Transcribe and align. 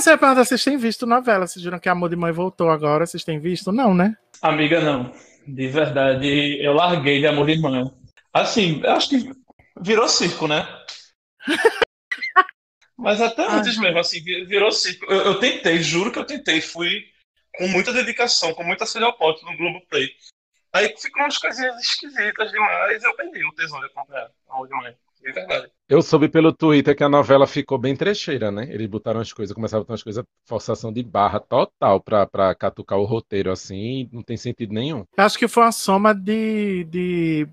Ah, 0.00 0.34
você 0.34 0.44
se 0.44 0.48
vocês 0.48 0.64
têm 0.64 0.78
visto 0.78 1.04
novela. 1.04 1.46
Vocês 1.46 1.62
viram 1.62 1.78
que 1.78 1.88
Amor 1.88 2.08
de 2.08 2.16
Mãe 2.16 2.32
voltou 2.32 2.70
agora. 2.70 3.06
Vocês 3.06 3.22
têm 3.22 3.38
visto? 3.38 3.70
Não, 3.70 3.92
né? 3.92 4.16
Amiga, 4.40 4.80
não. 4.80 5.12
De 5.46 5.68
verdade, 5.68 6.58
eu 6.64 6.72
larguei 6.72 7.20
de 7.20 7.26
Amor 7.26 7.46
de 7.46 7.60
Mãe. 7.60 7.84
Assim, 8.32 8.80
eu 8.82 8.92
acho 8.92 9.10
que 9.10 9.30
virou 9.78 10.08
circo, 10.08 10.48
né? 10.48 10.66
Mas 12.96 13.20
até 13.20 13.46
antes 13.46 13.76
mesmo, 13.76 13.98
assim, 13.98 14.22
virou 14.22 14.72
circo. 14.72 15.04
Eu, 15.04 15.20
eu, 15.20 15.40
tentei, 15.40 15.82
juro 15.82 16.10
que 16.10 16.18
eu 16.18 16.24
tentei. 16.24 16.62
Fui 16.62 17.04
com 17.56 17.68
muita 17.68 17.92
dedicação, 17.92 18.54
com 18.54 18.64
muita 18.64 18.86
pote 19.12 19.44
no 19.44 19.56
Globoplay. 19.56 20.08
Aí 20.72 20.94
ficou 20.96 21.22
umas 21.22 21.36
coisinhas 21.36 21.78
esquisitas 21.78 22.50
demais. 22.50 23.02
Eu 23.02 23.14
perdi 23.16 23.44
o 23.44 23.52
tesouro 23.52 23.86
de 23.86 23.92
acompanhar 23.92 24.30
Amor 24.48 24.66
de 24.66 24.74
Mãe. 24.74 24.96
Verdade. 25.22 25.70
Eu 25.88 26.00
soube 26.02 26.28
pelo 26.28 26.52
Twitter 26.52 26.96
que 26.96 27.02
a 27.02 27.08
novela 27.08 27.46
ficou 27.46 27.76
bem 27.76 27.96
trecheira, 27.96 28.50
né? 28.50 28.66
Eles 28.70 28.86
botaram 28.86 29.20
as 29.20 29.32
coisas, 29.32 29.54
começaram 29.54 29.80
a 29.80 29.84
botar 29.84 29.94
as 29.94 30.02
coisas, 30.02 30.24
forçação 30.46 30.92
de 30.92 31.02
barra 31.02 31.40
total 31.40 32.00
pra, 32.00 32.26
pra 32.26 32.54
catucar 32.54 32.98
o 32.98 33.04
roteiro 33.04 33.50
assim, 33.50 34.08
não 34.12 34.22
tem 34.22 34.36
sentido 34.36 34.72
nenhum. 34.72 35.04
Acho 35.16 35.38
que 35.38 35.48
foi 35.48 35.64
uma 35.64 35.72
soma 35.72 36.14
de, 36.14 36.84
de 36.84 37.48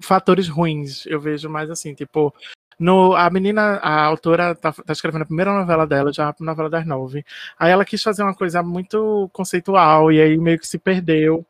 fatores 0.00 0.48
ruins, 0.48 1.04
eu 1.06 1.20
vejo 1.20 1.48
mais 1.48 1.70
assim, 1.70 1.92
tipo, 1.92 2.32
no, 2.78 3.14
a 3.14 3.28
menina, 3.30 3.76
a 3.76 4.04
autora 4.04 4.54
tá, 4.54 4.72
tá, 4.72 4.92
escrevendo 4.92 5.22
a 5.22 5.26
primeira 5.26 5.52
novela 5.52 5.86
dela, 5.86 6.12
já 6.12 6.30
a 6.30 6.34
novela 6.40 6.70
das 6.70 6.86
nove. 6.86 7.24
Aí 7.58 7.70
ela 7.70 7.84
quis 7.84 8.02
fazer 8.02 8.22
uma 8.22 8.34
coisa 8.34 8.62
muito 8.62 9.28
conceitual 9.32 10.10
e 10.10 10.20
aí 10.20 10.36
meio 10.38 10.58
que 10.58 10.66
se 10.66 10.78
perdeu. 10.78 11.44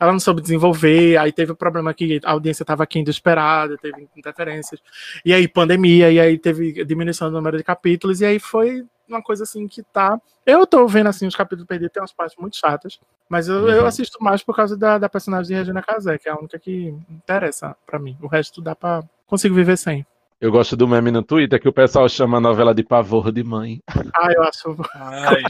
Ela 0.00 0.12
não 0.12 0.20
soube 0.20 0.40
desenvolver, 0.40 1.16
aí 1.16 1.32
teve 1.32 1.52
o 1.52 1.56
problema 1.56 1.92
que 1.92 2.20
a 2.24 2.32
audiência 2.32 2.62
estava 2.62 2.82
aqui 2.82 3.02
do 3.02 3.10
esperado, 3.10 3.76
teve 3.78 4.08
interferências. 4.16 4.80
E 5.24 5.32
aí 5.32 5.46
pandemia, 5.46 6.10
e 6.10 6.18
aí 6.18 6.38
teve 6.38 6.84
diminuição 6.84 7.28
do 7.28 7.36
número 7.36 7.56
de 7.56 7.64
capítulos, 7.64 8.20
e 8.20 8.24
aí 8.24 8.38
foi 8.38 8.84
uma 9.08 9.22
coisa 9.22 9.44
assim 9.44 9.66
que 9.66 9.82
tá. 9.82 10.20
Eu 10.44 10.66
tô 10.66 10.86
vendo 10.86 11.08
assim 11.08 11.26
os 11.26 11.34
capítulos 11.34 11.66
perdidos, 11.66 11.92
tem 11.92 12.02
umas 12.02 12.12
partes 12.12 12.36
muito 12.38 12.56
chatas, 12.56 13.00
mas 13.28 13.48
eu, 13.48 13.62
uhum. 13.62 13.68
eu 13.68 13.86
assisto 13.86 14.22
mais 14.22 14.42
por 14.42 14.54
causa 14.54 14.76
da, 14.76 14.98
da 14.98 15.08
personagem 15.08 15.48
de 15.48 15.54
Regina 15.54 15.82
Casé, 15.82 16.18
que 16.18 16.28
é 16.28 16.32
a 16.32 16.38
única 16.38 16.58
que 16.58 16.94
interessa 17.10 17.76
para 17.86 17.98
mim. 17.98 18.16
O 18.20 18.26
resto 18.26 18.60
dá 18.60 18.74
para 18.74 19.02
consigo 19.26 19.54
viver 19.54 19.76
sem. 19.76 20.06
Eu 20.40 20.52
gosto 20.52 20.76
do 20.76 20.86
meme 20.86 21.10
no 21.10 21.22
Twitter 21.22 21.60
que 21.60 21.68
o 21.68 21.72
pessoal 21.72 22.08
chama 22.08 22.36
a 22.36 22.40
novela 22.40 22.72
de 22.72 22.84
pavor 22.84 23.32
de 23.32 23.42
mãe. 23.42 23.82
Ah, 24.14 24.32
eu 24.32 24.42
acho. 24.44 24.76
Ai, 24.94 25.42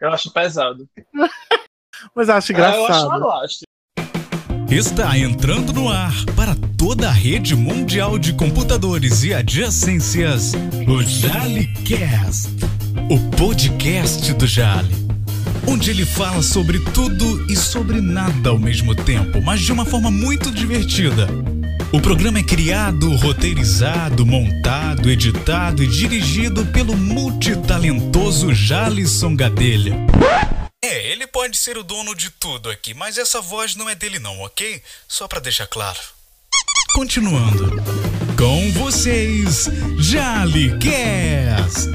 eu 0.00 0.10
acho 0.10 0.32
pesado. 0.32 0.86
Mas 2.14 2.28
acho 2.28 2.52
engraçado. 2.52 3.12
Ah, 3.12 3.18
eu 3.18 3.30
acho 3.32 3.68
Está 4.70 5.18
entrando 5.18 5.72
no 5.72 5.88
ar 5.88 6.12
para 6.36 6.54
toda 6.76 7.08
a 7.08 7.10
rede 7.10 7.56
mundial 7.56 8.18
de 8.18 8.34
computadores 8.34 9.24
e 9.24 9.32
adjacências 9.32 10.52
o 10.86 11.02
JaliCast, 11.02 12.50
o 13.10 13.18
podcast 13.30 14.34
do 14.34 14.46
Jali, 14.46 14.94
onde 15.66 15.90
ele 15.90 16.04
fala 16.04 16.42
sobre 16.42 16.80
tudo 16.80 17.50
e 17.50 17.56
sobre 17.56 17.98
nada 18.02 18.50
ao 18.50 18.58
mesmo 18.58 18.94
tempo, 18.94 19.40
mas 19.40 19.60
de 19.60 19.72
uma 19.72 19.86
forma 19.86 20.10
muito 20.10 20.50
divertida. 20.50 21.26
O 21.90 21.98
programa 21.98 22.40
é 22.40 22.42
criado, 22.42 23.10
roteirizado, 23.16 24.26
montado, 24.26 25.08
editado 25.08 25.82
e 25.82 25.86
dirigido 25.86 26.66
pelo 26.66 26.94
multitalentoso 26.94 28.52
Jalisson 28.52 29.34
Gadelha. 29.34 29.96
É, 30.82 31.08
ele 31.08 31.26
pode 31.26 31.56
ser 31.58 31.76
o 31.76 31.82
dono 31.82 32.14
de 32.14 32.30
tudo 32.30 32.70
aqui, 32.70 32.94
mas 32.94 33.18
essa 33.18 33.40
voz 33.40 33.74
não 33.74 33.88
é 33.88 33.96
dele 33.96 34.20
não, 34.20 34.40
ok? 34.42 34.80
Só 35.08 35.26
para 35.26 35.40
deixar 35.40 35.66
claro. 35.66 35.98
Continuando. 36.94 37.82
Com 38.36 38.70
vocês, 38.72 39.66
JaliCast. 39.98 41.88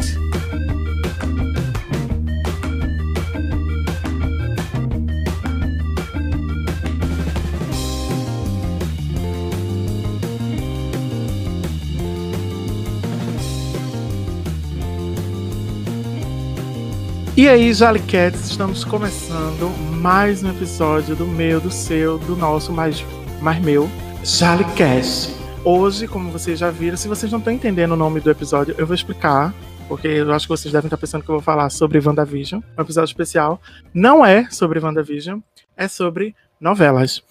E 17.35 17.49
aí, 17.49 17.73
Jalicats, 17.73 18.51
estamos 18.51 18.85
começando 18.85 19.67
mais 19.99 20.43
um 20.43 20.51
episódio 20.51 21.15
do 21.15 21.25
meu, 21.25 21.59
do 21.59 21.71
seu, 21.71 22.19
do 22.19 22.35
nosso, 22.35 22.71
mais, 22.71 23.03
mais 23.41 23.59
meu, 23.59 23.89
Jalicast. 24.23 25.35
Hoje, 25.65 26.07
como 26.07 26.29
vocês 26.29 26.59
já 26.59 26.69
viram, 26.69 26.95
se 26.95 27.07
vocês 27.07 27.31
não 27.31 27.39
estão 27.39 27.51
entendendo 27.51 27.93
o 27.93 27.97
nome 27.97 28.19
do 28.19 28.29
episódio, 28.29 28.75
eu 28.77 28.85
vou 28.85 28.93
explicar, 28.93 29.51
porque 29.87 30.07
eu 30.07 30.31
acho 30.31 30.45
que 30.45 30.51
vocês 30.55 30.71
devem 30.71 30.85
estar 30.85 30.95
pensando 30.95 31.23
que 31.23 31.29
eu 31.29 31.33
vou 31.33 31.41
falar 31.41 31.71
sobre 31.71 31.99
WandaVision, 31.99 32.61
um 32.77 32.81
episódio 32.83 33.09
especial. 33.09 33.59
Não 33.91 34.23
é 34.23 34.47
sobre 34.51 34.79
WandaVision, 34.79 35.39
é 35.75 35.87
sobre 35.87 36.35
novelas. 36.61 37.23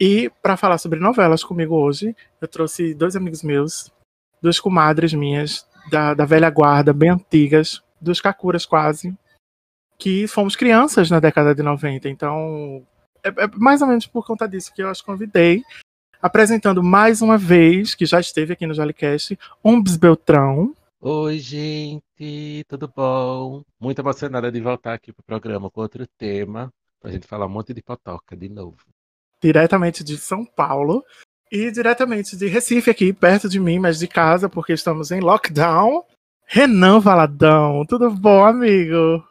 E 0.00 0.30
para 0.40 0.56
falar 0.56 0.78
sobre 0.78 1.00
novelas 1.00 1.42
comigo 1.42 1.74
hoje, 1.74 2.14
eu 2.40 2.46
trouxe 2.46 2.94
dois 2.94 3.16
amigos 3.16 3.42
meus, 3.42 3.90
duas 4.40 4.60
comadres 4.60 5.12
minhas, 5.12 5.66
da, 5.90 6.14
da 6.14 6.24
velha 6.24 6.48
guarda, 6.48 6.92
bem 6.92 7.10
antigas, 7.10 7.82
dos 8.00 8.20
Kakuras 8.20 8.64
quase, 8.64 9.12
que 9.98 10.26
fomos 10.28 10.54
crianças 10.54 11.10
na 11.10 11.18
década 11.18 11.54
de 11.54 11.62
90. 11.62 12.08
Então, 12.08 12.86
é, 13.22 13.28
é 13.28 13.46
mais 13.56 13.82
ou 13.82 13.88
menos 13.88 14.06
por 14.06 14.24
conta 14.24 14.48
disso 14.48 14.72
que 14.72 14.82
eu 14.82 14.88
as 14.88 15.02
convidei, 15.02 15.64
apresentando 16.22 16.82
mais 16.82 17.20
uma 17.20 17.36
vez, 17.36 17.94
que 17.94 18.06
já 18.06 18.20
esteve 18.20 18.52
aqui 18.52 18.66
no 18.66 18.74
Jolicast, 18.74 19.38
Umbs 19.64 19.96
Beltrão. 19.96 20.72
Oi, 21.00 21.38
gente, 21.38 22.64
tudo 22.68 22.90
bom? 22.94 23.62
Muito 23.80 24.00
emocionada 24.00 24.50
de 24.50 24.60
voltar 24.60 24.94
aqui 24.94 25.12
pro 25.12 25.22
programa 25.22 25.70
com 25.70 25.80
outro 25.80 26.06
tema, 26.18 26.72
pra 27.00 27.10
gente 27.10 27.26
falar 27.26 27.46
um 27.46 27.50
monte 27.50 27.74
de 27.74 27.82
potoca 27.82 28.36
de 28.36 28.48
novo. 28.48 28.78
Diretamente 29.40 30.02
de 30.02 30.16
São 30.16 30.44
Paulo 30.44 31.04
e 31.50 31.70
diretamente 31.70 32.36
de 32.36 32.46
Recife, 32.46 32.90
aqui 32.90 33.12
perto 33.12 33.48
de 33.48 33.60
mim, 33.60 33.78
mas 33.78 33.98
de 33.98 34.08
casa, 34.08 34.48
porque 34.48 34.72
estamos 34.72 35.10
em 35.10 35.20
lockdown. 35.20 36.04
Renan 36.44 36.98
Valadão, 36.98 37.84
tudo 37.86 38.10
bom, 38.10 38.44
amigo? 38.44 39.22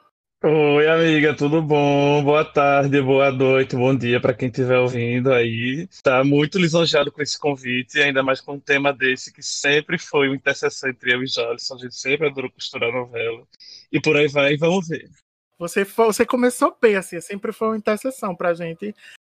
Oi, 0.44 0.88
amiga, 0.88 1.36
tudo 1.36 1.64
bom? 1.64 2.24
Boa 2.24 2.46
tarde, 2.46 3.02
boa 3.02 3.32
noite, 3.32 3.76
bom 3.76 3.96
dia 3.96 4.22
para 4.22 4.36
quem 4.36 4.50
estiver 4.50 4.78
ouvindo 4.78 5.34
aí. 5.34 5.90
Tá 6.04 6.24
muito 6.24 6.60
lisonjeado 6.60 7.12
com 7.12 7.24
esse 7.24 7.40
convite, 7.40 8.00
ainda 8.00 8.22
mais 8.22 8.40
com 8.40 8.54
um 8.54 8.60
tema 8.60 8.94
desse 8.94 9.34
que 9.34 9.42
sempre 9.42 9.98
foi 9.98 10.28
uma 10.28 10.36
interseção 10.36 10.92
entre 10.92 11.12
eu 11.12 11.24
e 11.24 11.28
Jalisson. 11.28 11.74
A 11.74 11.78
gente 11.80 11.96
sempre 11.96 12.28
adorou 12.28 12.52
costurar 12.52 12.92
novela. 12.92 13.48
E 13.92 14.00
por 14.00 14.16
aí 14.16 14.28
vai, 14.28 14.56
vamos 14.58 14.88
ver. 14.88 15.10
Você, 15.58 15.84
você 15.84 16.24
começou 16.24 16.78
bem, 16.80 16.96
assim, 16.96 17.20
sempre 17.20 17.52
foi 17.52 17.70
uma 17.70 17.78
interseção 17.78 18.36
pra 18.36 18.54
gente 18.54 18.94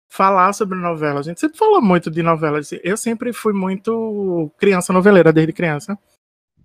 falar 0.09 0.53
sobre 0.53 0.77
novela. 0.77 1.19
A 1.19 1.23
gente 1.23 1.41
sempre 1.41 1.57
falou 1.57 1.81
muito 1.81 2.09
de 2.09 2.23
novelas. 2.23 2.69
Eu 2.81 2.95
sempre 2.95 3.33
fui 3.33 3.51
muito 3.51 4.49
criança 4.57 4.93
noveleira 4.93 5.33
desde 5.33 5.51
criança 5.51 5.99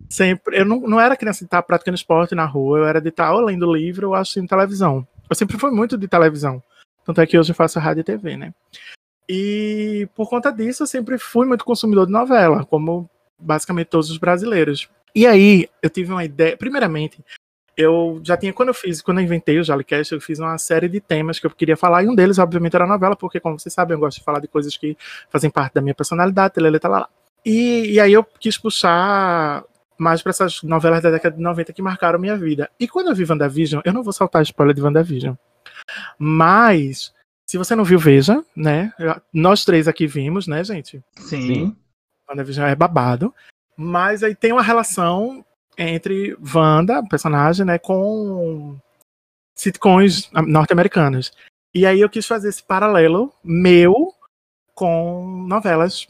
sempre. 0.08 0.58
Eu 0.58 0.64
não, 0.64 0.80
não 0.80 1.00
era 1.00 1.16
criança 1.16 1.40
de 1.40 1.46
estar 1.46 1.62
praticando 1.62 1.94
esporte 1.94 2.34
na 2.34 2.44
rua, 2.44 2.78
eu 2.78 2.86
era 2.86 3.00
de 3.00 3.08
estar 3.08 3.32
ou 3.32 3.40
lendo 3.40 3.72
livro 3.72 4.08
ou 4.08 4.14
assistindo 4.14 4.48
televisão. 4.48 5.06
Eu 5.28 5.36
sempre 5.36 5.58
fui 5.58 5.70
muito 5.70 5.96
de 5.96 6.08
televisão. 6.08 6.62
Tanto 7.04 7.20
é 7.20 7.26
que 7.26 7.38
hoje 7.38 7.52
eu 7.52 7.56
faço 7.56 7.78
rádio 7.78 8.00
e 8.00 8.04
TV, 8.04 8.36
né? 8.36 8.52
E 9.28 10.08
por 10.14 10.28
conta 10.28 10.50
disso, 10.50 10.82
eu 10.82 10.86
sempre 10.86 11.18
fui 11.18 11.46
muito 11.46 11.64
consumidor 11.64 12.06
de 12.06 12.12
novela, 12.12 12.64
como 12.64 13.08
basicamente 13.38 13.88
todos 13.88 14.10
os 14.10 14.18
brasileiros. 14.18 14.88
E 15.14 15.26
aí, 15.26 15.68
eu 15.82 15.90
tive 15.90 16.12
uma 16.12 16.24
ideia. 16.24 16.56
Primeiramente, 16.56 17.22
eu 17.76 18.20
já 18.24 18.36
tinha, 18.36 18.52
quando 18.52 18.68
eu 18.70 18.74
fiz, 18.74 19.00
quando 19.00 19.18
eu 19.18 19.24
inventei 19.24 19.58
o 19.58 19.64
Jalicast, 19.64 20.12
eu 20.12 20.20
fiz 20.20 20.38
uma 20.38 20.58
série 20.58 20.88
de 20.88 21.00
temas 21.00 21.38
que 21.38 21.46
eu 21.46 21.50
queria 21.50 21.76
falar, 21.76 22.02
e 22.02 22.08
um 22.08 22.14
deles, 22.14 22.38
obviamente, 22.38 22.74
era 22.74 22.84
a 22.84 22.88
novela, 22.88 23.14
porque, 23.14 23.38
como 23.38 23.58
vocês 23.58 23.72
sabem, 23.72 23.94
eu 23.94 24.00
gosto 24.00 24.18
de 24.18 24.24
falar 24.24 24.40
de 24.40 24.48
coisas 24.48 24.76
que 24.76 24.96
fazem 25.30 25.50
parte 25.50 25.74
da 25.74 25.80
minha 25.80 25.94
personalidade, 25.94 26.54
telele, 26.54 26.78
lá. 26.82 27.08
E, 27.44 27.92
e 27.92 28.00
aí 28.00 28.12
eu 28.12 28.24
quis 28.24 28.58
puxar 28.58 29.64
mais 29.98 30.22
para 30.22 30.30
essas 30.30 30.62
novelas 30.62 31.02
da 31.02 31.10
década 31.10 31.36
de 31.36 31.42
90 31.42 31.72
que 31.72 31.82
marcaram 31.82 32.18
minha 32.18 32.36
vida. 32.36 32.70
E 32.78 32.86
quando 32.86 33.08
eu 33.08 33.14
vi 33.14 33.24
WandaVision, 33.28 33.82
eu 33.84 33.92
não 33.92 34.02
vou 34.02 34.12
saltar 34.12 34.42
spoiler 34.42 34.74
de 34.74 34.82
WandaVision. 34.82 35.34
Mas, 36.18 37.12
se 37.46 37.58
você 37.58 37.74
não 37.74 37.84
viu, 37.84 37.98
veja, 37.98 38.44
né? 38.54 38.92
Nós 39.32 39.64
três 39.64 39.88
aqui 39.88 40.06
vimos, 40.06 40.46
né, 40.46 40.62
gente? 40.62 41.02
Sim. 41.16 41.76
WandaVision 42.30 42.68
é 42.68 42.74
babado. 42.74 43.34
Mas 43.76 44.22
aí 44.22 44.34
tem 44.34 44.52
uma 44.52 44.62
relação 44.62 45.44
entre 45.76 46.36
Wanda, 46.54 47.06
personagem, 47.08 47.64
né, 47.64 47.78
com 47.78 48.76
sitcoms 49.54 50.30
norte-americanas. 50.46 51.32
E 51.74 51.86
aí 51.86 52.00
eu 52.00 52.08
quis 52.08 52.26
fazer 52.26 52.48
esse 52.48 52.62
paralelo 52.62 53.32
meu 53.44 54.12
com 54.74 55.44
novelas 55.46 56.06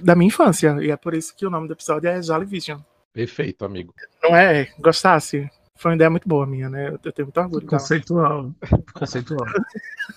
da 0.00 0.16
minha 0.16 0.28
infância. 0.28 0.76
E 0.80 0.90
é 0.90 0.96
por 0.96 1.14
isso 1.14 1.34
que 1.36 1.46
o 1.46 1.50
nome 1.50 1.68
do 1.68 1.74
episódio 1.74 2.08
é 2.08 2.20
Jolly 2.20 2.46
Vision. 2.46 2.80
Perfeito, 3.16 3.64
amigo. 3.64 3.94
Não 4.22 4.36
é? 4.36 4.68
Gostasse? 4.78 5.50
Foi 5.74 5.90
uma 5.90 5.94
ideia 5.94 6.10
muito 6.10 6.28
boa 6.28 6.46
minha, 6.46 6.68
né? 6.68 6.90
Eu 7.02 7.12
tenho 7.12 7.24
muito 7.26 7.40
orgulho. 7.40 7.66
Conceitual. 7.66 8.52
Conceitual. 8.92 9.46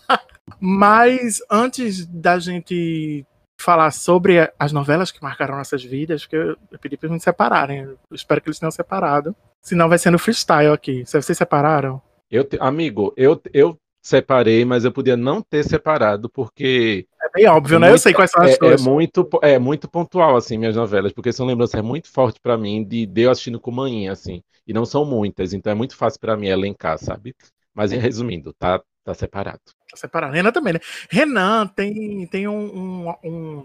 Mas 0.59 1.41
antes 1.49 2.05
da 2.05 2.37
gente 2.39 3.25
falar 3.57 3.91
sobre 3.91 4.51
as 4.59 4.73
novelas 4.73 5.11
que 5.11 5.23
marcaram 5.23 5.55
nossas 5.55 5.81
vidas, 5.81 6.23
porque 6.23 6.35
eu, 6.35 6.57
eu 6.71 6.77
pedi 6.79 6.97
pra 6.97 7.07
eles 7.07 7.13
me 7.13 7.21
separarem. 7.23 7.83
Eu 7.83 7.97
espero 8.11 8.41
que 8.41 8.49
eles 8.49 8.59
tenham 8.59 8.71
separado. 8.71 9.33
Senão 9.61 9.87
vai 9.87 9.97
ser 9.97 10.11
no 10.11 10.19
freestyle 10.19 10.73
aqui. 10.73 11.05
Se 11.05 11.21
vocês 11.21 11.37
separaram? 11.37 12.01
Eu 12.29 12.43
te- 12.43 12.57
amigo, 12.59 13.13
eu, 13.15 13.41
eu 13.53 13.77
separei, 14.01 14.63
mas 14.65 14.85
eu 14.85 14.91
podia 14.91 15.17
não 15.17 15.41
ter 15.41 15.63
separado, 15.63 16.29
porque 16.29 17.07
É 17.21 17.29
bem 17.33 17.47
óbvio, 17.47 17.79
né? 17.79 17.87
Eu 17.87 17.91
Muito- 17.91 18.01
sei 18.01 18.13
quais 18.13 18.31
são 18.31 18.41
as 18.43 18.51
é, 18.51 18.53
é 18.53 18.57
coisas. 18.57 18.81
muito, 18.85 19.23
po- 19.25 19.39
é 19.43 19.59
muito 19.59 19.87
pontual, 19.89 20.35
assim, 20.35 20.57
minhas 20.57 20.75
novelas, 20.75 21.11
porque 21.13 21.31
são 21.33 21.45
lembranças 21.45 21.81
muito 21.81 22.11
fortes 22.11 22.39
pra 22.41 22.57
mim 22.57 22.83
de, 22.83 23.05
de 23.05 23.21
eu 23.21 23.31
assistindo 23.31 23.59
com 23.59 23.71
manhã, 23.71 24.11
assim, 24.11 24.41
e 24.65 24.73
não 24.73 24.85
são 24.85 25.05
muitas, 25.05 25.53
então 25.53 25.71
é 25.71 25.75
muito 25.75 25.95
fácil 25.95 26.19
pra 26.19 26.37
mim 26.37 26.47
elencar, 26.47 26.97
sabe? 26.97 27.35
Mas 27.73 27.91
resumindo, 27.91 28.53
tá, 28.53 28.81
tá 29.03 29.13
separado. 29.13 29.59
Tá 29.89 29.97
separado. 29.97 30.33
Renan 30.33 30.51
também, 30.51 30.73
né? 30.73 30.79
Renan 31.09 31.67
tem, 31.67 32.25
tem 32.27 32.47
um, 32.47 33.07
um, 33.07 33.13
um- 33.23 33.63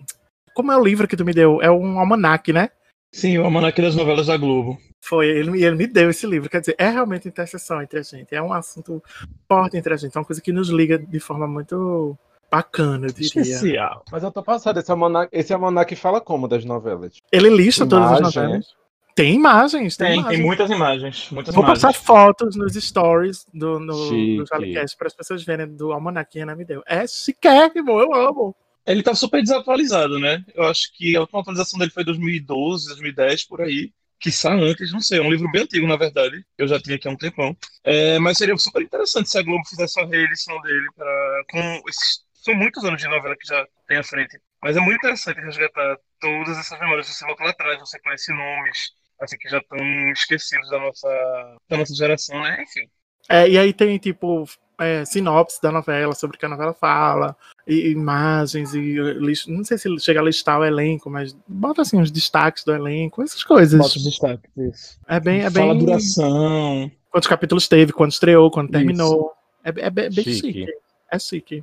Como 0.55 0.71
é 0.73 0.77
o 0.77 0.85
livro 0.85 1.09
que 1.09 1.17
tu 1.17 1.25
me 1.25 1.33
deu? 1.33 1.61
É 1.63 1.71
um 1.71 1.99
almanac, 1.99 2.53
né? 2.53 2.71
Sim, 3.15 3.39
o 3.39 3.45
Almanac 3.45 3.81
das 3.81 3.95
Novelas 3.95 4.27
da 4.27 4.37
Globo. 4.37 4.77
Foi, 5.01 5.29
ele, 5.29 5.51
me- 5.51 5.63
ele 5.63 5.77
me 5.77 5.87
deu 5.87 6.11
esse 6.11 6.27
livro. 6.27 6.49
Quer 6.51 6.61
dizer, 6.61 6.75
é 6.79 6.89
realmente 6.89 7.29
interseção 7.29 7.81
entre 7.81 7.99
a 8.01 8.03
gente. 8.03 8.35
É 8.35 8.43
um 8.43 8.53
assunto 8.53 9.03
forte 9.49 9.77
entre 9.77 9.95
a 9.95 9.97
gente. 9.97 10.17
É 10.17 10.19
uma 10.19 10.25
coisa 10.25 10.41
que 10.43 10.51
nos 10.53 10.69
liga 10.69 10.99
de 10.99 11.21
forma 11.21 11.47
muito 11.47 12.19
bacana, 12.51 13.07
eu 13.07 13.13
diria. 13.13 13.27
Especial. 13.43 14.05
Mas 14.11 14.23
eu 14.23 14.31
tô 14.33 14.43
passado, 14.43 14.81
esse 14.81 14.91
almanac, 14.91 15.29
esse 15.33 15.53
almanac 15.53 15.95
fala 15.95 16.21
como 16.21 16.49
das 16.49 16.65
novelas? 16.65 17.21
Ele 17.31 17.51
lista 17.51 17.87
todas 17.87 18.11
as 18.13 18.19
Imagem, 18.21 18.43
novelas. 18.43 18.67
Tem 19.15 19.35
imagens, 19.35 19.97
tem, 19.97 20.07
Tem, 20.09 20.17
imagens. 20.19 20.37
tem 20.37 20.45
muitas 20.47 20.71
imagens. 20.71 21.29
Muitas 21.31 21.55
Vou 21.55 21.63
imagens. 21.63 21.83
postar 21.85 22.01
fotos 22.03 22.57
nos 22.57 22.75
stories 22.75 23.47
do, 23.55 23.79
no, 23.79 23.93
do 24.09 24.45
Jalicast 24.47 24.97
para 24.97 25.07
as 25.07 25.15
pessoas 25.15 25.45
verem 25.45 25.69
do 25.69 25.93
almanac 25.93 26.33
que 26.33 26.39
a 26.39 26.43
Renan 26.43 26.57
me 26.57 26.65
deu. 26.65 26.83
É 26.85 27.07
chiquérrimo, 27.07 27.93
eu 28.01 28.13
amo. 28.13 28.57
Ele 28.87 29.03
tá 29.03 29.15
super 29.15 29.41
desatualizado, 29.43 30.19
né? 30.19 30.45
Eu 30.55 30.65
acho 30.65 30.93
que 30.95 31.17
a 31.17 31.21
última 31.21 31.41
atualização 31.41 31.79
dele 31.79 31.91
foi 31.91 32.05
2012, 32.05 32.89
2010, 32.89 33.45
por 33.45 33.63
aí. 33.63 33.93
Quiçá 34.19 34.53
antes, 34.55 34.93
não 34.93 35.01
sei. 35.01 35.19
É 35.19 35.23
um 35.23 35.31
livro 35.31 35.51
bem 35.51 35.63
antigo, 35.63 35.87
na 35.87 35.97
verdade. 35.97 36.45
Eu 36.57 36.69
já 36.69 36.81
tinha 36.81 36.97
aqui 36.97 37.09
há 37.09 37.11
um 37.11 37.17
tempão. 37.17 37.57
É, 37.83 38.19
mas 38.19 38.39
seria 38.39 38.57
super 38.57 38.83
interessante 38.83 39.29
se 39.29 39.39
a 39.39 39.43
Globo 39.43 39.67
fizesse 39.69 40.01
uma 40.01 40.09
reedição 40.09 40.61
dele 40.61 40.87
para 40.97 41.45
com 41.51 41.89
esses... 41.89 42.25
São 42.35 42.55
muitos 42.55 42.85
anos 42.85 43.01
de 43.01 43.09
novela 43.09 43.35
que 43.37 43.49
já 43.49 43.67
tem 43.89 43.97
à 43.97 44.03
frente. 44.03 44.39
Mas 44.63 44.77
é 44.77 44.81
muito 44.81 44.97
interessante 44.97 45.41
resgatar 45.41 45.97
todas 46.21 46.59
essas 46.59 46.79
memórias. 46.79 47.07
Você 47.07 47.25
volta 47.25 47.45
lá 47.45 47.51
atrás, 47.51 47.81
você 47.81 47.99
conhece 48.01 48.33
nomes 48.33 48.93
assim, 49.21 49.37
que 49.39 49.49
já 49.49 49.59
estão 49.59 49.79
esquecidos 50.13 50.69
da 50.71 50.79
nossa, 50.79 51.57
da 51.69 51.77
nossa 51.77 51.95
geração, 51.95 52.41
né? 52.43 52.63
Enfim. 52.63 52.89
É, 53.29 53.49
e 53.49 53.59
aí 53.59 53.73
tem, 53.73 53.97
tipo, 53.99 54.45
é, 54.79 55.05
sinopse 55.05 55.61
da 55.63 55.73
novela, 55.73 56.15
sobre 56.15 56.37
o 56.37 56.39
que 56.39 56.47
a 56.47 56.49
novela 56.49 56.75
fala, 56.75 57.37
e 57.67 57.91
imagens, 57.91 58.75
e 58.75 58.81
lis- 59.15 59.47
não 59.47 59.65
sei 59.65 59.79
se 59.79 59.99
chega 60.01 60.21
a 60.21 60.23
listar 60.25 60.61
o 60.61 60.65
elenco, 60.65 61.09
mas 61.09 61.35
bota 61.49 61.83
assim 61.83 62.01
os 62.01 62.11
destaques 62.11 62.63
do 62.65 62.73
elenco, 62.75 63.23
essas 63.23 63.43
coisas. 63.43 63.79
Bota 63.81 63.97
os 63.97 64.05
destaques, 64.05 64.51
isso. 64.57 64.99
É 65.09 65.19
bem, 65.19 65.41
é 65.41 65.51
Fala 65.51 65.73
a 65.73 65.75
bem. 65.75 65.85
duração. 65.87 66.91
Quantos 67.11 67.29
capítulos 67.29 67.69
teve, 67.69 67.93
quando 67.93 68.11
estreou, 68.13 68.51
quando 68.51 68.67
Isso. 68.67 68.73
terminou. 68.79 69.33
É, 69.65 69.69
é 69.69 69.91
bem, 69.91 70.11
bem 70.11 70.25
Chique. 70.25 70.35
chique. 70.53 70.67
É 71.11 71.19
chique. 71.19 71.57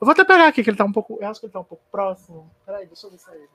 Eu 0.00 0.04
vou 0.04 0.10
até 0.12 0.24
pegar 0.24 0.48
aqui, 0.48 0.62
que 0.62 0.70
ele 0.70 0.76
tá 0.76 0.84
um 0.84 0.92
pouco. 0.92 1.18
Eu 1.20 1.28
acho 1.28 1.40
que 1.40 1.46
ele 1.46 1.52
tá 1.52 1.60
um 1.60 1.64
pouco 1.64 1.82
próximo. 1.90 2.50
Peraí, 2.66 2.86
deixa 2.86 3.06
eu 3.06 3.10
ver 3.10 3.18
se 3.18 3.30
é 3.30 3.34
ele. 3.34 3.48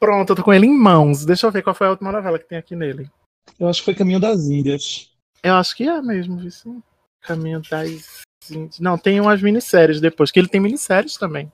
Pronto, 0.00 0.30
eu 0.32 0.36
tô 0.36 0.42
com 0.42 0.52
ele 0.52 0.66
em 0.66 0.76
mãos. 0.76 1.24
Deixa 1.24 1.46
eu 1.46 1.50
ver 1.50 1.62
qual 1.62 1.74
foi 1.74 1.86
a 1.86 1.90
última 1.90 2.12
novela 2.12 2.38
que 2.38 2.48
tem 2.48 2.58
aqui 2.58 2.74
nele. 2.76 3.10
Eu 3.58 3.68
acho 3.68 3.80
que 3.80 3.84
foi 3.86 3.94
Caminho 3.94 4.20
das 4.20 4.46
Índias. 4.46 5.10
Eu 5.42 5.54
acho 5.54 5.76
que 5.76 5.88
é 5.88 6.02
mesmo, 6.02 6.36
viu? 6.38 6.50
sim? 6.50 6.82
Caminho 7.22 7.62
das. 7.70 8.22
Não, 8.80 8.96
tem 8.98 9.20
umas 9.20 9.42
minisséries 9.42 10.00
depois, 10.00 10.30
que 10.30 10.38
ele 10.38 10.48
tem 10.48 10.60
minisséries 10.60 11.16
também. 11.16 11.50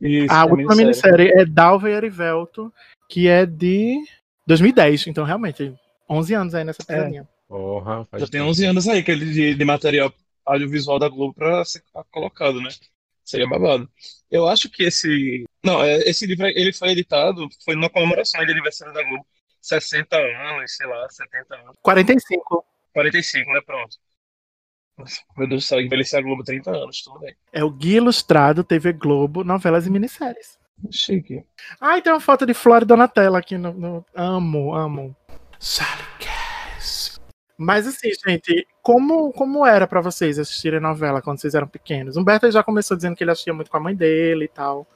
Isso, 0.00 0.32
a 0.32 0.44
última 0.44 0.74
Sério. 0.74 0.76
minissérie 0.76 1.32
é 1.34 1.44
Dalva 1.44 1.88
e 1.90 1.94
Erivelto, 1.94 2.72
que 3.08 3.28
é 3.28 3.46
de 3.46 4.04
2010. 4.46 5.06
Então, 5.06 5.24
realmente, 5.24 5.74
11 6.08 6.34
anos 6.34 6.54
aí 6.54 6.64
nessa 6.64 6.84
pisadinha. 6.84 7.26
Porra, 7.48 8.04
faz 8.10 8.22
Já 8.22 8.28
tem 8.28 8.40
tempo. 8.40 8.50
11 8.50 8.64
anos 8.66 8.88
aí 8.88 9.02
que 9.02 9.10
ele 9.10 9.32
de, 9.32 9.54
de 9.54 9.64
material 9.64 10.12
audiovisual 10.44 10.98
da 10.98 11.08
Globo 11.08 11.34
pra 11.34 11.64
ser 11.64 11.82
colocado, 12.10 12.60
né? 12.60 12.68
Seria 13.24 13.48
babado. 13.48 13.88
Eu 14.30 14.46
acho 14.46 14.70
que 14.70 14.84
esse. 14.84 15.44
Não, 15.64 15.82
é, 15.82 15.96
esse 16.08 16.26
livro 16.26 16.46
ele 16.46 16.72
foi 16.72 16.90
editado, 16.90 17.48
foi 17.64 17.74
numa 17.74 17.90
comemoração 17.90 18.44
de 18.44 18.52
aniversário 18.52 18.94
da 18.94 19.02
Globo. 19.02 19.26
60 19.60 20.16
anos, 20.16 20.76
sei 20.76 20.86
lá, 20.86 21.08
70 21.08 21.54
anos. 21.56 21.76
45 21.82 22.64
45, 22.96 23.52
né? 23.52 23.60
Pronto. 23.66 23.98
Meu 25.36 25.46
Deus 25.48 25.64
do 25.64 25.66
céu, 25.66 25.80
envelhecer 25.80 26.18
a 26.18 26.22
Globo 26.22 26.42
30 26.42 26.70
anos, 26.70 27.02
tudo 27.02 27.18
bem. 27.20 27.34
é 27.52 27.62
o 27.62 27.70
Guia 27.70 27.98
Ilustrado, 27.98 28.64
TV 28.64 28.92
Globo, 28.92 29.44
novelas 29.44 29.86
e 29.86 29.90
minisséries. 29.90 30.58
Chique. 30.90 31.44
Ah, 31.80 31.96
e 31.98 32.02
tem 32.02 32.12
uma 32.12 32.20
foto 32.20 32.44
de 32.46 32.52
Flora 32.54 32.84
e 32.84 32.86
Donatella 32.86 33.38
aqui 33.38 33.56
no. 33.58 33.72
no- 33.72 34.04
Amo, 34.14 34.74
amo. 34.74 35.16
Salicast. 35.58 37.18
Mas 37.58 37.86
assim, 37.86 38.10
gente, 38.26 38.66
como, 38.82 39.32
como 39.32 39.64
era 39.66 39.86
pra 39.86 40.00
vocês 40.02 40.38
assistirem 40.38 40.80
novela 40.80 41.22
quando 41.22 41.40
vocês 41.40 41.54
eram 41.54 41.66
pequenos? 41.66 42.16
Humberto 42.16 42.50
já 42.50 42.62
começou 42.62 42.96
dizendo 42.96 43.16
que 43.16 43.24
ele 43.24 43.30
assistia 43.30 43.54
muito 43.54 43.70
com 43.70 43.76
a 43.78 43.80
mãe 43.80 43.94
dele 43.94 44.44
e 44.44 44.48
tal. 44.48 44.86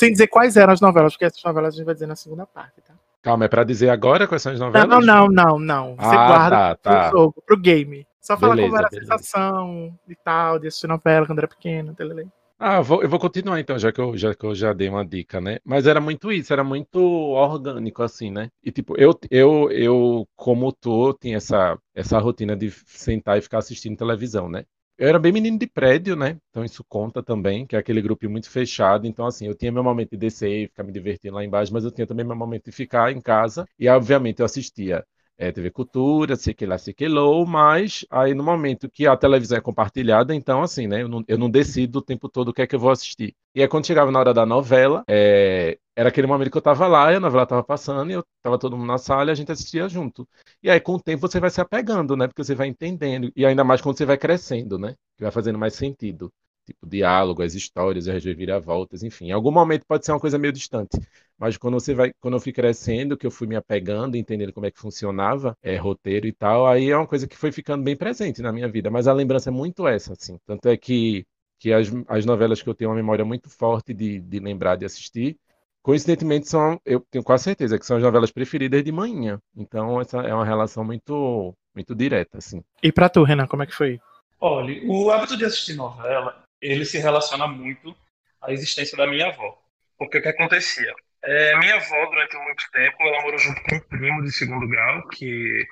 Sem 0.00 0.12
dizer 0.12 0.28
quais 0.28 0.56
eram 0.56 0.72
as 0.72 0.80
novelas, 0.80 1.12
porque 1.14 1.24
essas 1.26 1.42
novelas 1.42 1.74
a 1.74 1.76
gente 1.78 1.86
vai 1.86 1.94
dizer 1.94 2.06
na 2.06 2.16
segunda 2.16 2.46
parte, 2.46 2.80
tá? 2.82 2.94
Calma, 3.22 3.44
é 3.44 3.48
pra 3.48 3.64
dizer 3.64 3.90
agora 3.90 4.26
quais 4.26 4.42
são 4.42 4.52
as 4.52 4.58
novelas? 4.58 4.88
não, 4.88 5.00
não, 5.00 5.28
não, 5.28 5.58
não. 5.58 5.96
Você 5.96 6.16
Ah, 6.16 6.26
guarda 6.26 6.56
tá, 6.56 6.76
pro 6.76 6.92
tá. 6.92 7.10
jogo, 7.10 7.42
pro 7.46 7.56
game. 7.56 8.06
Só 8.20 8.36
fala 8.36 8.54
Beleza, 8.54 8.68
como 8.68 8.76
era 8.78 8.86
a 8.86 8.90
beleza. 8.90 9.10
sensação 9.12 9.98
e 10.08 10.14
tal, 10.14 10.58
de 10.58 10.68
assistir 10.68 10.86
novela 10.86 11.26
quando 11.26 11.38
era 11.38 11.48
pequeno. 11.48 11.94
telele. 11.94 12.28
Ah, 12.58 12.76
eu 12.76 12.82
vou, 12.84 13.02
eu 13.02 13.08
vou 13.08 13.18
continuar 13.18 13.58
então, 13.58 13.78
já 13.78 13.90
que, 13.90 13.98
eu, 14.00 14.14
já 14.18 14.34
que 14.34 14.44
eu 14.44 14.54
já 14.54 14.72
dei 14.74 14.88
uma 14.90 15.04
dica, 15.04 15.40
né? 15.40 15.58
Mas 15.64 15.86
era 15.86 15.98
muito 16.00 16.30
isso, 16.30 16.52
era 16.52 16.62
muito 16.62 16.98
orgânico, 17.00 18.02
assim, 18.02 18.30
né? 18.30 18.50
E 18.62 18.70
tipo, 18.70 18.94
eu, 19.00 19.18
eu, 19.30 19.70
eu 19.70 20.28
como 20.36 20.70
tu, 20.70 21.14
tinha 21.14 21.38
essa, 21.38 21.78
essa 21.94 22.18
rotina 22.18 22.54
de 22.54 22.70
sentar 22.70 23.38
e 23.38 23.42
ficar 23.42 23.58
assistindo 23.58 23.96
televisão, 23.96 24.46
né? 24.48 24.64
Eu 25.00 25.08
era 25.08 25.18
bem 25.18 25.32
menino 25.32 25.58
de 25.58 25.66
prédio, 25.66 26.14
né? 26.14 26.38
Então 26.50 26.64
isso 26.64 26.84
conta 26.84 27.22
também, 27.22 27.66
que 27.66 27.74
é 27.74 27.78
aquele 27.78 28.02
grupo 28.02 28.28
muito 28.28 28.48
fechado. 28.50 29.06
Então, 29.06 29.26
assim, 29.26 29.46
eu 29.46 29.54
tinha 29.54 29.72
meu 29.72 29.82
momento 29.82 30.10
de 30.10 30.16
descer 30.18 30.64
e 30.64 30.68
ficar 30.68 30.84
me 30.84 30.92
divertindo 30.92 31.34
lá 31.36 31.44
embaixo, 31.44 31.72
mas 31.72 31.84
eu 31.84 31.90
tinha 31.90 32.06
também 32.06 32.24
meu 32.26 32.36
momento 32.36 32.66
de 32.66 32.72
ficar 32.72 33.10
em 33.10 33.20
casa. 33.20 33.66
E, 33.78 33.88
obviamente, 33.88 34.40
eu 34.40 34.46
assistia 34.46 35.04
é, 35.40 35.50
TV 35.50 35.70
Cultura, 35.70 36.36
sei 36.36 36.52
que 36.52 36.66
lá, 36.66 36.76
sei 36.76 36.92
que 36.92 37.08
lá, 37.08 37.22
mas 37.46 38.04
aí 38.10 38.34
no 38.34 38.44
momento 38.44 38.90
que 38.90 39.06
a 39.06 39.16
televisão 39.16 39.56
é 39.56 39.60
compartilhada, 39.60 40.34
então 40.34 40.62
assim, 40.62 40.86
né, 40.86 41.00
eu 41.02 41.08
não, 41.08 41.24
eu 41.26 41.38
não 41.38 41.48
decido 41.48 42.00
o 42.00 42.02
tempo 42.02 42.28
todo 42.28 42.48
o 42.48 42.52
que 42.52 42.60
é 42.60 42.66
que 42.66 42.74
eu 42.74 42.78
vou 42.78 42.90
assistir. 42.90 43.34
E 43.54 43.62
aí 43.62 43.68
quando 43.68 43.86
chegava 43.86 44.10
na 44.10 44.18
hora 44.20 44.34
da 44.34 44.44
novela, 44.44 45.02
é, 45.08 45.78
era 45.96 46.10
aquele 46.10 46.26
momento 46.26 46.50
que 46.50 46.58
eu 46.58 46.62
tava 46.62 46.86
lá, 46.86 47.10
e 47.10 47.16
a 47.16 47.20
novela 47.20 47.46
tava 47.46 47.64
passando, 47.64 48.10
e 48.10 48.14
eu 48.14 48.24
tava 48.42 48.58
todo 48.58 48.76
mundo 48.76 48.86
na 48.86 48.98
sala 48.98 49.30
e 49.30 49.32
a 49.32 49.34
gente 49.34 49.50
assistia 49.50 49.88
junto. 49.88 50.28
E 50.62 50.68
aí 50.70 50.78
com 50.78 50.96
o 50.96 51.00
tempo 51.00 51.26
você 51.26 51.40
vai 51.40 51.48
se 51.48 51.60
apegando, 51.60 52.14
né, 52.16 52.26
porque 52.28 52.44
você 52.44 52.54
vai 52.54 52.68
entendendo, 52.68 53.32
e 53.34 53.46
ainda 53.46 53.64
mais 53.64 53.80
quando 53.80 53.96
você 53.96 54.04
vai 54.04 54.18
crescendo, 54.18 54.78
né, 54.78 54.94
que 55.16 55.22
vai 55.22 55.32
fazendo 55.32 55.58
mais 55.58 55.74
sentido. 55.74 56.30
Tipo, 56.66 56.86
diálogo, 56.86 57.42
as 57.42 57.54
histórias, 57.54 58.06
as 58.06 58.22
reviravoltas, 58.24 59.02
enfim. 59.02 59.28
Em 59.28 59.32
algum 59.32 59.50
momento 59.50 59.84
pode 59.88 60.04
ser 60.04 60.12
uma 60.12 60.20
coisa 60.20 60.38
meio 60.38 60.52
distante. 60.52 60.98
Mas 61.40 61.56
quando 61.56 61.80
você 61.80 61.94
vai, 61.94 62.12
quando 62.20 62.34
eu 62.34 62.40
fui 62.40 62.52
crescendo, 62.52 63.16
que 63.16 63.26
eu 63.26 63.30
fui 63.30 63.46
me 63.46 63.56
apegando, 63.56 64.14
entendendo 64.14 64.52
como 64.52 64.66
é 64.66 64.70
que 64.70 64.78
funcionava, 64.78 65.56
é, 65.62 65.74
roteiro 65.76 66.26
e 66.26 66.32
tal, 66.32 66.66
aí 66.66 66.90
é 66.90 66.96
uma 66.96 67.06
coisa 67.06 67.26
que 67.26 67.34
foi 67.34 67.50
ficando 67.50 67.82
bem 67.82 67.96
presente 67.96 68.42
na 68.42 68.52
minha 68.52 68.68
vida. 68.68 68.90
Mas 68.90 69.08
a 69.08 69.12
lembrança 69.14 69.48
é 69.48 69.52
muito 69.52 69.88
essa, 69.88 70.12
assim. 70.12 70.38
Tanto 70.46 70.68
é 70.68 70.76
que, 70.76 71.24
que 71.58 71.72
as, 71.72 71.90
as 72.08 72.26
novelas 72.26 72.60
que 72.60 72.68
eu 72.68 72.74
tenho 72.74 72.90
uma 72.90 72.96
memória 72.96 73.24
muito 73.24 73.48
forte 73.48 73.94
de, 73.94 74.20
de 74.20 74.38
lembrar 74.38 74.76
de 74.76 74.84
assistir, 74.84 75.38
coincidentemente 75.82 76.46
são, 76.46 76.78
eu 76.84 77.00
tenho 77.10 77.24
quase 77.24 77.44
certeza 77.44 77.78
que 77.78 77.86
são 77.86 77.96
as 77.96 78.02
novelas 78.02 78.30
preferidas 78.30 78.84
de 78.84 78.92
manhã. 78.92 79.40
Então 79.56 79.98
essa 79.98 80.18
é 80.18 80.34
uma 80.34 80.44
relação 80.44 80.84
muito, 80.84 81.54
muito 81.74 81.94
direta, 81.94 82.36
assim. 82.36 82.62
E 82.82 82.92
pra 82.92 83.08
tu, 83.08 83.22
Renan, 83.22 83.46
como 83.46 83.62
é 83.62 83.66
que 83.66 83.74
foi? 83.74 83.98
Olha, 84.38 84.78
o 84.86 85.10
hábito 85.10 85.38
de 85.38 85.46
assistir 85.46 85.72
novela, 85.72 86.42
ele 86.60 86.84
se 86.84 86.98
relaciona 86.98 87.46
muito 87.46 87.96
à 88.42 88.52
existência 88.52 88.94
da 88.94 89.06
minha 89.06 89.28
avó. 89.28 89.58
Porque 89.96 90.18
o 90.18 90.22
que 90.22 90.28
acontecia? 90.28 90.94
É, 91.22 91.58
minha 91.58 91.74
avó, 91.74 92.06
durante 92.06 92.36
muito 92.36 92.64
tempo, 92.72 92.96
ela 93.00 93.22
morou 93.22 93.38
junto 93.38 93.62
com 93.62 93.76
um 93.76 93.80
primo 93.80 94.22
de 94.22 94.32
segundo 94.32 94.66
grau, 94.66 95.06
que, 95.08 95.66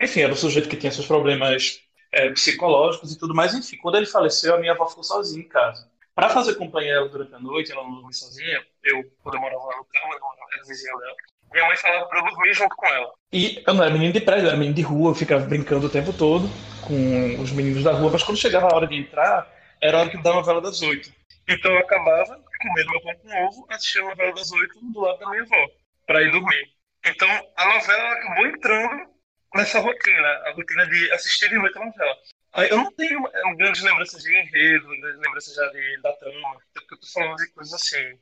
enfim, 0.00 0.22
era 0.22 0.32
um 0.32 0.36
sujeito 0.36 0.68
que 0.68 0.76
tinha 0.76 0.90
seus 0.90 1.06
problemas 1.06 1.80
é, 2.12 2.30
psicológicos 2.30 3.12
e 3.12 3.18
tudo 3.18 3.34
mais. 3.34 3.54
Enfim, 3.54 3.76
quando 3.76 3.96
ele 3.96 4.06
faleceu, 4.06 4.54
a 4.54 4.58
minha 4.58 4.72
avó 4.72 4.86
ficou 4.86 5.04
sozinha 5.04 5.44
em 5.44 5.48
casa. 5.48 5.90
Para 6.14 6.30
fazer 6.30 6.54
companhia 6.54 6.94
a 6.94 6.96
ela 6.96 7.08
durante 7.10 7.34
a 7.34 7.38
noite, 7.38 7.70
ela 7.70 7.82
não 7.82 7.92
dormia 7.92 8.12
sozinha, 8.12 8.64
eu, 8.82 9.04
quando 9.22 9.34
eu 9.34 9.40
morava 9.40 9.64
lá 9.64 9.76
no 9.76 9.84
carro, 9.84 10.12
eu 10.12 10.54
era 10.54 10.64
vizinha 10.66 10.96
dela, 10.96 11.14
minha 11.52 11.66
mãe 11.66 11.76
falava 11.76 12.06
para 12.06 12.18
eu 12.20 12.24
dormir 12.24 12.54
junto 12.54 12.74
com 12.74 12.86
ela. 12.86 13.12
E 13.32 13.62
eu 13.66 13.74
não 13.74 13.84
era 13.84 13.92
menino 13.92 14.12
de 14.14 14.20
prédio, 14.20 14.44
eu 14.44 14.48
era 14.48 14.56
menino 14.56 14.74
de 14.74 14.82
rua, 14.82 15.10
eu 15.10 15.14
ficava 15.14 15.44
brincando 15.44 15.86
o 15.86 15.90
tempo 15.90 16.12
todo 16.12 16.48
com 16.86 17.42
os 17.42 17.52
meninos 17.52 17.84
da 17.84 17.92
rua, 17.92 18.10
mas 18.10 18.22
quando 18.22 18.38
chegava 18.38 18.66
a 18.66 18.74
hora 18.74 18.86
de 18.86 18.96
entrar, 18.96 19.46
era 19.80 19.98
a 19.98 20.00
hora 20.02 20.22
da 20.22 20.32
novela 20.32 20.60
das 20.60 20.80
oito. 20.82 21.12
Então 21.48 21.70
eu 21.70 21.78
acabava 21.78 22.40
comendo 22.58 22.90
meu 22.90 23.00
pão 23.00 23.14
com 23.16 23.46
ovo, 23.46 23.66
assistindo 23.70 24.06
a 24.06 24.10
novela 24.10 24.34
das 24.34 24.52
oito 24.52 24.80
do 24.80 25.00
lado 25.00 25.18
da 25.18 25.30
minha 25.30 25.42
avó, 25.42 25.68
para 26.06 26.22
ir 26.22 26.30
dormir. 26.30 26.72
Então 27.04 27.28
a 27.56 27.74
novela 27.74 28.00
ela 28.00 28.14
acabou 28.14 28.46
entrando 28.46 29.10
nessa 29.54 29.80
rotina, 29.80 30.28
a 30.46 30.52
rotina 30.52 30.86
de 30.86 31.12
assistir 31.12 31.48
de 31.48 31.56
noite 31.56 31.76
a 31.78 31.84
novela. 31.84 32.16
Aí 32.52 32.70
eu 32.70 32.76
não 32.78 32.92
tenho 32.92 33.26
é, 33.28 33.54
grandes 33.56 33.82
lembranças 33.82 34.22
de 34.22 34.34
enredo, 34.34 34.88
grandes 34.88 35.20
lembranças 35.20 35.54
já 35.54 35.66
de, 35.68 36.00
da 36.00 36.12
trama, 36.14 36.58
porque 36.72 36.94
eu 36.94 37.00
tô 37.00 37.06
falando 37.06 37.36
de 37.36 37.52
coisas 37.52 37.74
assim, 37.74 38.18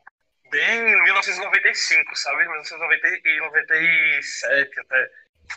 bem 0.50 1.02
1995, 1.04 2.16
sabe? 2.16 2.48
1997 2.48 4.80
até, 4.80 5.10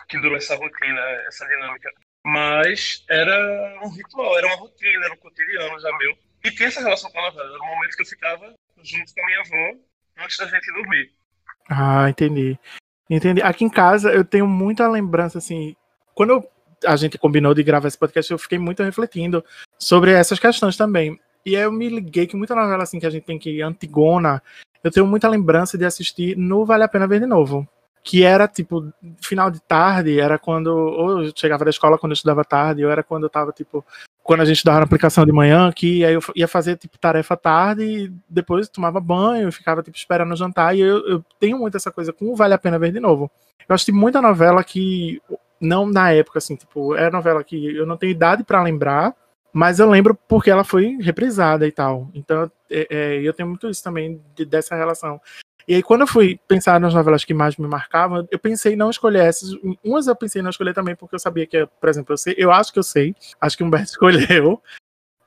que 0.07 0.19
durou 0.19 0.37
essa 0.37 0.55
rotina, 0.55 1.01
essa 1.27 1.47
dinâmica. 1.47 1.91
Mas 2.23 3.03
era 3.09 3.79
um 3.83 3.89
ritual, 3.89 4.37
era 4.37 4.47
uma 4.47 4.57
rotina, 4.57 5.05
era 5.05 5.13
um 5.13 5.17
cotidiano 5.17 5.79
já 5.79 5.91
meu. 5.97 6.17
E 6.43 6.51
tinha 6.51 6.67
essa 6.67 6.81
relação 6.81 7.09
com 7.09 7.19
a 7.19 7.31
novela. 7.31 7.49
Era 7.49 7.63
um 7.63 7.67
momento 7.67 7.95
que 7.95 8.01
eu 8.01 8.07
ficava 8.07 8.53
junto 8.83 9.13
com 9.13 9.21
a 9.21 9.25
minha 9.25 9.39
avó 9.41 9.79
antes 10.19 10.37
da 10.37 10.45
gente 10.45 10.73
dormir. 10.73 11.11
Ah, 11.69 12.09
entendi. 12.09 12.57
Entendi. 13.09 13.41
Aqui 13.41 13.63
em 13.63 13.69
casa 13.69 14.11
eu 14.11 14.23
tenho 14.23 14.47
muita 14.47 14.87
lembrança, 14.87 15.37
assim. 15.37 15.75
Quando 16.13 16.31
eu, 16.31 16.49
a 16.85 16.95
gente 16.95 17.17
combinou 17.17 17.53
de 17.53 17.63
gravar 17.63 17.87
esse 17.87 17.97
podcast, 17.97 18.31
eu 18.31 18.39
fiquei 18.39 18.57
muito 18.57 18.83
refletindo 18.83 19.43
sobre 19.77 20.11
essas 20.11 20.39
questões 20.39 20.75
também. 20.75 21.19
E 21.45 21.55
aí 21.55 21.63
eu 21.63 21.71
me 21.71 21.87
liguei 21.87 22.27
que 22.27 22.35
muita 22.35 22.55
novela 22.55 22.83
assim 22.83 22.99
que 22.99 23.05
a 23.05 23.09
gente 23.09 23.23
tem 23.23 23.39
que 23.39 23.49
ir 23.49 23.61
antigona, 23.61 24.41
eu 24.83 24.91
tenho 24.91 25.07
muita 25.07 25.29
lembrança 25.29 25.77
de 25.77 25.85
assistir 25.85 26.37
no 26.37 26.65
Vale 26.65 26.83
a 26.83 26.87
Pena 26.87 27.07
Ver 27.07 27.19
de 27.19 27.25
Novo. 27.25 27.67
Que 28.03 28.23
era 28.23 28.47
tipo, 28.47 28.91
final 29.21 29.51
de 29.51 29.59
tarde, 29.61 30.19
era 30.19 30.39
quando. 30.39 30.67
Ou 30.67 31.23
eu 31.23 31.33
chegava 31.35 31.65
da 31.65 31.69
escola 31.69 31.97
quando 31.97 32.11
eu 32.11 32.15
estudava 32.15 32.43
tarde, 32.43 32.85
ou 32.85 32.91
era 32.91 33.03
quando 33.03 33.23
eu 33.23 33.29
tava, 33.29 33.51
tipo, 33.51 33.85
quando 34.27 34.41
a 34.41 34.45
gente 34.45 34.57
estudava 34.57 34.79
na 34.79 34.83
aplicação 34.83 35.25
de 35.25 35.31
manhã, 35.31 35.71
que 35.71 36.03
aí 36.03 36.13
eu 36.13 36.19
ia 36.35 36.49
fazer 36.49 36.75
tipo 36.75 36.99
tarefa 36.99 37.37
tarde 37.37 37.83
e 37.83 38.13
depois 38.27 38.67
tomava 38.67 38.99
banho, 38.99 39.49
ficava 39.53 39.81
tipo 39.81 39.95
esperando 39.95 40.33
o 40.33 40.35
jantar. 40.35 40.75
E 40.75 40.81
eu, 40.81 40.97
eu, 41.07 41.25
tenho 41.39 41.57
muito 41.57 41.77
essa 41.77 41.89
coisa 41.89 42.11
com 42.11 42.35
Vale 42.35 42.53
a 42.53 42.57
Pena 42.57 42.77
Ver 42.77 42.91
de 42.91 42.99
Novo. 42.99 43.31
Eu 43.67 43.73
assisti 43.73 43.93
muita 43.93 44.21
novela 44.21 44.61
que, 44.65 45.21
não 45.61 45.85
na 45.85 46.11
época, 46.11 46.39
assim, 46.39 46.57
tipo, 46.57 46.93
era 46.93 47.09
novela 47.09 47.41
que 47.41 47.73
eu 47.73 47.85
não 47.85 47.95
tenho 47.95 48.11
idade 48.11 48.43
para 48.43 48.61
lembrar, 48.61 49.15
mas 49.53 49.79
eu 49.79 49.89
lembro 49.89 50.13
porque 50.27 50.51
ela 50.51 50.65
foi 50.65 50.97
reprisada 50.99 51.65
e 51.65 51.71
tal. 51.71 52.09
Então, 52.13 52.51
é, 52.69 52.87
é, 52.89 53.21
eu 53.21 53.33
tenho 53.33 53.47
muito 53.47 53.69
isso 53.69 53.81
também 53.81 54.21
de, 54.35 54.43
dessa 54.43 54.75
relação. 54.75 55.21
E 55.67 55.75
aí, 55.75 55.83
quando 55.83 56.01
eu 56.01 56.07
fui 56.07 56.39
pensar 56.47 56.79
nas 56.79 56.93
novelas 56.93 57.25
que 57.25 57.33
mais 57.33 57.57
me 57.57 57.67
marcavam, 57.67 58.25
eu 58.31 58.39
pensei 58.39 58.73
em 58.73 58.77
não 58.77 58.89
escolher 58.89 59.25
essas. 59.25 59.49
Umas 59.83 60.07
eu 60.07 60.15
pensei 60.15 60.39
em 60.39 60.43
não 60.43 60.49
escolher 60.49 60.73
também, 60.73 60.95
porque 60.95 61.15
eu 61.15 61.19
sabia 61.19 61.45
que, 61.45 61.65
por 61.65 61.89
exemplo, 61.89 62.13
eu, 62.13 62.17
sei, 62.17 62.35
eu 62.37 62.51
acho 62.51 62.71
que 62.71 62.79
eu 62.79 62.83
sei, 62.83 63.13
acho 63.41 63.57
que 63.57 63.63
o 63.63 63.65
Humberto 63.65 63.89
escolheu, 63.91 64.61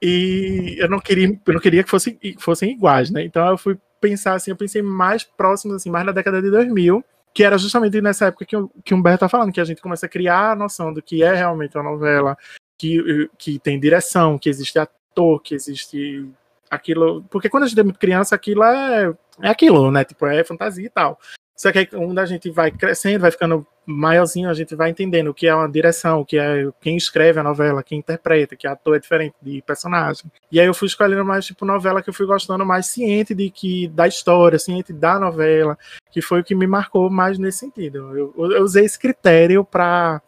e 0.00 0.76
eu 0.78 0.88
não 0.88 0.98
queria, 0.98 1.28
eu 1.28 1.52
não 1.52 1.60
queria 1.60 1.84
que 1.84 1.90
fossem, 1.90 2.18
fossem 2.38 2.72
iguais, 2.72 3.10
né? 3.10 3.22
Então 3.22 3.46
eu 3.48 3.58
fui 3.58 3.78
pensar 4.00 4.34
assim, 4.34 4.50
eu 4.50 4.56
pensei 4.56 4.80
mais 4.80 5.24
próximos, 5.24 5.76
assim, 5.76 5.90
mais 5.90 6.06
na 6.06 6.12
década 6.12 6.40
de 6.40 6.50
2000, 6.50 7.04
que 7.34 7.44
era 7.44 7.58
justamente 7.58 8.00
nessa 8.00 8.26
época 8.26 8.46
que, 8.46 8.56
que 8.82 8.94
o 8.94 8.96
Humberto 8.96 9.20
tá 9.20 9.28
falando, 9.28 9.52
que 9.52 9.60
a 9.60 9.64
gente 9.64 9.82
começa 9.82 10.06
a 10.06 10.08
criar 10.08 10.52
a 10.52 10.56
noção 10.56 10.92
do 10.92 11.02
que 11.02 11.22
é 11.22 11.34
realmente 11.34 11.76
uma 11.76 11.84
novela, 11.84 12.34
que, 12.78 13.28
que 13.36 13.58
tem 13.58 13.78
direção, 13.78 14.38
que 14.38 14.48
existe 14.48 14.78
ator, 14.78 15.42
que 15.42 15.54
existe 15.54 16.26
aquilo. 16.70 17.22
Porque 17.24 17.50
quando 17.50 17.64
a 17.64 17.66
gente 17.66 17.78
é 17.78 17.84
muito 17.84 17.98
criança, 17.98 18.34
aquilo 18.34 18.64
é, 18.64 19.14
é 19.42 19.48
aquilo, 19.48 19.90
né? 19.90 20.04
Tipo, 20.04 20.26
é 20.26 20.42
fantasia 20.44 20.86
e 20.86 20.90
tal. 20.90 21.18
Só 21.60 21.70
que 21.70 21.78
aí, 21.78 21.86
quando 21.86 22.18
a 22.18 22.24
gente 22.24 22.50
vai 22.50 22.70
crescendo, 22.70 23.20
vai 23.20 23.30
ficando 23.30 23.66
maiorzinho, 23.84 24.48
a 24.48 24.54
gente 24.54 24.74
vai 24.74 24.88
entendendo 24.88 25.28
o 25.28 25.34
que 25.34 25.46
é 25.46 25.54
uma 25.54 25.68
direção, 25.68 26.20
o 26.20 26.24
que 26.24 26.38
é 26.38 26.66
quem 26.80 26.96
escreve 26.96 27.38
a 27.38 27.42
novela, 27.42 27.82
quem 27.82 27.98
interpreta, 27.98 28.56
que 28.56 28.66
ator 28.66 28.96
é 28.96 28.98
diferente 28.98 29.34
de 29.42 29.60
personagem. 29.60 30.24
E 30.50 30.58
aí 30.58 30.64
eu 30.64 30.72
fui 30.72 30.88
escolhendo 30.88 31.22
mais 31.22 31.44
tipo 31.44 31.66
novela 31.66 32.02
que 32.02 32.08
eu 32.08 32.14
fui 32.14 32.24
gostando 32.24 32.64
mais 32.64 32.86
ciente 32.86 33.34
de 33.34 33.50
que 33.50 33.88
da 33.88 34.08
história, 34.08 34.58
ciente 34.58 34.90
da 34.90 35.18
novela, 35.18 35.76
que 36.10 36.22
foi 36.22 36.40
o 36.40 36.44
que 36.44 36.54
me 36.54 36.66
marcou 36.66 37.10
mais 37.10 37.38
nesse 37.38 37.58
sentido. 37.58 38.16
Eu, 38.16 38.34
eu 38.52 38.62
usei 38.62 38.86
esse 38.86 38.98
critério 38.98 39.62
para 39.62 40.22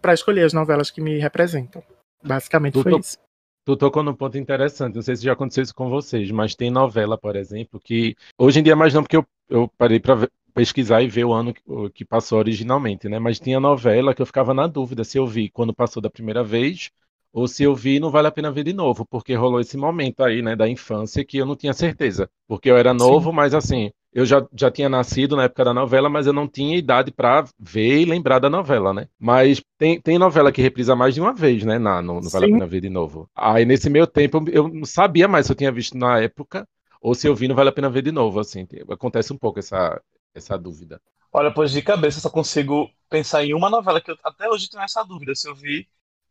para 0.00 0.14
escolher 0.14 0.44
as 0.44 0.52
novelas 0.52 0.90
que 0.90 1.00
me 1.00 1.18
representam. 1.18 1.82
Basicamente 2.22 2.74
tu 2.74 2.82
foi 2.82 2.98
isso. 2.98 3.18
Tu 3.66 3.76
tocou 3.76 4.02
num 4.02 4.14
ponto 4.14 4.38
interessante, 4.38 4.94
não 4.94 5.02
sei 5.02 5.16
se 5.16 5.24
já 5.24 5.32
aconteceu 5.32 5.64
isso 5.64 5.74
com 5.74 5.90
vocês, 5.90 6.30
mas 6.30 6.54
tem 6.54 6.70
novela, 6.70 7.18
por 7.18 7.34
exemplo, 7.34 7.80
que 7.80 8.14
hoje 8.38 8.60
em 8.60 8.62
dia 8.62 8.76
mais 8.76 8.94
não, 8.94 9.02
porque 9.02 9.16
eu, 9.16 9.26
eu 9.48 9.68
parei 9.76 9.98
para 9.98 10.28
pesquisar 10.54 11.02
e 11.02 11.08
ver 11.08 11.24
o 11.24 11.32
ano 11.32 11.52
que, 11.52 11.62
que 11.92 12.04
passou 12.04 12.38
originalmente, 12.38 13.08
né? 13.08 13.18
Mas 13.18 13.40
tinha 13.40 13.58
novela 13.58 14.14
que 14.14 14.22
eu 14.22 14.26
ficava 14.26 14.54
na 14.54 14.68
dúvida 14.68 15.02
se 15.02 15.18
eu 15.18 15.26
vi 15.26 15.50
quando 15.50 15.74
passou 15.74 16.00
da 16.00 16.08
primeira 16.08 16.44
vez 16.44 16.90
ou 17.32 17.48
se 17.48 17.64
eu 17.64 17.74
vi 17.74 17.98
não 18.00 18.08
vale 18.10 18.28
a 18.28 18.32
pena 18.32 18.52
ver 18.52 18.62
de 18.64 18.72
novo, 18.72 19.04
porque 19.04 19.34
rolou 19.34 19.60
esse 19.60 19.76
momento 19.76 20.22
aí, 20.22 20.40
né, 20.40 20.54
da 20.56 20.68
infância 20.68 21.24
que 21.24 21.36
eu 21.36 21.44
não 21.44 21.56
tinha 21.56 21.74
certeza, 21.74 22.30
porque 22.46 22.70
eu 22.70 22.76
era 22.76 22.94
novo, 22.94 23.30
Sim. 23.30 23.36
mas 23.36 23.52
assim, 23.52 23.90
eu 24.16 24.24
já, 24.24 24.42
já 24.54 24.70
tinha 24.70 24.88
nascido 24.88 25.36
na 25.36 25.42
época 25.42 25.62
da 25.62 25.74
novela, 25.74 26.08
mas 26.08 26.26
eu 26.26 26.32
não 26.32 26.48
tinha 26.48 26.78
idade 26.78 27.12
para 27.12 27.44
ver 27.58 28.00
e 28.00 28.04
lembrar 28.06 28.38
da 28.38 28.48
novela, 28.48 28.94
né? 28.94 29.08
Mas 29.20 29.62
tem, 29.76 30.00
tem 30.00 30.18
novela 30.18 30.50
que 30.50 30.62
reprisa 30.62 30.96
mais 30.96 31.14
de 31.14 31.20
uma 31.20 31.34
vez, 31.34 31.64
né? 31.64 31.78
Na, 31.78 32.00
no, 32.00 32.22
no 32.22 32.30
Vale 32.30 32.46
a 32.46 32.48
Pena 32.48 32.66
Ver 32.66 32.80
de 32.80 32.88
Novo. 32.88 33.28
Aí 33.36 33.66
nesse 33.66 33.90
meio 33.90 34.06
tempo 34.06 34.42
eu 34.50 34.68
não 34.68 34.86
sabia 34.86 35.28
mais 35.28 35.44
se 35.44 35.52
eu 35.52 35.56
tinha 35.56 35.70
visto 35.70 35.98
na 35.98 36.18
época 36.18 36.66
ou 36.98 37.14
se 37.14 37.28
eu 37.28 37.34
vi 37.34 37.46
não 37.46 37.54
Vale 37.54 37.68
a 37.68 37.72
Pena 37.72 37.90
Ver 37.90 38.00
de 38.00 38.10
Novo, 38.10 38.40
assim. 38.40 38.66
Acontece 38.88 39.34
um 39.34 39.36
pouco 39.36 39.58
essa, 39.58 40.00
essa 40.34 40.56
dúvida. 40.56 40.98
Olha, 41.30 41.52
pois 41.52 41.70
de 41.70 41.82
cabeça 41.82 42.16
eu 42.16 42.22
só 42.22 42.30
consigo 42.30 42.90
pensar 43.10 43.44
em 43.44 43.52
uma 43.52 43.68
novela 43.68 44.00
que 44.00 44.10
eu 44.10 44.16
até 44.24 44.48
hoje 44.48 44.70
tenho 44.70 44.82
essa 44.82 45.04
dúvida, 45.04 45.34
se 45.34 45.46
eu 45.46 45.54
vi 45.54 45.86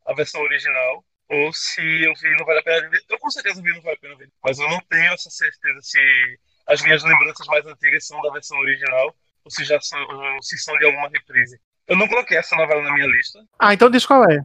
a 0.07 0.13
versão 0.15 0.41
original 0.41 1.05
ou 1.29 1.53
se 1.53 1.81
eu 2.03 2.15
vi 2.15 2.35
não 2.35 2.47
vale 2.47 2.61
a 2.61 2.63
pena 2.63 2.89
ver. 2.89 3.03
Eu 3.07 3.19
com 3.19 3.29
certeza 3.29 3.61
vi 3.61 3.71
não 3.73 3.81
vale 3.83 3.95
a 3.95 3.99
pena 3.99 4.15
ver, 4.15 4.31
mas 4.43 4.57
eu 4.57 4.67
não 4.67 4.81
tenho 4.89 5.13
essa 5.13 5.29
certeza 5.29 5.79
se 5.83 5.99
as 6.67 6.81
minhas 6.81 7.03
lembranças 7.03 7.47
mais 7.47 7.65
antigas 7.65 8.07
são 8.07 8.21
da 8.21 8.31
versão 8.31 8.57
original 8.59 9.15
ou 9.43 9.51
se 9.51 9.63
já 9.63 9.79
são, 9.79 9.99
ou 9.99 10.41
se 10.41 10.57
são 10.57 10.75
de 10.77 10.85
alguma 10.85 11.07
reprise. 11.07 11.59
Eu 11.87 11.95
não 11.95 12.07
coloquei 12.07 12.37
essa 12.37 12.55
novela 12.55 12.81
na 12.81 12.93
minha 12.93 13.05
lista. 13.05 13.39
Ah, 13.59 13.73
então 13.73 13.89
diz 13.89 14.05
qual 14.05 14.29
é. 14.29 14.41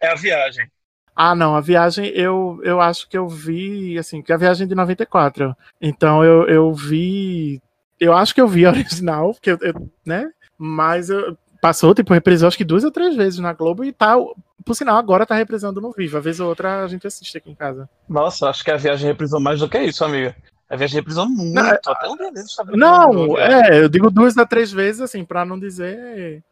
É 0.00 0.08
A 0.08 0.14
Viagem. 0.14 0.70
Ah, 1.14 1.34
não, 1.34 1.54
A 1.54 1.60
Viagem 1.60 2.06
eu, 2.06 2.58
eu 2.62 2.80
acho 2.80 3.08
que 3.08 3.18
eu 3.18 3.28
vi, 3.28 3.98
assim, 3.98 4.22
que 4.22 4.32
é 4.32 4.34
a 4.34 4.38
Viagem 4.38 4.66
de 4.66 4.74
94. 4.74 5.54
Então 5.80 6.24
eu, 6.24 6.48
eu 6.48 6.72
vi. 6.72 7.60
Eu 8.00 8.14
acho 8.14 8.34
que 8.34 8.40
eu 8.40 8.48
vi 8.48 8.64
a 8.64 8.70
original, 8.70 9.34
porque 9.34 9.50
eu, 9.50 9.58
eu 9.60 9.90
né? 10.06 10.30
Mas 10.56 11.10
eu, 11.10 11.36
passou, 11.60 11.94
tipo, 11.94 12.14
reprisou 12.14 12.48
acho 12.48 12.56
que 12.56 12.64
duas 12.64 12.84
ou 12.84 12.90
três 12.90 13.14
vezes 13.14 13.38
na 13.38 13.52
Globo 13.52 13.84
e 13.84 13.92
tá. 13.92 14.16
Por 14.64 14.74
sinal, 14.74 14.96
agora 14.96 15.26
tá 15.26 15.34
reprisando 15.34 15.80
no 15.80 15.92
vivo. 15.92 16.16
A 16.16 16.20
vez 16.20 16.40
ou 16.40 16.48
outra 16.48 16.84
a 16.84 16.88
gente 16.88 17.06
assiste 17.06 17.36
aqui 17.38 17.50
em 17.50 17.54
casa. 17.54 17.88
Nossa, 18.08 18.48
acho 18.48 18.62
que 18.64 18.70
a 18.70 18.76
viagem 18.76 19.06
reprisou 19.06 19.40
mais 19.40 19.60
do 19.60 19.68
que 19.68 19.78
isso, 19.78 20.04
amiga. 20.04 20.36
A 20.68 20.76
viagem 20.76 20.96
reprisou 20.96 21.28
muito, 21.28 21.54
não, 21.54 21.66
é, 21.66 21.80
até 21.86 22.08
um 22.08 22.16
dia 22.16 22.30
Não, 22.74 23.38
é, 23.38 23.82
eu 23.82 23.88
digo 23.88 24.10
duas 24.10 24.36
a 24.36 24.44
três 24.44 24.70
vezes, 24.70 25.00
assim, 25.00 25.24
pra 25.24 25.44
não 25.44 25.58
dizer 25.58 26.42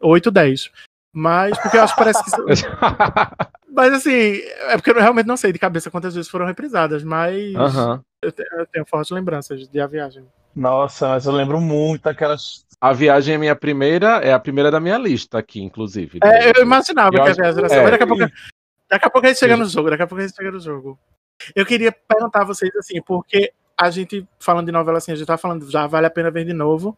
oito, 0.00 0.30
dez. 0.30 0.70
Mas, 1.12 1.58
porque 1.58 1.76
eu 1.76 1.82
acho 1.82 1.94
que 1.94 2.02
parece 2.02 2.24
que. 2.24 2.30
mas 3.70 3.92
assim, 3.92 4.40
é 4.68 4.76
porque 4.76 4.90
eu 4.90 4.94
realmente 4.94 5.26
não 5.26 5.36
sei 5.36 5.52
de 5.52 5.58
cabeça 5.58 5.90
quantas 5.90 6.14
vezes 6.14 6.30
foram 6.30 6.46
reprisadas, 6.46 7.04
mas 7.04 7.54
eu, 8.22 8.32
tenho, 8.32 8.48
eu 8.52 8.66
tenho 8.66 8.86
fortes 8.86 9.10
lembranças 9.10 9.68
de 9.68 9.80
A 9.80 9.86
Viagem. 9.86 10.26
Nossa, 10.54 11.08
mas 11.08 11.26
eu 11.26 11.32
lembro 11.32 11.60
muito 11.60 12.06
aquelas. 12.06 12.66
A 12.80 12.92
viagem 12.92 13.34
é 13.34 13.38
minha 13.38 13.54
primeira, 13.54 14.18
é 14.18 14.32
a 14.32 14.38
primeira 14.38 14.70
da 14.70 14.80
minha 14.80 14.98
lista 14.98 15.38
aqui, 15.38 15.62
inclusive. 15.62 16.18
É, 16.24 16.50
eu 16.58 16.62
imaginava 16.62 17.14
eu 17.14 17.24
que 17.24 17.30
a 17.30 17.32
viagem 17.32 17.64
era 17.64 17.74
é, 17.74 17.90
daqui, 17.90 18.02
a 18.02 18.06
pouco, 18.06 18.24
daqui 18.90 19.06
a 19.06 19.10
pouco 19.10 19.26
a 19.26 19.30
gente 19.30 19.38
chega 19.38 19.56
no 19.56 19.64
jogo, 19.66 19.90
daqui 19.90 20.02
a 20.02 20.06
pouco 20.06 20.22
a 20.22 20.26
gente 20.26 20.36
chega 20.36 20.50
no 20.50 20.60
jogo. 20.60 20.98
Eu 21.54 21.66
queria 21.66 21.92
perguntar 21.92 22.42
a 22.42 22.46
vocês 22.46 22.74
assim, 22.76 23.00
porque 23.02 23.52
a 23.78 23.90
gente, 23.90 24.26
falando 24.38 24.66
de 24.66 24.72
novela 24.72 24.98
assim, 24.98 25.12
a 25.12 25.14
gente 25.14 25.26
tá 25.26 25.36
falando, 25.36 25.70
já 25.70 25.86
vale 25.86 26.06
a 26.06 26.10
pena 26.10 26.30
ver 26.30 26.44
de 26.44 26.52
novo, 26.52 26.96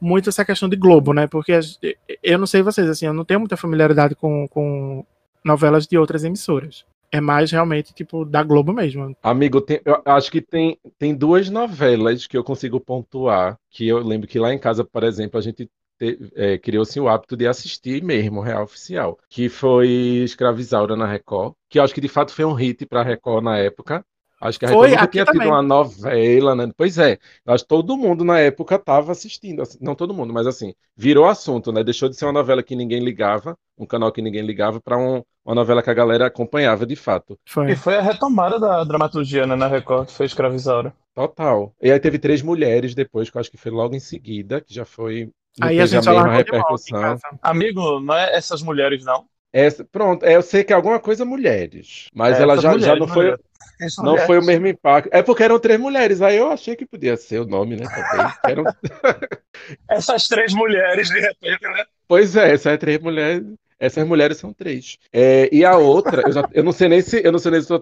muito 0.00 0.28
essa 0.28 0.44
questão 0.44 0.68
de 0.68 0.76
Globo, 0.76 1.12
né? 1.12 1.26
Porque 1.26 1.58
eu 2.22 2.38
não 2.38 2.46
sei 2.46 2.62
vocês, 2.62 2.88
assim, 2.88 3.06
eu 3.06 3.14
não 3.14 3.24
tenho 3.24 3.40
muita 3.40 3.56
familiaridade 3.56 4.14
com, 4.14 4.46
com 4.48 5.04
novelas 5.44 5.86
de 5.86 5.96
outras 5.96 6.24
emissoras. 6.24 6.84
É 7.10 7.20
mais 7.20 7.50
realmente, 7.50 7.94
tipo, 7.94 8.24
da 8.24 8.42
Globo 8.42 8.72
mesmo. 8.72 9.16
Amigo, 9.22 9.60
tem, 9.60 9.80
eu 9.84 10.02
acho 10.04 10.30
que 10.30 10.42
tem, 10.42 10.78
tem 10.98 11.14
duas 11.14 11.48
novelas 11.48 12.26
que 12.26 12.36
eu 12.36 12.42
consigo 12.42 12.80
pontuar, 12.80 13.56
que 13.70 13.86
eu 13.86 13.98
lembro 13.98 14.26
que 14.26 14.38
lá 14.38 14.52
em 14.52 14.58
casa, 14.58 14.84
por 14.84 15.04
exemplo, 15.04 15.38
a 15.38 15.42
gente 15.42 15.70
é, 16.34 16.58
criou-se 16.58 16.98
o 17.00 17.08
hábito 17.08 17.36
de 17.36 17.46
assistir 17.46 18.02
mesmo, 18.02 18.40
real 18.40 18.64
oficial, 18.64 19.18
que 19.28 19.48
foi 19.48 19.88
Escravizaura 20.24 20.96
na 20.96 21.06
Record, 21.06 21.54
que 21.68 21.78
eu 21.78 21.82
acho 21.82 21.94
que 21.94 22.00
de 22.00 22.08
fato 22.08 22.32
foi 22.32 22.44
um 22.44 22.52
hit 22.52 22.86
para 22.86 23.00
a 23.00 23.04
Record 23.04 23.44
na 23.44 23.58
época. 23.58 24.04
Acho 24.40 24.58
que 24.58 24.66
a 24.66 24.68
Record 24.68 24.90
nunca 24.90 25.06
tinha 25.06 25.24
também. 25.24 25.40
tido 25.40 25.50
uma 25.50 25.62
novela, 25.62 26.54
né? 26.54 26.70
Pois 26.76 26.98
é, 26.98 27.18
acho 27.46 27.64
que 27.64 27.68
todo 27.68 27.96
mundo 27.96 28.22
na 28.22 28.38
época 28.38 28.74
estava 28.74 29.10
assistindo, 29.10 29.62
assim, 29.62 29.78
não 29.80 29.94
todo 29.94 30.12
mundo, 30.12 30.32
mas 30.32 30.46
assim, 30.46 30.74
virou 30.94 31.26
assunto, 31.26 31.72
né? 31.72 31.82
Deixou 31.82 32.08
de 32.08 32.16
ser 32.16 32.26
uma 32.26 32.32
novela 32.32 32.62
que 32.62 32.76
ninguém 32.76 33.00
ligava, 33.00 33.56
um 33.78 33.86
canal 33.86 34.12
que 34.12 34.20
ninguém 34.20 34.42
ligava, 34.42 34.78
para 34.78 34.98
um, 34.98 35.22
uma 35.44 35.54
novela 35.54 35.82
que 35.82 35.88
a 35.88 35.94
galera 35.94 36.26
acompanhava 36.26 36.84
de 36.84 36.96
fato. 36.96 37.38
Foi. 37.46 37.70
E 37.70 37.76
foi 37.76 37.96
a 37.96 38.02
retomada 38.02 38.60
da 38.60 38.84
dramaturgia 38.84 39.46
né, 39.46 39.56
na 39.56 39.68
Record, 39.68 40.08
que 40.08 40.12
foi 40.12 40.26
Escravizaura. 40.26 40.94
Total. 41.14 41.72
E 41.80 41.90
aí 41.90 41.98
teve 41.98 42.18
três 42.18 42.42
mulheres 42.42 42.94
depois, 42.94 43.30
que 43.30 43.38
eu 43.38 43.40
acho 43.40 43.50
que 43.50 43.56
foi 43.56 43.72
logo 43.72 43.94
em 43.94 44.00
seguida, 44.00 44.60
que 44.60 44.74
já 44.74 44.84
foi 44.84 45.30
Aí 45.60 45.80
a 45.80 45.86
gente 45.86 46.08
a 46.08 46.26
repercussão. 46.28 47.18
Amigo, 47.42 48.00
não 48.00 48.14
é 48.14 48.36
essas 48.36 48.62
mulheres, 48.62 49.04
não? 49.04 49.26
Essa, 49.52 49.84
pronto, 49.84 50.24
é, 50.24 50.36
eu 50.36 50.42
sei 50.42 50.62
que 50.62 50.72
é 50.72 50.76
alguma 50.76 51.00
coisa 51.00 51.24
mulheres, 51.24 52.08
mas 52.14 52.38
é, 52.38 52.42
ela 52.42 52.58
já, 52.58 52.72
mulheres, 52.72 52.86
já 52.86 52.96
não 52.96 53.08
foi. 53.08 53.34
Não 54.02 54.18
foi 54.18 54.38
o 54.38 54.44
mesmo 54.44 54.66
impacto. 54.66 55.10
É 55.12 55.22
porque 55.22 55.42
eram 55.42 55.58
três 55.58 55.78
mulheres, 55.78 56.22
aí 56.22 56.36
eu 56.36 56.50
achei 56.50 56.74
que 56.76 56.86
podia 56.86 57.16
ser 57.16 57.40
o 57.40 57.46
nome, 57.46 57.76
né? 57.76 57.84
Eram... 58.44 58.64
Essas 59.90 60.28
três 60.28 60.54
mulheres, 60.54 61.08
de 61.08 61.20
repente, 61.20 61.62
né? 61.62 61.84
Pois 62.08 62.36
é, 62.36 62.52
essas 62.52 62.78
três 62.78 62.98
mulheres. 63.00 63.44
Essas 63.78 64.06
mulheres 64.06 64.38
são 64.38 64.52
três. 64.52 64.96
É, 65.12 65.48
e 65.52 65.64
a 65.64 65.76
outra, 65.76 66.22
eu, 66.26 66.32
já, 66.32 66.48
eu, 66.52 66.64
não 66.64 66.72
sei 66.72 66.88
nem 66.88 67.00
se 67.02 67.20
eu 67.24 67.30
não 67.30 67.38
sei 67.38 67.50
nem 67.52 67.60
se 67.60 67.72
estou 67.72 67.78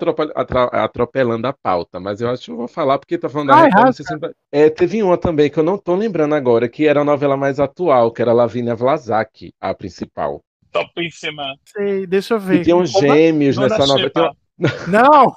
atropelando 0.73 1.47
a 1.47 1.53
pauta, 1.53 2.01
mas 2.01 2.21
eu 2.21 2.29
acho 2.29 2.45
que 2.47 2.51
eu 2.51 2.57
vou 2.57 2.67
falar 2.69 2.99
porque 2.99 3.17
tá 3.17 3.29
falando 3.29 3.49
da 3.49 3.57
Ai, 3.57 3.71
rasga. 3.71 3.93
sei 3.93 4.05
se- 4.07 4.35
é, 4.53 4.71
Teve 4.71 5.03
uma 5.03 5.17
também 5.17 5.49
que 5.49 5.59
eu 5.59 5.63
não 5.63 5.79
tô 5.79 5.95
lembrando 5.95 6.35
agora, 6.35 6.69
que 6.69 6.87
era 6.87 7.01
a 7.01 7.05
novela 7.05 7.37
mais 7.37 7.61
atual, 7.61 8.11
que 8.11 8.21
era 8.23 8.33
Lavínia 8.33 8.75
Vlasak, 8.75 9.53
a 9.61 9.73
principal. 9.73 10.41
Topíssima. 10.73 11.55
Sei, 11.65 12.07
deixa 12.07 12.35
eu 12.35 12.41
ver. 12.41 12.61
E 12.61 12.65
tinham 12.65 12.79
Como- 12.85 12.89
gêmeos 13.01 13.55
Dona 13.55 13.69
nessa 13.69 13.87
novela. 13.87 14.11
Tinha- 14.11 14.33
Não! 14.89 15.33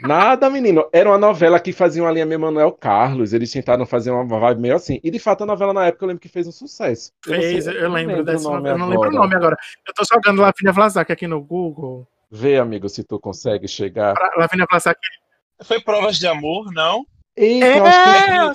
Nada, 0.00 0.50
menino. 0.50 0.88
Era 0.92 1.08
uma 1.08 1.18
novela 1.18 1.60
que 1.60 1.72
fazia 1.72 2.02
uma 2.02 2.10
linha 2.10 2.26
meio 2.26 2.40
Manuel 2.40 2.72
Carlos. 2.72 3.32
Eles 3.32 3.50
tentaram 3.50 3.86
fazer 3.86 4.10
uma 4.10 4.24
vibe 4.40 4.60
meio 4.60 4.74
assim. 4.74 4.98
E 5.02 5.10
de 5.10 5.18
fato 5.18 5.44
a 5.44 5.46
novela 5.46 5.72
na 5.72 5.86
época 5.86 6.04
eu 6.04 6.08
lembro 6.08 6.20
que 6.20 6.28
fez 6.28 6.46
um 6.46 6.52
sucesso. 6.52 7.12
Fez, 7.24 7.66
eu, 7.66 7.90
lembro 7.90 8.20
o 8.20 8.24
dessa. 8.24 8.48
nome 8.50 8.70
eu 8.70 8.78
não 8.78 8.88
lembro 8.88 9.08
o 9.08 9.12
nome 9.12 9.34
agora. 9.36 9.56
Eu 9.86 9.94
tô 9.94 10.02
jogando 10.12 10.42
Lavínia 10.42 10.72
Vlasak 10.72 11.12
aqui 11.12 11.26
no 11.26 11.40
Google. 11.40 12.06
Vê, 12.30 12.58
amigo, 12.58 12.88
se 12.88 13.04
tu 13.04 13.20
consegue 13.20 13.68
chegar. 13.68 14.14
Pra- 14.14 14.32
Lavínia 14.36 14.66
Vlasak 14.68 14.98
Foi 15.62 15.80
Provas 15.80 16.18
de 16.18 16.26
Amor, 16.26 16.72
não? 16.72 17.06
Eita, 17.36 17.66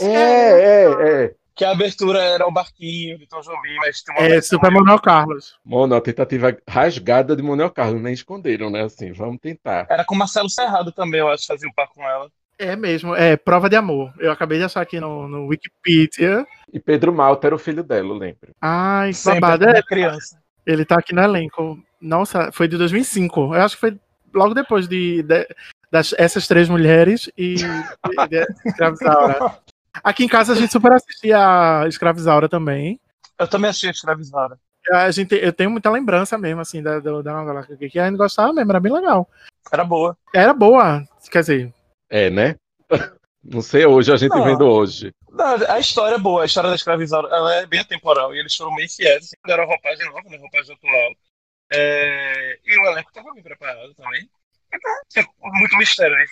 É, 0.02 0.06
é, 0.06 0.86
é, 0.86 1.24
é. 1.26 1.36
Que 1.60 1.66
a 1.66 1.72
abertura 1.72 2.24
era 2.24 2.48
o 2.48 2.52
barquinho 2.54 3.18
de 3.20 3.28
Tom 3.28 3.42
Jobim, 3.42 3.76
mas 3.80 4.02
tem 4.02 4.16
uma 4.16 4.26
é 4.26 4.40
Super 4.42 4.72
Manuel 4.72 4.98
Carlos. 4.98 5.60
Mano, 5.66 5.94
a 5.94 6.00
tentativa 6.00 6.56
rasgada 6.66 7.36
de 7.36 7.44
Manuel 7.44 7.70
Carlos, 7.70 8.02
nem 8.02 8.14
esconderam, 8.14 8.70
né? 8.70 8.84
Assim, 8.84 9.12
vamos 9.12 9.42
tentar. 9.42 9.86
Era 9.90 10.06
com 10.06 10.16
Marcelo 10.16 10.50
Serrado 10.50 10.90
também, 10.94 11.20
eu 11.20 11.28
acho, 11.28 11.46
fazia 11.46 11.68
o 11.68 11.74
par 11.74 11.90
com 11.90 12.02
ela. 12.02 12.32
É 12.58 12.78
mesmo, 12.78 13.14
é 13.14 13.36
Prova 13.36 13.70
de 13.70 13.76
Amor. 13.76 14.14
Eu 14.20 14.32
acabei 14.32 14.58
de 14.58 14.64
achar 14.64 14.80
aqui 14.80 15.02
no, 15.02 15.28
no 15.28 15.48
Wikipedia. 15.48 16.48
E 16.72 16.80
Pedro 16.80 17.12
Malta 17.12 17.48
era 17.48 17.56
o 17.56 17.60
filho 17.60 17.84
dela, 17.84 18.08
eu 18.08 18.18
lembro. 18.18 18.56
Ai, 18.62 19.10
que 19.10 19.16
Sempre 19.16 19.42
babado. 19.42 19.66
É, 19.68 19.84
criança. 19.84 20.40
ele 20.66 20.86
tá 20.86 20.96
aqui 20.96 21.14
no 21.14 21.22
elenco. 21.22 21.78
Nossa, 22.00 22.54
foi 22.54 22.70
de 22.70 22.78
2005. 22.78 23.54
Eu 23.54 23.62
acho 23.62 23.76
que 23.76 23.82
foi 23.82 24.00
logo 24.34 24.54
depois 24.54 24.88
de, 24.88 25.24
de- 25.24 25.48
das, 25.92 26.16
essas 26.18 26.48
três 26.48 26.70
mulheres 26.70 27.30
e 27.38 27.56
de, 27.56 27.66
de 28.30 28.48
Escravizaura. 28.66 29.60
Aqui 30.04 30.24
em 30.24 30.28
casa 30.28 30.54
a 30.54 30.56
gente 30.56 30.72
super 30.72 30.92
assistia 30.94 31.38
a 31.38 31.88
Escravizaura 31.88 32.48
também. 32.50 33.00
Eu 33.38 33.48
também 33.48 33.70
achei 33.70 33.90
escravizada. 33.90 34.60
A 34.92 35.12
gente, 35.12 35.36
eu 35.36 35.54
tenho 35.54 35.70
muita 35.70 35.90
lembrança 35.90 36.38
mesmo, 36.38 36.62
assim, 36.62 36.82
da, 36.82 37.00
da, 37.00 37.22
da 37.22 37.34
novela. 37.34 37.66
Que 37.78 38.00
a 38.00 38.08
gente 38.08 38.18
gostava 38.18 38.52
mesmo, 38.54 38.72
era 38.72 38.80
bem 38.80 38.92
legal. 38.92 39.30
Era 39.72 39.84
boa. 39.84 40.18
Era 40.34 40.54
boa, 40.54 41.04
quer 41.32 41.42
dizer, 41.42 41.74
É, 42.10 42.30
né? 42.30 42.56
Não 43.44 43.62
sei 43.62 43.86
hoje, 43.86 44.12
a 44.12 44.18
gente 44.18 44.36
Não. 44.36 44.44
vendo 44.44 44.66
hoje. 44.66 45.14
Não, 45.32 45.56
a 45.70 45.80
história 45.80 46.16
é 46.16 46.20
boa, 46.20 46.42
a 46.44 46.46
história 46.46 46.70
da 46.70 46.76
escravizaura 46.76 47.30
ela 47.30 47.56
é 47.56 47.66
bem 47.66 47.80
atemporal 47.80 48.36
e 48.36 48.40
eles 48.40 48.54
foram 48.56 48.76
bem 48.76 48.88
fiéis. 48.90 49.26
Assim, 49.26 49.36
deram 49.46 49.66
roupagem 49.66 50.06
nova, 50.08 50.30
né? 50.30 50.38
Roupagem 50.38 50.76
atual. 50.76 51.12
É, 51.72 52.60
E 52.66 52.80
o 52.80 52.86
elenco 52.92 53.10
estava 53.10 53.32
bem 53.34 53.44
preparado 53.44 53.94
também. 53.94 54.30
Então, 54.74 54.92
tinha 55.10 55.26
muito 55.38 55.78
mistério 55.78 56.16
né, 56.16 56.26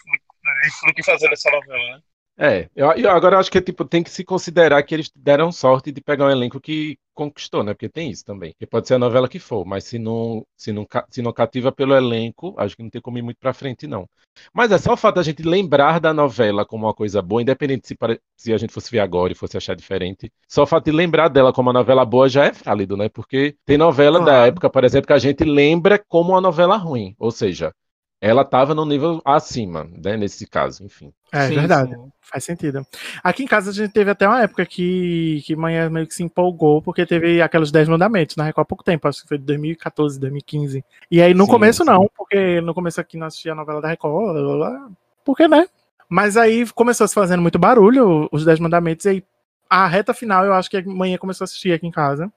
do 0.88 0.94
que 0.94 1.04
fazer 1.04 1.30
nessa 1.30 1.50
novela, 1.50 1.96
né? 1.96 2.02
É, 2.40 2.70
eu, 2.76 2.92
eu 2.94 3.10
agora 3.10 3.36
eu 3.36 3.40
acho 3.40 3.52
que 3.52 3.60
tipo, 3.60 3.84
tem 3.84 4.04
que 4.04 4.12
se 4.12 4.24
considerar 4.24 4.84
que 4.84 4.94
eles 4.94 5.10
deram 5.16 5.52
sorte 5.52 5.92
de 5.92 6.00
pegar 6.02 6.26
um 6.28 6.30
elenco 6.30 6.62
que 6.62 6.96
conquistou, 7.16 7.64
né? 7.64 7.74
Porque 7.74 7.90
tem 7.90 8.12
isso 8.12 8.24
também. 8.24 8.54
Que 8.60 8.68
pode 8.68 8.88
ser 8.88 8.94
a 8.94 9.00
novela 9.00 9.28
que 9.28 9.40
for, 9.40 9.66
mas 9.66 9.86
se 9.86 9.98
não, 9.98 10.46
se 10.56 10.72
não, 10.72 10.86
se 11.10 11.22
não 11.24 11.34
cativa 11.34 11.72
pelo 11.72 11.96
elenco, 11.96 12.54
acho 12.60 12.76
que 12.78 12.84
não 12.84 12.92
tem 12.92 13.02
como 13.02 13.18
ir 13.18 13.24
muito 13.24 13.38
pra 13.40 13.54
frente, 13.54 13.88
não. 13.88 14.08
Mas 14.54 14.72
é 14.72 14.78
só 14.78 14.94
o 14.94 14.98
fato 14.98 15.16
da 15.16 15.24
gente 15.24 15.42
lembrar 15.42 16.00
da 16.00 16.14
novela 16.14 16.64
como 16.64 16.86
uma 16.86 16.94
coisa 16.94 17.24
boa, 17.24 17.42
independente 17.42 17.88
se, 17.88 17.96
pare- 17.96 18.22
se 18.36 18.54
a 18.54 18.58
gente 18.58 18.72
fosse 18.72 18.92
ver 18.92 19.00
agora 19.00 19.32
e 19.32 19.36
fosse 19.36 19.58
achar 19.58 19.76
diferente. 19.76 20.32
Só 20.48 20.62
o 20.62 20.68
fato 20.68 20.86
de 20.86 20.92
lembrar 20.92 21.30
dela 21.30 21.52
como 21.52 21.70
uma 21.70 21.74
novela 21.80 22.06
boa 22.06 22.30
já 22.30 22.46
é 22.46 22.52
válido, 22.52 22.96
né? 22.96 23.10
Porque 23.10 23.56
tem 23.66 23.80
novela 23.80 24.20
da 24.20 24.34
Claro. 24.34 24.48
época, 24.50 24.70
por 24.70 24.84
exemplo, 24.84 25.08
que 25.08 25.14
a 25.14 25.18
gente 25.18 25.44
lembra 25.44 25.98
como 26.08 26.34
uma 26.34 26.42
novela 26.42 26.78
ruim. 26.78 27.16
Ou 27.18 27.32
seja, 27.32 27.74
ela 28.20 28.42
estava 28.42 28.74
no 28.74 28.86
nível 28.86 29.22
acima, 29.24 29.84
né? 29.84 30.18
Nesse 30.18 30.48
caso, 30.48 30.84
enfim. 30.84 31.14
é 31.32 31.48
Sim, 31.48 31.56
verdade. 31.56 31.94
sim. 31.94 32.12
Faz 32.22 32.44
sentido. 32.44 32.86
Aqui 33.24 33.44
em 33.44 33.48
casa 33.48 33.70
a 33.70 33.74
gente 33.74 33.92
teve 33.94 34.10
até 34.10 34.28
uma 34.28 34.42
época 34.42 34.66
que, 34.66 35.42
que 35.46 35.56
manhã 35.56 35.90
meio 35.90 36.08
que 36.08 36.16
se 36.16 36.24
empolgou, 36.24 36.82
porque 36.82 37.06
teve 37.06 37.42
aqueles 37.42 37.72
10 37.72 37.88
mandamentos 37.88 38.36
na 38.36 38.44
Record 38.44 38.66
há 38.66 38.68
pouco 38.68 38.84
tempo, 38.84 39.08
acho 39.08 39.22
que 39.22 39.28
foi 39.28 39.38
de 39.38 39.46
2014, 39.46 40.20
2015. 40.20 40.84
E 41.12 41.22
aí 41.22 41.34
no 41.34 41.46
Sim, 41.46 41.52
começo 41.52 41.84
sim. 41.84 41.90
não, 41.90 42.10
porque 42.18 42.60
no 42.62 42.74
começo 42.74 43.00
aqui 43.00 43.18
não 43.18 43.28
assistia 43.28 43.54
a 43.54 43.56
novela 43.56 43.80
da 43.80 43.88
Record, 43.88 44.34
blá, 44.34 44.44
blá, 44.44 44.56
blá, 44.56 44.90
porque 45.24 45.48
né? 45.48 45.68
Mas 46.10 46.38
aí 46.38 46.66
começou 46.72 47.06
a 47.06 47.08
se 47.08 47.14
fazendo 47.14 47.42
muito 47.42 47.60
barulho, 47.60 48.28
os 48.32 48.44
10 48.44 48.60
mandamentos, 48.60 49.06
e 49.06 49.10
aí 49.10 49.24
a 49.70 49.88
reta 49.88 50.14
final 50.14 50.46
eu 50.46 50.54
acho 50.54 50.70
que 50.70 50.78
a 50.78 50.84
manhã 50.84 51.18
começou 51.18 51.44
a 51.44 51.46
assistir 51.46 51.72
aqui 51.74 51.86
em 51.86 51.92
casa. 51.92 52.32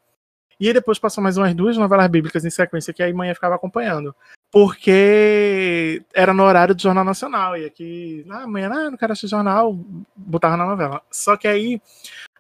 E 0.59 0.69
aí 0.69 0.75
depois 0.75 0.99
passou 0.99 1.23
mais 1.23 1.39
umas 1.39 1.55
duas 1.55 1.77
novelas 1.79 2.07
bíblicas 2.09 2.45
em 2.45 2.51
sequência 2.51 2.93
que 2.93 3.03
aí 3.03 3.13
manhã 3.13 3.35
ficava 3.35 3.55
acompanhando. 3.55 4.15
Porque 4.51 6.03
era 6.13 6.35
no 6.35 6.43
horário 6.43 6.75
do 6.75 6.83
Jornal 6.83 7.05
Nacional. 7.05 7.57
E 7.57 7.65
aqui, 7.65 8.27
ah, 8.31 8.43
amanhã, 8.43 8.71
ah, 8.73 8.91
não 8.91 8.99
quero 8.99 9.13
assistir 9.13 9.29
jornal, 9.31 9.79
botava 10.17 10.57
na 10.57 10.67
novela. 10.67 11.01
Só 11.11 11.37
que 11.37 11.47
aí 11.47 11.81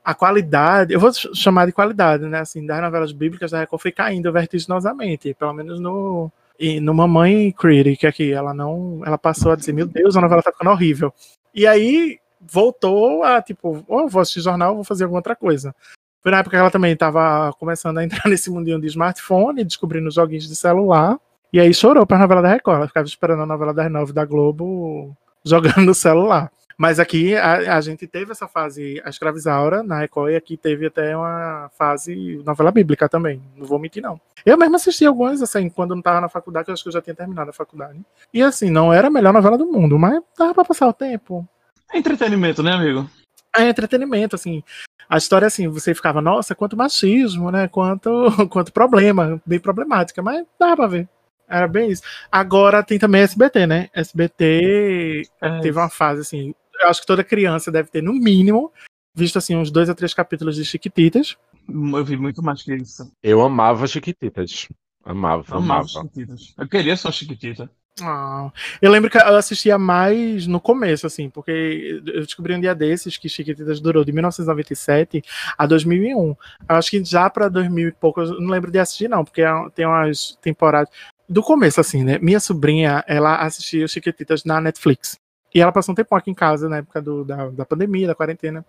a 0.04 0.14
qualidade, 0.14 0.92
eu 0.92 1.00
vou 1.00 1.12
ch- 1.12 1.28
chamar 1.34 1.66
de 1.66 1.72
qualidade, 1.72 2.24
né? 2.26 2.40
Assim, 2.40 2.66
das 2.66 2.80
novelas 2.80 3.12
bíblicas 3.12 3.50
da 3.52 3.60
Record 3.60 3.82
foi 3.82 3.92
caindo 3.92 4.32
vertiginosamente. 4.32 5.34
Pelo 5.34 5.52
menos 5.52 5.78
no, 5.78 6.32
e 6.58 6.80
no 6.80 6.92
Mamãe 6.92 7.52
Critic, 7.52 8.00
que 8.00 8.06
aqui 8.06 8.32
ela 8.32 8.52
não. 8.52 9.02
Ela 9.04 9.16
passou 9.18 9.52
a 9.52 9.56
dizer, 9.56 9.72
meu 9.72 9.86
Deus, 9.86 10.16
a 10.16 10.20
novela 10.20 10.42
tá 10.42 10.50
ficando 10.52 10.70
horrível. 10.70 11.12
E 11.54 11.66
aí 11.66 12.18
voltou 12.40 13.22
a, 13.22 13.40
tipo, 13.40 13.84
oh, 13.86 14.08
vou 14.08 14.22
assistir 14.22 14.40
jornal, 14.40 14.74
vou 14.74 14.84
fazer 14.84 15.04
alguma 15.04 15.18
outra 15.18 15.36
coisa. 15.36 15.74
Foi 16.22 16.32
na 16.32 16.38
época 16.38 16.56
que 16.56 16.60
ela 16.60 16.70
também 16.70 16.92
estava 16.92 17.52
começando 17.58 17.98
a 17.98 18.04
entrar 18.04 18.22
nesse 18.28 18.50
mundinho 18.50 18.80
de 18.80 18.86
smartphone, 18.88 19.64
descobrindo 19.64 20.10
joguinhos 20.10 20.48
de 20.48 20.56
celular. 20.56 21.18
E 21.52 21.58
aí 21.58 21.74
chorou 21.74 22.06
pra 22.06 22.18
novela 22.18 22.42
da 22.42 22.48
Record. 22.48 22.78
Ela 22.78 22.88
ficava 22.88 23.06
esperando 23.06 23.42
a 23.42 23.46
novela 23.46 23.74
das 23.74 23.90
nove 23.90 24.12
da 24.12 24.24
Globo 24.24 25.16
jogando 25.44 25.80
no 25.80 25.94
celular. 25.94 26.50
Mas 26.80 26.98
aqui 26.98 27.36
a, 27.36 27.76
a 27.76 27.80
gente 27.82 28.06
teve 28.06 28.32
essa 28.32 28.48
fase, 28.48 29.02
a 29.04 29.10
Escravizaura 29.10 29.82
na 29.82 29.98
Record, 29.98 30.32
e 30.32 30.36
aqui 30.36 30.56
teve 30.56 30.86
até 30.86 31.14
uma 31.14 31.70
fase 31.76 32.42
novela 32.42 32.70
bíblica 32.70 33.06
também. 33.06 33.42
Não 33.54 33.66
vou 33.66 33.78
mentir, 33.78 34.02
não. 34.02 34.18
Eu 34.46 34.56
mesmo 34.56 34.76
assisti 34.76 35.04
algumas, 35.04 35.42
assim, 35.42 35.68
quando 35.68 35.94
não 35.94 36.00
tava 36.00 36.22
na 36.22 36.28
faculdade, 36.30 36.64
que 36.64 36.70
eu 36.70 36.72
acho 36.72 36.82
que 36.82 36.88
eu 36.88 36.92
já 36.94 37.02
tinha 37.02 37.14
terminado 37.14 37.50
a 37.50 37.52
faculdade. 37.52 38.00
E 38.32 38.42
assim, 38.42 38.70
não 38.70 38.90
era 38.90 39.08
a 39.08 39.10
melhor 39.10 39.34
novela 39.34 39.58
do 39.58 39.66
mundo, 39.66 39.98
mas 39.98 40.22
dava 40.38 40.54
pra 40.54 40.64
passar 40.64 40.88
o 40.88 40.92
tempo. 40.94 41.46
É 41.92 41.98
entretenimento, 41.98 42.62
né, 42.62 42.72
amigo? 42.72 43.10
É 43.54 43.68
entretenimento, 43.68 44.36
assim. 44.36 44.62
A 45.06 45.18
história, 45.18 45.48
assim, 45.48 45.68
você 45.68 45.94
ficava, 45.94 46.22
nossa, 46.22 46.54
quanto 46.54 46.78
machismo, 46.78 47.50
né? 47.50 47.68
Quanto, 47.68 48.10
quanto 48.48 48.72
problema, 48.72 49.38
bem 49.44 49.60
problemática, 49.60 50.22
mas 50.22 50.46
dava 50.58 50.76
pra 50.76 50.86
ver. 50.86 51.08
Era 51.50 51.66
bem 51.66 51.90
isso. 51.90 52.02
Agora 52.30 52.82
tem 52.82 52.98
também 52.98 53.22
SBT, 53.22 53.66
né? 53.66 53.88
SBT 53.92 55.22
É, 55.40 55.60
teve 55.60 55.76
uma 55.76 55.90
fase, 55.90 56.20
assim, 56.20 56.54
eu 56.80 56.88
acho 56.88 57.00
que 57.00 57.06
toda 57.06 57.24
criança 57.24 57.70
deve 57.70 57.90
ter, 57.90 58.02
no 58.02 58.12
mínimo, 58.12 58.72
visto, 59.14 59.36
assim, 59.36 59.56
uns 59.56 59.70
dois 59.70 59.90
a 59.90 59.94
três 59.94 60.14
capítulos 60.14 60.56
de 60.56 60.64
Chiquititas. 60.64 61.36
Eu 61.68 62.04
vi 62.04 62.16
muito 62.16 62.42
mais 62.42 62.62
que 62.62 62.74
isso. 62.74 63.10
Eu 63.22 63.42
amava 63.42 63.86
Chiquititas. 63.86 64.68
Amava, 65.04 65.44
Amava 65.48 65.56
amava. 65.56 65.88
Chiquititas. 65.88 66.54
Eu 66.56 66.68
queria 66.68 66.94
uma 66.94 67.12
Chiquitita. 67.12 67.70
Ah, 68.02 68.50
eu 68.80 68.90
lembro 68.90 69.10
que 69.10 69.18
eu 69.18 69.36
assistia 69.36 69.76
mais 69.76 70.46
no 70.46 70.60
começo, 70.60 71.06
assim, 71.06 71.28
porque 71.28 72.00
eu 72.06 72.22
descobri 72.22 72.54
um 72.54 72.60
dia 72.60 72.74
desses 72.74 73.18
que 73.18 73.28
Chiquititas 73.28 73.80
durou 73.80 74.04
de 74.04 74.12
1997 74.12 75.22
a 75.58 75.66
2001. 75.66 76.28
Eu 76.28 76.36
acho 76.68 76.90
que 76.90 77.04
já 77.04 77.28
pra 77.28 77.48
2000 77.48 77.88
e 77.88 77.92
pouco, 77.92 78.22
eu 78.22 78.40
não 78.40 78.48
lembro 78.48 78.70
de 78.70 78.78
assistir, 78.78 79.08
não, 79.08 79.24
porque 79.24 79.42
é 79.42 79.52
tem 79.74 79.86
umas 79.86 80.38
temporadas. 80.40 80.90
Do 81.30 81.42
começo, 81.44 81.80
assim, 81.80 82.02
né? 82.02 82.18
Minha 82.20 82.40
sobrinha, 82.40 83.04
ela 83.06 83.36
assistia 83.36 83.84
os 83.84 83.92
Chiquititas 83.92 84.44
na 84.44 84.60
Netflix. 84.60 85.16
E 85.54 85.60
ela 85.60 85.70
passou 85.70 85.92
um 85.92 85.96
tempo 85.96 86.14
aqui 86.14 86.30
em 86.30 86.34
casa, 86.34 86.68
na 86.68 86.78
época 86.78 87.00
do, 87.00 87.24
da, 87.24 87.48
da 87.50 87.64
pandemia, 87.64 88.08
da 88.08 88.14
quarentena, 88.16 88.64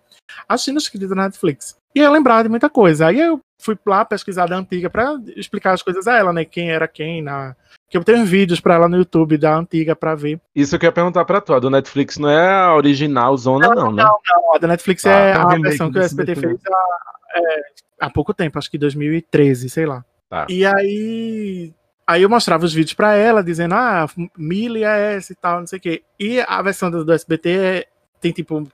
assistindo 0.48 0.76
os 0.76 0.84
Chiquititas 0.84 1.16
na 1.16 1.24
Netflix. 1.24 1.76
E 1.94 1.98
eu 1.98 2.10
lembrava 2.12 2.44
de 2.44 2.48
muita 2.48 2.70
coisa. 2.70 3.08
Aí 3.08 3.18
eu 3.18 3.40
fui 3.60 3.76
lá 3.84 4.04
pesquisar 4.04 4.46
da 4.46 4.56
antiga 4.56 4.88
pra 4.88 5.18
explicar 5.36 5.72
as 5.72 5.82
coisas 5.82 6.06
a 6.06 6.16
ela, 6.16 6.32
né? 6.32 6.44
Quem 6.44 6.70
era 6.70 6.86
quem 6.86 7.20
na 7.20 7.56
que 7.90 7.98
eu 7.98 8.04
tenho 8.04 8.24
vídeos 8.24 8.58
pra 8.58 8.74
ela 8.74 8.88
no 8.88 8.96
YouTube 8.96 9.36
da 9.36 9.54
antiga 9.54 9.94
pra 9.94 10.14
ver. 10.14 10.40
Isso 10.54 10.78
que 10.78 10.86
eu 10.86 10.88
ia 10.88 10.92
perguntar 10.92 11.26
pra 11.26 11.42
tu. 11.42 11.52
A 11.52 11.58
do 11.58 11.68
Netflix 11.68 12.16
não 12.16 12.30
é 12.30 12.50
a 12.50 12.74
original 12.74 13.36
zona, 13.36 13.68
não, 13.68 13.92
né? 13.92 14.02
Não, 14.02 14.18
a 14.54 14.58
da 14.58 14.68
Netflix 14.68 15.04
Ah, 15.04 15.10
é 15.10 15.36
o 15.36 15.48
a 15.48 15.58
versão 15.58 15.92
que 15.92 15.98
o 15.98 16.02
SBT 16.02 16.32
SBT. 16.32 16.48
fez 16.48 16.60
há, 16.66 17.38
é, 17.38 17.62
há 18.00 18.08
pouco 18.08 18.32
tempo, 18.32 18.58
acho 18.58 18.70
que 18.70 18.78
2013, 18.78 19.68
sei 19.68 19.84
lá. 19.84 20.02
Tá. 20.30 20.46
E 20.48 20.64
aí. 20.64 21.74
Aí 22.06 22.22
eu 22.22 22.28
mostrava 22.28 22.64
os 22.64 22.72
vídeos 22.72 22.94
pra 22.94 23.14
ela, 23.14 23.42
dizendo, 23.42 23.74
ah, 23.74 24.06
Millie 24.36 24.84
é 24.84 25.18
e 25.18 25.34
tal, 25.34 25.60
não 25.60 25.66
sei 25.66 25.78
o 25.78 25.82
quê. 25.82 26.02
E 26.18 26.40
a 26.40 26.60
versão 26.62 26.90
do, 26.90 27.04
do 27.04 27.12
SBT 27.12 27.48
é- 27.50 27.86
tem, 28.20 28.32
tipo, 28.32 28.66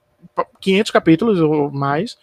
500 0.61 0.91
capítulos 0.91 1.41
ou 1.41 1.71
mais, 1.71 2.17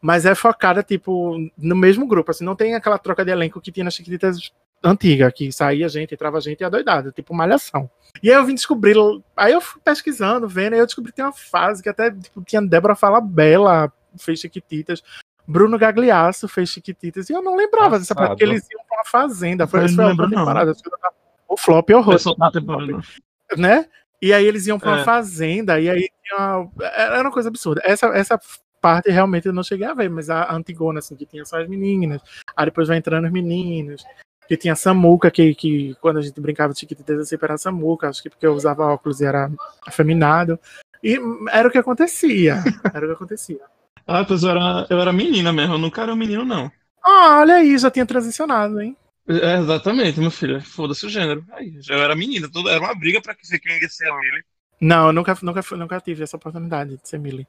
mas 0.00 0.26
é 0.26 0.34
focada, 0.34 0.82
tipo, 0.82 1.36
no 1.56 1.76
mesmo 1.76 2.06
grupo, 2.06 2.30
assim, 2.30 2.44
não 2.44 2.56
tem 2.56 2.74
aquela 2.74 2.98
troca 2.98 3.24
de 3.24 3.30
elenco 3.30 3.60
que 3.60 3.72
tinha 3.72 3.84
nas 3.84 3.94
Chiquititas 3.94 4.52
antiga, 4.82 5.30
que 5.32 5.50
saía 5.50 5.88
gente, 5.88 6.14
entrava 6.14 6.40
gente 6.40 6.60
e 6.60 6.64
adoidada, 6.64 7.10
tipo 7.10 7.34
malhação. 7.34 7.90
E 8.22 8.30
aí 8.30 8.36
eu 8.36 8.44
vim 8.44 8.54
descobrir, 8.54 8.96
aí 9.36 9.52
eu 9.52 9.60
fui 9.60 9.80
pesquisando, 9.82 10.48
vendo, 10.48 10.76
e 10.76 10.78
eu 10.78 10.86
descobri 10.86 11.10
que 11.12 11.16
tem 11.16 11.24
uma 11.24 11.32
fase 11.32 11.82
que 11.82 11.88
até 11.88 12.10
tipo, 12.10 12.42
tinha 12.42 12.62
Débora 12.62 12.94
Fala 12.94 13.20
Bela, 13.20 13.92
fez 14.18 14.40
Chiquititas. 14.40 15.02
Bruno 15.46 15.78
Gagliasso 15.78 16.48
fez 16.48 16.68
Chiquititas 16.70 17.28
e 17.30 17.32
eu 17.32 17.42
não 17.42 17.54
lembrava 17.56 17.98
dessa 17.98 18.14
parte, 18.14 18.30
porque 18.30 18.44
eles 18.44 18.66
iam 18.70 18.82
pra 18.88 18.98
uma 18.98 19.04
fazenda. 19.04 19.66
Foi, 19.66 19.80
não 19.90 20.04
a 20.04 20.08
lembro, 20.08 20.28
não. 20.28 20.38
temporada. 20.38 20.72
O 21.48 21.56
flop 21.56 21.88
é 21.90 21.96
horror, 21.96 22.18
né? 23.56 23.86
E 24.20 24.32
aí 24.32 24.44
eles 24.44 24.66
iam 24.66 24.78
pra 24.78 24.90
uma 24.90 25.00
É. 25.00 25.04
fazenda 25.04 25.78
e 25.80 25.88
aí 25.88 26.08
tinha 26.24 26.36
uma- 26.58 26.70
era 26.82 27.20
uma 27.22 27.30
coisa 27.30 27.48
absurda. 27.48 27.80
Essa, 27.84 28.06
essa 28.08 28.40
parte 28.80 29.10
realmente 29.10 29.46
eu 29.46 29.52
não 29.52 29.62
cheguei 29.62 29.86
a 29.86 29.94
ver, 29.94 30.08
mas 30.10 30.28
a 30.30 30.52
Antigona, 30.54 30.98
assim, 30.98 31.14
que 31.14 31.26
tinha 31.26 31.44
só 31.44 31.60
as 31.60 31.68
meninas. 31.68 32.20
Aí 32.56 32.64
depois 32.66 32.88
vai 32.88 32.96
entrando 32.96 33.26
os 33.26 33.32
meninos. 33.32 34.04
Que 34.48 34.56
tinha 34.56 34.74
a 34.74 34.76
Samuca, 34.76 35.28
que, 35.30 35.54
que 35.56 35.96
quando 36.00 36.18
a 36.18 36.22
gente 36.22 36.40
brincava 36.40 36.72
de 36.72 36.78
Chiquititas, 36.78 37.18
eu 37.18 37.24
sempre 37.24 37.46
era 37.46 37.54
a 37.54 37.58
Samuca, 37.58 38.08
acho 38.08 38.22
que 38.22 38.30
porque 38.30 38.46
eu 38.46 38.54
usava 38.54 38.84
óculos 38.86 39.20
e 39.20 39.24
era 39.26 39.50
afeminado. 39.84 40.58
E 41.02 41.18
era 41.50 41.66
o 41.66 41.70
que 41.70 41.78
acontecia. 41.78 42.62
Era 42.94 43.06
o 43.06 43.08
que 43.08 43.14
acontecia. 43.14 43.58
Ah, 44.06 44.24
pois 44.24 44.42
eu 44.42 44.50
era, 44.50 44.86
eu 44.88 45.00
era 45.00 45.12
menina 45.12 45.52
mesmo, 45.52 45.74
eu 45.74 45.78
nunca 45.78 46.02
era 46.02 46.12
um 46.12 46.16
menino, 46.16 46.44
não. 46.44 46.70
Ah, 47.02 47.38
olha 47.40 47.56
aí, 47.56 47.76
já 47.78 47.90
tinha 47.90 48.06
transicionado, 48.06 48.80
hein? 48.80 48.96
É, 49.28 49.58
exatamente, 49.58 50.20
meu 50.20 50.30
filho. 50.30 50.60
Foda-se 50.62 51.04
o 51.04 51.08
gênero. 51.08 51.44
Aí, 51.52 51.76
já 51.80 51.94
eu 51.94 52.02
era 52.02 52.14
menina, 52.14 52.48
tudo, 52.50 52.68
era 52.68 52.80
uma 52.80 52.94
briga 52.94 53.20
pra 53.20 53.34
que 53.34 53.46
ser 53.46 53.58
quem 53.58 53.80
ia 53.80 53.88
ser 53.88 54.08
a 54.08 54.16
Millie. 54.16 54.44
Não, 54.80 55.08
eu 55.08 55.12
nunca, 55.12 55.36
nunca, 55.42 55.60
nunca 55.76 56.00
tive 56.00 56.22
essa 56.22 56.36
oportunidade 56.36 56.96
de 56.96 57.08
ser 57.08 57.18
Millie. 57.18 57.46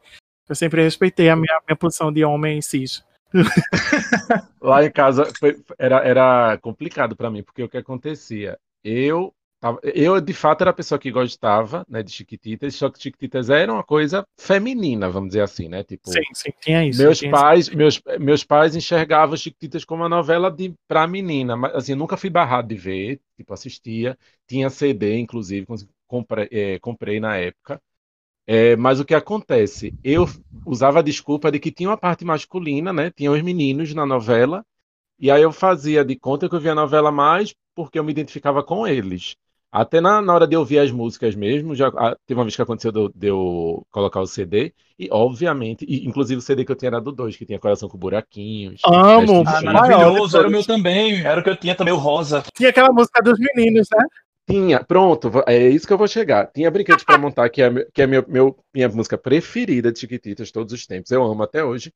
Eu 0.49 0.55
sempre 0.55 0.81
respeitei 0.81 1.29
a 1.29 1.35
minha, 1.35 1.61
minha 1.67 1.75
posição 1.75 2.11
de 2.11 2.23
homem 2.23 2.61
cis. 2.61 3.03
Lá 4.61 4.83
em 4.83 4.91
casa 4.91 5.31
foi- 5.37 5.61
era, 5.77 5.97
era 6.05 6.57
complicado 6.59 7.15
pra 7.15 7.29
mim, 7.29 7.43
porque 7.43 7.63
o 7.63 7.69
que 7.69 7.77
acontecia? 7.77 8.57
Eu, 8.83 9.33
eu 9.83 10.21
de 10.21 10.33
fato 10.33 10.61
era 10.61 10.69
a 10.69 10.73
pessoa 10.73 10.99
que 10.99 11.11
gostava, 11.11 11.85
né, 11.89 12.03
de 12.03 12.11
Chiquititas, 12.11 12.75
só 12.75 12.89
que 12.89 13.01
Chiquititas 13.01 13.49
era 13.49 13.73
uma 13.73 13.83
coisa 13.83 14.25
feminina, 14.39 15.09
vamos 15.09 15.29
dizer 15.29 15.41
assim, 15.41 15.67
né? 15.67 15.83
Tipo, 15.83 16.11
Sim, 16.11 16.21
sim, 16.33 16.51
tinha 16.61 16.87
isso. 16.87 17.01
meus 17.01 17.19
tinha 17.19 17.31
pais, 17.31 17.69
meus, 17.69 18.01
meus 18.19 18.43
pais 18.43 18.75
enxergavam 18.75 19.35
Chiquititas 19.35 19.83
como 19.83 20.03
uma 20.03 20.09
novela 20.09 20.51
de 20.51 20.73
pra 20.87 21.07
menina, 21.07 21.57
mas 21.57 21.73
assim, 21.75 21.93
eu 21.93 21.97
nunca 21.97 22.17
fui 22.17 22.29
barrado 22.29 22.67
de 22.67 22.75
ver, 22.75 23.19
tipo, 23.35 23.53
assistia, 23.53 24.17
tinha 24.47 24.69
CD, 24.69 25.17
inclusive, 25.17 25.65
comprei, 26.05 26.47
eh, 26.51 26.79
comprei 26.79 27.19
na 27.19 27.35
época. 27.37 27.81
É, 28.45 28.77
mas 28.77 28.99
o 28.99 29.05
que 29.05 29.13
acontece? 29.13 29.93
Eu 30.03 30.25
usava 30.65 30.99
a 30.99 31.01
desculpa 31.01 31.51
de 31.51 31.59
que 31.59 31.71
tinha 31.71 31.89
uma 31.89 31.97
parte 31.97 32.23
masculina, 32.23 32.93
né? 32.93 33.11
Tinha 33.11 33.31
os 33.31 33.41
meninos 33.41 33.93
na 33.93 34.05
novela, 34.05 34.65
e 35.19 35.31
aí 35.31 35.41
eu 35.41 35.51
fazia 35.51 36.05
de 36.05 36.15
conta 36.17 36.49
que 36.49 36.55
eu 36.55 36.59
via 36.59 36.73
a 36.73 36.75
novela 36.75 37.11
mais 37.11 37.53
porque 37.75 37.99
eu 37.99 38.03
me 38.03 38.11
identificava 38.11 38.63
com 38.63 38.87
eles. 38.87 39.35
Até 39.71 39.99
na, 39.99 40.21
na 40.21 40.33
hora 40.33 40.47
de 40.47 40.55
ouvir 40.55 40.79
as 40.79 40.91
músicas 40.91 41.35
mesmo, 41.35 41.75
já 41.75 41.89
ah, 41.89 42.15
teve 42.25 42.39
uma 42.39 42.45
vez 42.45 42.55
que 42.55 42.61
aconteceu 42.61 42.91
de, 42.91 42.99
eu- 42.99 43.11
de 43.13 43.27
eu 43.27 43.85
colocar 43.91 44.21
o 44.21 44.27
CD, 44.27 44.73
e 44.97 45.09
obviamente, 45.11 45.85
e, 45.87 46.07
inclusive 46.07 46.39
o 46.39 46.41
CD 46.41 46.63
que 46.65 46.71
eu 46.71 46.75
tinha 46.75 46.89
era 46.89 47.01
do 47.01 47.11
2, 47.11 47.35
que 47.35 47.45
tinha 47.45 47.59
coração 47.59 47.89
com 47.89 47.97
buraquinhos. 47.97 48.81
Amo. 48.85 49.43
Ah, 49.45 49.61
maravilhoso, 49.61 50.37
era 50.37 50.47
o 50.47 50.51
meu 50.51 50.65
também. 50.65 51.21
Era 51.25 51.41
o 51.41 51.43
que 51.43 51.49
eu 51.49 51.55
tinha 51.57 51.75
também, 51.75 51.93
o 51.93 51.97
rosa. 51.97 52.43
Tinha 52.55 52.69
aquela 52.69 52.91
música 52.91 53.21
dos 53.21 53.37
meninos, 53.37 53.87
né? 53.95 54.05
Tinha, 54.49 54.81
pronto, 54.81 55.29
é 55.45 55.67
isso 55.67 55.85
que 55.85 55.91
eu 55.91 55.97
vou 55.97 56.07
chegar. 56.07 56.47
Tinha 56.53 56.71
Brinquedos 56.71 57.03
para 57.03 57.17
Montar, 57.17 57.49
que 57.49 57.61
é, 57.61 57.69
que 57.93 58.01
é 58.01 58.07
meu, 58.07 58.23
meu- 58.29 58.57
minha 58.73 58.87
música 58.87 59.17
preferida 59.17 59.91
de 59.91 59.99
Chiquititas 59.99 60.51
todos 60.51 60.71
os 60.71 60.87
tempos. 60.87 61.11
Eu 61.11 61.21
amo 61.23 61.43
até 61.43 61.63
hoje. 61.65 61.91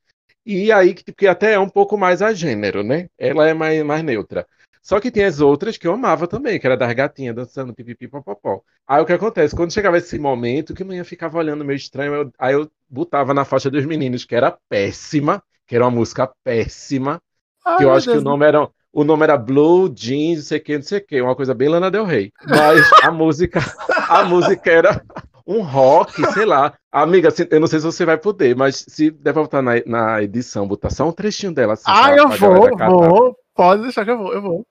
E 0.45 0.69
aí, 0.71 0.93
que, 0.93 1.13
que 1.13 1.27
até 1.27 1.53
é 1.53 1.59
um 1.59 1.69
pouco 1.69 1.97
mais 1.97 2.21
a 2.21 2.33
gênero, 2.33 2.83
né? 2.83 3.07
Ela 3.17 3.47
é 3.47 3.53
mais, 3.53 3.81
mais 3.85 4.03
neutra. 4.03 4.45
Só 4.81 4.99
que 4.99 5.11
tem 5.11 5.23
as 5.25 5.39
outras 5.39 5.77
que 5.77 5.87
eu 5.87 5.93
amava 5.93 6.27
também, 6.27 6.59
que 6.59 6.65
era 6.65 6.75
das 6.77 6.91
gatinhas 6.93 7.35
dançando 7.35 7.73
pipipi 7.73 8.07
popopó. 8.07 8.61
Aí 8.87 9.01
o 9.01 9.05
que 9.05 9.13
acontece? 9.13 9.55
Quando 9.55 9.71
chegava 9.73 9.97
esse 9.97 10.17
momento, 10.19 10.73
que 10.73 10.83
a 10.83 10.85
manhã 10.85 11.03
ficava 11.03 11.37
olhando 11.37 11.63
meio 11.63 11.77
estranho, 11.77 12.13
eu- 12.15 12.31
aí 12.39 12.53
eu 12.55 12.69
botava 12.89 13.33
na 13.33 13.45
faixa 13.45 13.69
dos 13.69 13.85
meninos, 13.85 14.25
que 14.25 14.35
era 14.35 14.57
péssima, 14.69 15.43
que 15.67 15.75
era 15.75 15.85
uma 15.85 15.91
música 15.91 16.27
péssima, 16.43 17.21
Ai, 17.65 17.75
que 17.75 17.83
eu 17.85 17.91
acho 17.93 18.09
que 18.09 18.17
o 18.17 18.21
Deus. 18.21 18.23
nome 18.23 18.45
era 18.45 18.69
o 18.93 19.03
nome 19.05 19.23
era 19.23 19.37
Blue 19.37 19.89
Jeans, 19.95 20.37
não 20.39 20.43
sei 20.45 20.57
o 20.59 20.63
que, 20.63 20.75
não 20.77 20.83
sei 20.83 20.97
o 20.99 21.05
que, 21.05 21.21
uma 21.21 21.35
coisa 21.35 21.53
bem 21.53 21.69
Lana 21.69 21.89
Del 21.89 22.03
Rey. 22.05 22.33
Mas 22.43 22.93
a 22.99 23.09
música, 23.11 23.59
a 24.07 24.21
música 24.23 24.69
era 24.69 25.05
um 25.47 25.61
rock, 25.61 26.25
sei 26.25 26.45
lá. 26.45 26.77
Amiga, 26.91 27.29
eu 27.49 27.59
não 27.59 27.67
sei 27.67 27.79
se 27.79 27.85
você 27.85 28.03
vai 28.05 28.17
poder, 28.17 28.55
mas 28.55 28.83
se 28.87 29.09
der 29.11 29.31
pra 29.33 29.43
botar 29.43 29.61
na, 29.61 29.73
na 29.85 30.21
edição, 30.23 30.67
botar 30.67 30.89
só 30.89 31.07
um 31.07 31.11
trechinho 31.13 31.53
dela 31.53 31.73
assim. 31.73 31.95
Ah, 31.95 32.15
eu 32.15 32.27
vou, 32.29 32.75
vou. 32.77 33.37
Pode 33.53 33.83
deixar 33.83 34.05
que 34.05 34.11
eu 34.11 34.17
vou, 34.17 34.33
eu 34.33 34.41
vou. 34.41 34.65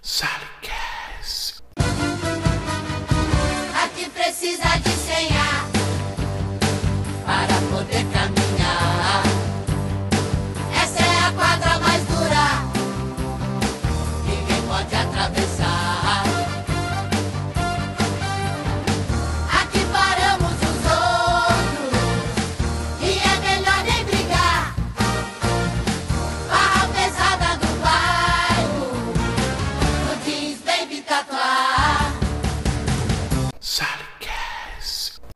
Aqui 0.00 0.83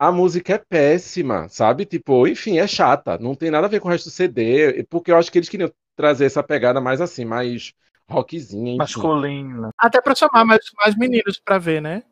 A 0.09 0.11
música 0.11 0.53
é 0.55 0.57
péssima, 0.57 1.47
sabe? 1.49 1.85
Tipo, 1.85 2.27
enfim, 2.27 2.57
é 2.59 2.67
chata. 2.67 3.17
Não 3.17 3.35
tem 3.35 3.51
nada 3.51 3.67
a 3.67 3.69
ver 3.69 3.79
com 3.79 3.87
o 3.87 3.91
resto 3.91 4.05
do 4.05 4.11
CD, 4.11 4.83
porque 4.89 5.11
eu 5.11 5.17
acho 5.17 5.31
que 5.31 5.37
eles 5.39 5.49
queriam 5.49 5.71
trazer 5.95 6.25
essa 6.25 6.43
pegada 6.43 6.81
mais 6.81 7.01
assim, 7.01 7.25
mais 7.25 7.73
rockzinha, 8.09 8.73
enfim. 8.73 9.01
Masculina. 9.01 9.71
Até 9.77 10.01
pra 10.01 10.15
chamar 10.15 10.43
mais, 10.45 10.61
mais 10.77 10.95
meninos 10.95 11.39
pra 11.43 11.57
ver, 11.59 11.81
né? 11.81 12.03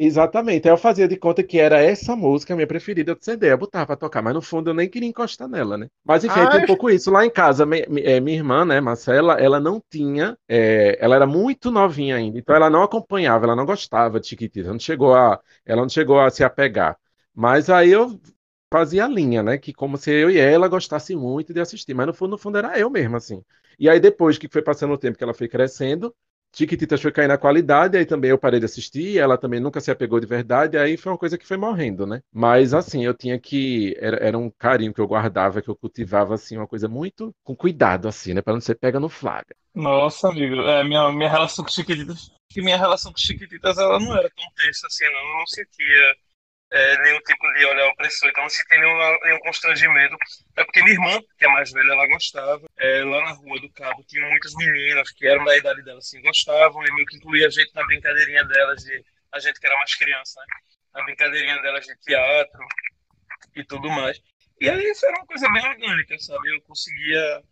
Exatamente. 0.00 0.68
Aí 0.68 0.72
eu 0.72 0.76
fazia 0.78 1.08
de 1.08 1.16
conta 1.16 1.42
que 1.42 1.58
era 1.58 1.80
essa 1.82 2.14
música 2.14 2.52
a 2.54 2.56
minha 2.56 2.68
preferida 2.68 3.14
do 3.16 3.24
CD. 3.24 3.50
Eu 3.52 3.58
botava 3.58 3.84
pra 3.86 3.96
tocar, 3.96 4.22
mas 4.22 4.32
no 4.32 4.40
fundo 4.40 4.70
eu 4.70 4.74
nem 4.74 4.88
queria 4.88 5.08
encostar 5.08 5.48
nela, 5.48 5.76
né? 5.76 5.88
Mas 6.04 6.22
enfim, 6.22 6.38
aí 6.40 6.48
tem 6.48 6.60
um 6.60 6.62
pouco 6.62 6.88
isso. 6.88 7.10
Lá 7.10 7.26
em 7.26 7.30
casa, 7.30 7.64
eh, 7.64 8.20
minha 8.20 8.36
irmã, 8.36 8.64
né, 8.64 8.80
Marcela, 8.80 9.34
ela 9.40 9.58
não 9.58 9.82
tinha. 9.90 10.38
eh, 10.48 10.96
ela 11.00 11.16
era 11.16 11.26
muito 11.26 11.70
novinha 11.72 12.14
ainda, 12.16 12.38
então 12.38 12.54
ela 12.54 12.70
não 12.70 12.82
acompanhava, 12.84 13.44
ela 13.44 13.56
não 13.56 13.66
gostava 13.66 14.20
de 14.20 14.28
Chiquitita, 14.28 14.70
não 14.72 14.78
chegou 14.78 15.14
a, 15.16 15.40
ela 15.66 15.82
não 15.82 15.88
chegou 15.88 16.20
a 16.20 16.30
se 16.30 16.44
apegar. 16.44 16.96
Mas 17.38 17.70
aí 17.70 17.92
eu 17.92 18.20
fazia 18.68 19.04
a 19.04 19.08
linha, 19.08 19.44
né? 19.44 19.56
Que 19.56 19.72
como 19.72 19.96
se 19.96 20.10
eu 20.10 20.28
e 20.28 20.38
ela 20.38 20.66
gostasse 20.66 21.14
muito 21.14 21.54
de 21.54 21.60
assistir, 21.60 21.94
mas 21.94 22.08
no 22.08 22.12
fundo, 22.12 22.32
no 22.32 22.38
fundo 22.38 22.58
era 22.58 22.76
eu 22.76 22.90
mesmo, 22.90 23.16
assim. 23.16 23.40
E 23.78 23.88
aí 23.88 24.00
depois 24.00 24.36
que 24.36 24.48
foi 24.48 24.60
passando 24.60 24.92
o 24.92 24.98
tempo 24.98 25.16
que 25.16 25.22
ela 25.22 25.32
foi 25.32 25.46
crescendo. 25.46 26.12
Chiquititas 26.52 27.00
foi 27.00 27.12
caindo 27.12 27.30
a 27.30 27.38
qualidade, 27.38 27.96
aí 27.96 28.04
também 28.04 28.30
eu 28.30 28.38
parei 28.38 28.58
de 28.58 28.64
assistir, 28.64 29.18
ela 29.18 29.36
também 29.38 29.60
nunca 29.60 29.80
se 29.80 29.90
apegou 29.90 30.18
de 30.18 30.26
verdade, 30.26 30.78
aí 30.78 30.96
foi 30.96 31.12
uma 31.12 31.18
coisa 31.18 31.36
que 31.36 31.46
foi 31.46 31.58
morrendo, 31.58 32.06
né? 32.06 32.22
Mas 32.32 32.74
assim, 32.74 33.04
eu 33.04 33.14
tinha 33.14 33.38
que. 33.38 33.94
Era, 34.00 34.16
era 34.16 34.36
um 34.36 34.50
carinho 34.58 34.92
que 34.92 35.00
eu 35.00 35.06
guardava, 35.06 35.62
que 35.62 35.68
eu 35.68 35.76
cultivava, 35.76 36.34
assim, 36.34 36.56
uma 36.56 36.66
coisa 36.66 36.88
muito 36.88 37.32
com 37.44 37.54
cuidado, 37.54 38.08
assim, 38.08 38.34
né? 38.34 38.42
Pra 38.42 38.54
não 38.54 38.60
ser 38.60 38.74
pega 38.74 38.98
no 38.98 39.08
flagra. 39.08 39.54
Nossa, 39.74 40.28
amigo, 40.28 40.56
é, 40.62 40.82
minha, 40.82 41.12
minha 41.12 41.30
relação 41.30 41.64
com 41.64 41.70
Chiquititas. 41.70 42.32
Que 42.48 42.62
minha 42.62 42.78
relação 42.78 43.12
com 43.12 43.18
Chiquititas 43.18 43.78
ela 43.78 44.00
não 44.00 44.16
era 44.16 44.28
tão 44.30 44.46
tensa 44.56 44.88
assim, 44.88 45.04
não. 45.04 45.20
Eu 45.20 45.38
não 45.38 45.46
sentia 45.46 46.16
é, 46.70 47.02
nenhum 47.02 47.20
tipo 47.20 47.52
de 47.54 47.64
olhar 47.64 47.88
opressor, 47.88 48.28
então 48.28 48.42
não 48.42 48.50
sentia 48.50 48.78
nenhum, 48.78 49.18
nenhum 49.22 49.38
constrangimento. 49.40 50.16
É 50.56 50.64
porque 50.64 50.82
minha 50.82 50.94
irmã, 50.94 51.20
que 51.38 51.44
é 51.44 51.48
mais 51.48 51.70
velha, 51.72 51.92
ela 51.92 52.06
gostava. 52.08 52.66
É, 52.76 53.04
lá 53.04 53.20
na 53.24 53.32
rua 53.32 53.60
do 53.60 53.70
Cabo 53.72 54.04
tinha 54.04 54.28
muitas 54.28 54.54
meninas 54.54 55.10
que 55.12 55.26
eram 55.26 55.44
da 55.44 55.56
idade 55.56 55.82
dela, 55.82 55.98
assim, 55.98 56.20
gostavam, 56.22 56.84
e 56.84 56.92
meio 56.94 57.06
que 57.06 57.16
incluía 57.16 57.46
a 57.46 57.50
gente 57.50 57.74
na 57.74 57.84
brincadeirinha 57.86 58.44
delas, 58.44 58.82
de 58.82 59.02
a 59.32 59.38
gente 59.40 59.60
que 59.60 59.66
era 59.66 59.76
mais 59.76 59.94
criança, 59.94 60.40
né? 60.40 60.56
Na 60.94 61.04
brincadeirinha 61.04 61.60
delas 61.62 61.84
de 61.86 61.96
teatro 62.00 62.60
e 63.54 63.64
tudo 63.64 63.88
mais. 63.90 64.20
E 64.60 64.68
aí 64.68 64.82
isso 64.90 65.06
era 65.06 65.16
uma 65.18 65.26
coisa 65.26 65.50
bem 65.52 65.64
orgânica, 65.66 66.18
sabe? 66.18 66.54
Eu 66.54 66.60
conseguia 66.62 67.42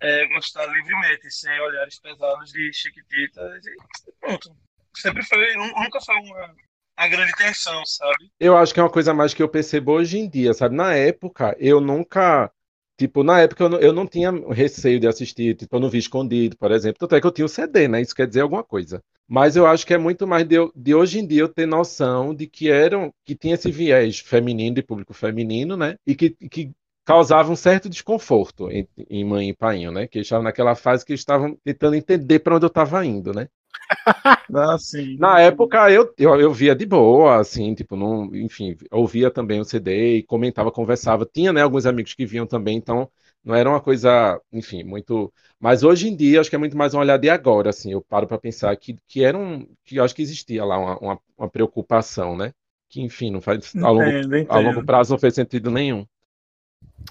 é, 0.00 0.26
gostar 0.28 0.66
livremente, 0.66 1.30
sem 1.30 1.60
olhares 1.60 2.00
pesados 2.00 2.52
de 2.52 2.72
Chiquititas 2.72 3.66
e 3.66 4.12
pronto. 4.20 4.56
Sempre 4.96 5.24
foi, 5.24 5.54
nu- 5.54 5.72
nunca 5.82 6.00
foi 6.00 6.16
uma, 6.16 6.56
a 7.00 7.08
grande 7.08 7.32
tensão, 7.32 7.82
sabe? 7.86 8.30
Eu 8.38 8.54
acho 8.54 8.74
que 8.74 8.78
é 8.78 8.82
uma 8.82 8.90
coisa 8.90 9.14
mais 9.14 9.32
que 9.32 9.42
eu 9.42 9.48
percebo 9.48 9.92
hoje 9.92 10.18
em 10.18 10.28
dia, 10.28 10.52
sabe? 10.52 10.76
Na 10.76 10.94
época, 10.94 11.56
eu 11.58 11.80
nunca. 11.80 12.52
Tipo, 12.98 13.24
na 13.24 13.40
época 13.40 13.64
eu 13.64 13.68
não, 13.70 13.78
eu 13.78 13.92
não 13.94 14.06
tinha 14.06 14.30
receio 14.52 15.00
de 15.00 15.06
assistir, 15.08 15.56
tipo, 15.56 15.74
eu 15.74 15.80
não 15.80 15.88
vi 15.88 15.96
escondido, 15.96 16.58
por 16.58 16.70
exemplo. 16.70 16.98
Tanto 16.98 17.14
é 17.14 17.20
que 17.20 17.26
eu 17.26 17.30
tinha 17.30 17.46
o 17.46 17.48
CD, 17.48 17.88
né? 17.88 18.02
Isso 18.02 18.14
quer 18.14 18.26
dizer 18.26 18.42
alguma 18.42 18.62
coisa. 18.62 19.02
Mas 19.26 19.56
eu 19.56 19.66
acho 19.66 19.86
que 19.86 19.94
é 19.94 19.98
muito 19.98 20.26
mais 20.26 20.46
de, 20.46 20.56
de 20.76 20.94
hoje 20.94 21.20
em 21.20 21.26
dia 21.26 21.40
eu 21.40 21.48
ter 21.48 21.64
noção 21.64 22.34
de 22.34 22.46
que 22.46 22.70
eram, 22.70 23.10
que 23.24 23.34
tinha 23.34 23.54
esse 23.54 23.70
viés 23.70 24.18
feminino, 24.18 24.74
de 24.74 24.82
público 24.82 25.14
feminino, 25.14 25.78
né? 25.78 25.96
E 26.06 26.14
que, 26.14 26.30
que 26.50 26.70
causava 27.06 27.50
um 27.50 27.56
certo 27.56 27.88
desconforto 27.88 28.70
em, 28.70 28.86
em 29.08 29.24
mãe 29.24 29.48
e 29.48 29.56
painho, 29.56 29.90
né? 29.90 30.06
Que 30.06 30.18
estavam 30.18 30.44
naquela 30.44 30.74
fase 30.74 31.02
que 31.02 31.14
estavam 31.14 31.56
tentando 31.64 31.96
entender 31.96 32.40
para 32.40 32.56
onde 32.56 32.66
eu 32.66 32.68
estava 32.68 33.06
indo, 33.06 33.32
né? 33.32 33.48
Ah, 34.54 34.78
sim. 34.78 35.18
Na 35.18 35.38
época 35.40 35.90
eu, 35.90 36.12
eu, 36.18 36.40
eu 36.40 36.52
via 36.52 36.74
de 36.74 36.86
boa, 36.86 37.38
assim, 37.40 37.74
tipo, 37.74 37.94
não, 37.96 38.34
enfim, 38.34 38.76
ouvia 38.90 39.30
também 39.30 39.60
o 39.60 39.64
CD 39.64 40.16
e 40.18 40.22
comentava, 40.22 40.72
conversava. 40.72 41.26
Tinha, 41.26 41.52
né, 41.52 41.62
alguns 41.62 41.84
amigos 41.86 42.14
que 42.14 42.24
viam 42.26 42.46
também, 42.46 42.76
então 42.78 43.10
não 43.44 43.54
era 43.54 43.68
uma 43.68 43.80
coisa, 43.80 44.40
enfim, 44.52 44.82
muito. 44.82 45.32
Mas 45.58 45.82
hoje 45.82 46.08
em 46.08 46.16
dia, 46.16 46.40
acho 46.40 46.48
que 46.50 46.56
é 46.56 46.58
muito 46.58 46.76
mais 46.76 46.94
um 46.94 46.98
olhar 47.00 47.18
de 47.18 47.28
agora, 47.28 47.70
assim. 47.70 47.92
Eu 47.92 48.00
paro 48.02 48.26
para 48.26 48.38
pensar 48.38 48.74
que, 48.76 48.96
que 49.06 49.22
era 49.22 49.36
um. 49.36 49.66
que 49.84 49.98
acho 50.00 50.14
que 50.14 50.22
existia 50.22 50.64
lá 50.64 50.78
uma, 50.78 50.98
uma, 50.98 51.20
uma 51.38 51.48
preocupação, 51.50 52.36
né? 52.36 52.52
Que, 52.88 53.00
enfim, 53.02 53.30
não 53.30 53.40
faz. 53.42 53.74
A 53.76 53.90
longo, 53.90 54.10
Entendo, 54.10 54.36
a 54.48 54.58
longo 54.58 54.82
entendo. 54.82 54.86
prazo 54.86 55.12
não 55.12 55.18
fez 55.18 55.34
sentido 55.34 55.70
nenhum. 55.70 56.06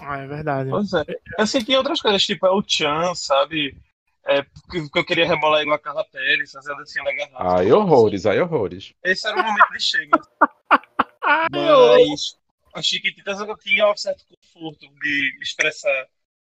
Ah, 0.00 0.18
é 0.18 0.26
verdade. 0.26 0.70
Pois 0.70 0.92
é. 0.92 1.04
Eu 1.38 1.46
senti 1.46 1.74
outras 1.74 2.00
coisas, 2.00 2.22
tipo, 2.22 2.46
é 2.46 2.50
o 2.50 2.62
Chan, 2.66 3.14
sabe? 3.14 3.76
É, 4.30 4.42
porque 4.42 4.98
eu 5.00 5.04
queria 5.04 5.26
rebolar 5.26 5.60
igual 5.60 5.74
a 5.74 5.78
Carla 5.80 6.04
Pérez, 6.04 6.52
fazer 6.52 6.72
a 6.72 6.76
dancinha 6.76 7.04
da 7.04 7.12
garrafa. 7.12 7.58
Ai, 7.58 7.72
horrores, 7.72 8.26
ai, 8.26 8.40
horrores. 8.40 8.94
Esse 9.02 9.26
era 9.26 9.40
o 9.40 9.44
momento 9.44 9.72
de 9.72 9.82
chega. 9.82 10.20
Mas 11.50 12.38
as 12.72 12.86
Chiquititas 12.86 13.40
eu 13.40 13.56
tinha 13.56 13.90
um 13.90 13.96
certo 13.96 14.24
conforto 14.24 14.86
de 15.00 15.38
expressar 15.42 16.06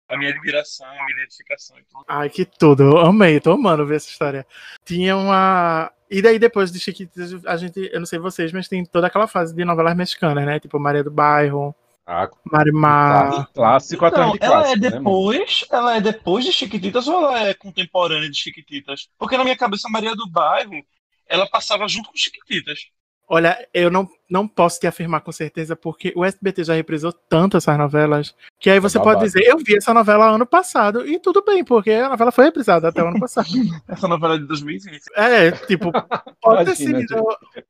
a 0.07 0.15
minha 0.15 0.29
admiração, 0.29 0.85
a 0.85 1.03
minha 1.05 1.17
identificação 1.17 1.75
e 1.79 1.83
tudo. 1.85 2.05
Ai, 2.07 2.29
que 2.29 2.45
tudo. 2.45 2.83
Eu 2.83 2.97
amei, 2.99 3.39
tô 3.39 3.53
amando 3.53 3.87
ver 3.87 3.95
essa 3.95 4.09
história. 4.09 4.45
Tinha 4.85 5.17
uma. 5.17 5.91
E 6.11 6.21
daí, 6.21 6.37
depois 6.37 6.71
de 6.71 6.79
Chiquititas, 6.79 7.43
a 7.43 7.57
gente, 7.57 7.89
eu 7.91 7.99
não 7.99 8.05
sei 8.05 8.19
vocês, 8.19 8.51
mas 8.51 8.67
tem 8.67 8.85
toda 8.85 9.07
aquela 9.07 9.27
fase 9.27 9.55
de 9.55 9.65
novelas 9.65 9.95
mexicanas, 9.95 10.45
né? 10.45 10.59
Tipo 10.59 10.79
Maria 10.79 11.03
do 11.03 11.09
Bairro, 11.09 11.75
Ah, 12.05 12.29
Marimar. 12.51 13.29
clá- 13.29 13.47
clássico 13.53 14.05
atrás 14.05 14.33
Então, 14.35 14.37
de 14.39 14.45
ela 14.45 14.59
é 14.59 14.61
clássico, 14.63 14.81
né, 14.83 14.89
depois, 14.91 15.65
ela 15.71 15.95
é 15.95 16.01
depois 16.01 16.45
de 16.45 16.51
Chiquititas 16.51 17.07
ou 17.07 17.15
ela 17.15 17.47
é 17.47 17.53
contemporânea 17.53 18.29
de 18.29 18.37
Chiquititas? 18.37 19.09
Porque 19.17 19.37
na 19.37 19.43
minha 19.43 19.57
cabeça, 19.57 19.87
Maria 19.89 20.15
do 20.15 20.29
Bairro, 20.29 20.83
ela 21.27 21.47
passava 21.47 21.87
junto 21.87 22.09
com 22.09 22.17
Chiquititas. 22.17 22.87
Olha, 23.25 23.67
eu 23.73 23.89
não, 23.89 24.07
não 24.29 24.45
posso 24.45 24.81
te 24.81 24.85
afirmar 24.85 25.21
com 25.21 25.31
certeza, 25.31 25.77
porque 25.77 26.11
o 26.13 26.25
SBT 26.25 26.65
já 26.65 26.73
reprisou 26.73 27.13
tanto 27.13 27.55
essas 27.55 27.77
novelas, 27.77 28.35
que 28.59 28.69
aí 28.69 28.81
você 28.81 28.99
pode 28.99 29.11
babado. 29.15 29.25
dizer, 29.25 29.47
eu 29.47 29.57
vi 29.57 29.77
essa 29.77 29.93
novela 29.93 30.29
ano 30.29 30.45
passado, 30.45 31.07
e 31.07 31.17
tudo 31.17 31.41
bem, 31.41 31.63
porque 31.63 31.91
a 31.91 32.09
novela 32.09 32.33
foi 32.33 32.43
reprisada 32.45 32.89
até 32.89 33.01
o 33.01 33.07
ano 33.07 33.19
passado. 33.21 33.47
Essa 33.87 34.09
novela 34.09 34.35
é 34.35 34.39
de 34.39 34.45
2020. 34.45 35.03
É, 35.15 35.51
tipo, 35.51 35.89
pode 36.41 36.65
ter 36.65 36.75
sido. 36.75 37.25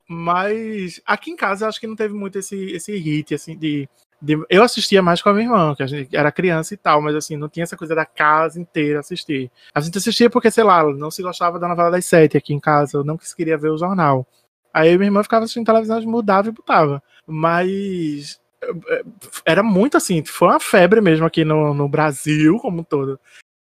Mas 0.08 1.00
aqui 1.06 1.30
em 1.32 1.36
casa 1.36 1.66
eu 1.66 1.70
acho 1.70 1.80
que 1.80 1.88
não 1.88 1.96
teve 1.96 2.16
muito 2.16 2.40
esse, 2.40 2.56
esse 2.72 2.96
hit, 2.98 3.36
assim, 3.36 3.56
de, 3.56 3.88
de- 4.24 4.46
Eu 4.50 4.64
assistia 4.64 5.02
mais 5.02 5.22
com 5.22 5.30
a 5.30 5.34
minha 5.34 5.46
irmã, 5.46 5.76
que 5.76 5.84
a 5.84 5.88
gente 5.88 6.16
era 6.16 6.32
criança 6.32 6.74
e 6.74 6.78
tal, 6.78 7.02
mas 7.02 7.14
assim, 7.14 7.36
não 7.36 7.50
tinha 7.50 7.64
essa 7.64 7.76
coisa 7.76 7.94
da 7.94 8.06
casa 8.06 8.60
inteira 8.60 9.02
assistir. 9.02 9.52
A 9.76 9.82
gente 9.82 9.98
assistia 9.98 10.30
porque, 10.30 10.50
sei 10.50 10.64
lá, 10.64 10.82
não 10.94 11.12
se 11.12 11.22
gostava 11.22 11.60
da 11.60 11.68
novela 11.68 11.92
das 11.92 12.06
sete 12.06 12.38
aqui 12.38 12.54
em 12.54 12.60
casa, 12.60 12.98
eu 12.98 13.04
não 13.04 13.18
quis 13.18 13.34
queria 13.34 13.58
ver 13.58 13.70
o 13.70 13.78
jornal. 13.78 14.26
Aí 14.74 14.90
eu 14.90 14.94
e 14.96 14.98
minha 14.98 15.08
irmã 15.10 15.22
ficava 15.22 15.44
assistindo 15.44 15.66
televisão, 15.66 15.98
a 15.98 16.00
gente 16.00 16.10
mudava 16.10 16.48
e 16.48 16.52
botava. 16.54 17.04
Mas 17.28 18.40
eh, 18.64 19.04
era 19.46 19.62
muito 19.62 19.98
assim, 19.98 20.24
foi 20.24 20.48
uma 20.48 20.60
febre 20.60 21.02
mesmo 21.02 21.26
aqui 21.26 21.44
no, 21.44 21.74
no 21.74 21.90
Brasil 21.90 22.58
como 22.60 22.80
um 22.80 22.84
todo. 22.84 23.20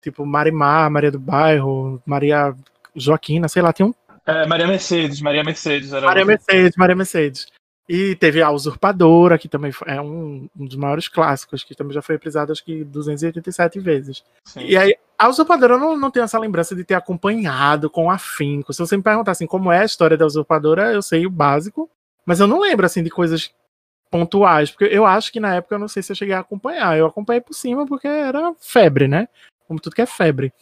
Tipo, 0.03 0.25
Marimar, 0.25 0.90
Maria 0.90 1.11
do 1.11 1.19
Bairro, 1.19 2.01
Maria 2.07 2.55
Joaquina, 2.95 3.47
sei 3.49 3.61
lá, 3.61 3.73
tinha 3.73 3.87
um 3.87 3.95
É, 4.27 4.47
Maria 4.47 4.66
Mercedes, 4.66 5.21
Maria 5.21 5.45
Mercedes. 5.45 5.92
Era 5.92 6.07
Maria. 6.07 6.25
Mercedes, 6.25 6.77
Maria 6.77 6.97
Mercedes. 6.97 7.47
E 7.88 8.16
teve 8.16 8.42
a 8.42 8.51
Usurpadora, 8.51 9.38
que 9.38 9.49
também 9.49 9.70
é 9.87 10.01
um, 10.01 10.49
um 10.59 10.64
dos 10.66 10.77
maiores 10.77 11.07
clássicos, 11.07 11.62
que 11.62 11.75
também 11.75 11.94
já 11.94 12.03
foi 12.03 12.16
reprisado 12.16 12.51
acho 12.51 12.64
que 12.64 12.83
287 12.83 13.79
vezes. 13.79 14.25
Sim. 14.44 14.61
E 14.61 14.77
aí, 14.77 14.96
a 15.16 15.29
Usurpadora 15.29 15.75
eu 15.75 15.79
não, 15.79 15.96
não 15.96 16.11
tenho 16.11 16.25
essa 16.25 16.38
lembrança 16.38 16.75
de 16.75 16.83
ter 16.83 16.94
acompanhado 16.94 17.88
com 17.88 18.11
afinco. 18.11 18.72
Se 18.72 18.81
você 18.81 18.96
me 18.96 19.03
perguntar 19.05 19.33
assim, 19.33 19.46
como 19.46 19.70
é 19.70 19.81
a 19.81 19.85
história 19.85 20.16
da 20.16 20.27
Usurpadora, 20.27 20.92
eu 20.92 21.01
sei 21.01 21.27
o 21.27 21.31
básico, 21.31 21.88
mas 22.25 22.40
eu 22.40 22.49
não 22.49 22.59
lembro 22.59 22.85
assim 22.85 23.05
de 23.05 23.11
coisas 23.11 23.55
pontuais, 24.11 24.70
porque 24.70 24.85
eu 24.85 25.07
acho 25.07 25.33
que 25.33 25.40
na 25.40 25.55
época 25.55 25.75
eu 25.75 25.79
não 25.79 25.88
sei 25.88 26.03
se 26.03 26.11
eu 26.11 26.16
cheguei 26.16 26.35
a 26.35 26.40
acompanhar. 26.40 26.99
Eu 26.99 27.07
acompanhei 27.07 27.40
por 27.40 27.55
cima 27.55 27.87
porque 27.87 28.09
era 28.09 28.53
febre, 28.59 29.07
né? 29.07 29.29
Como 29.68 29.81
tudo 29.81 29.94
que 29.94 30.03
é 30.03 30.07
febre. 30.07 30.53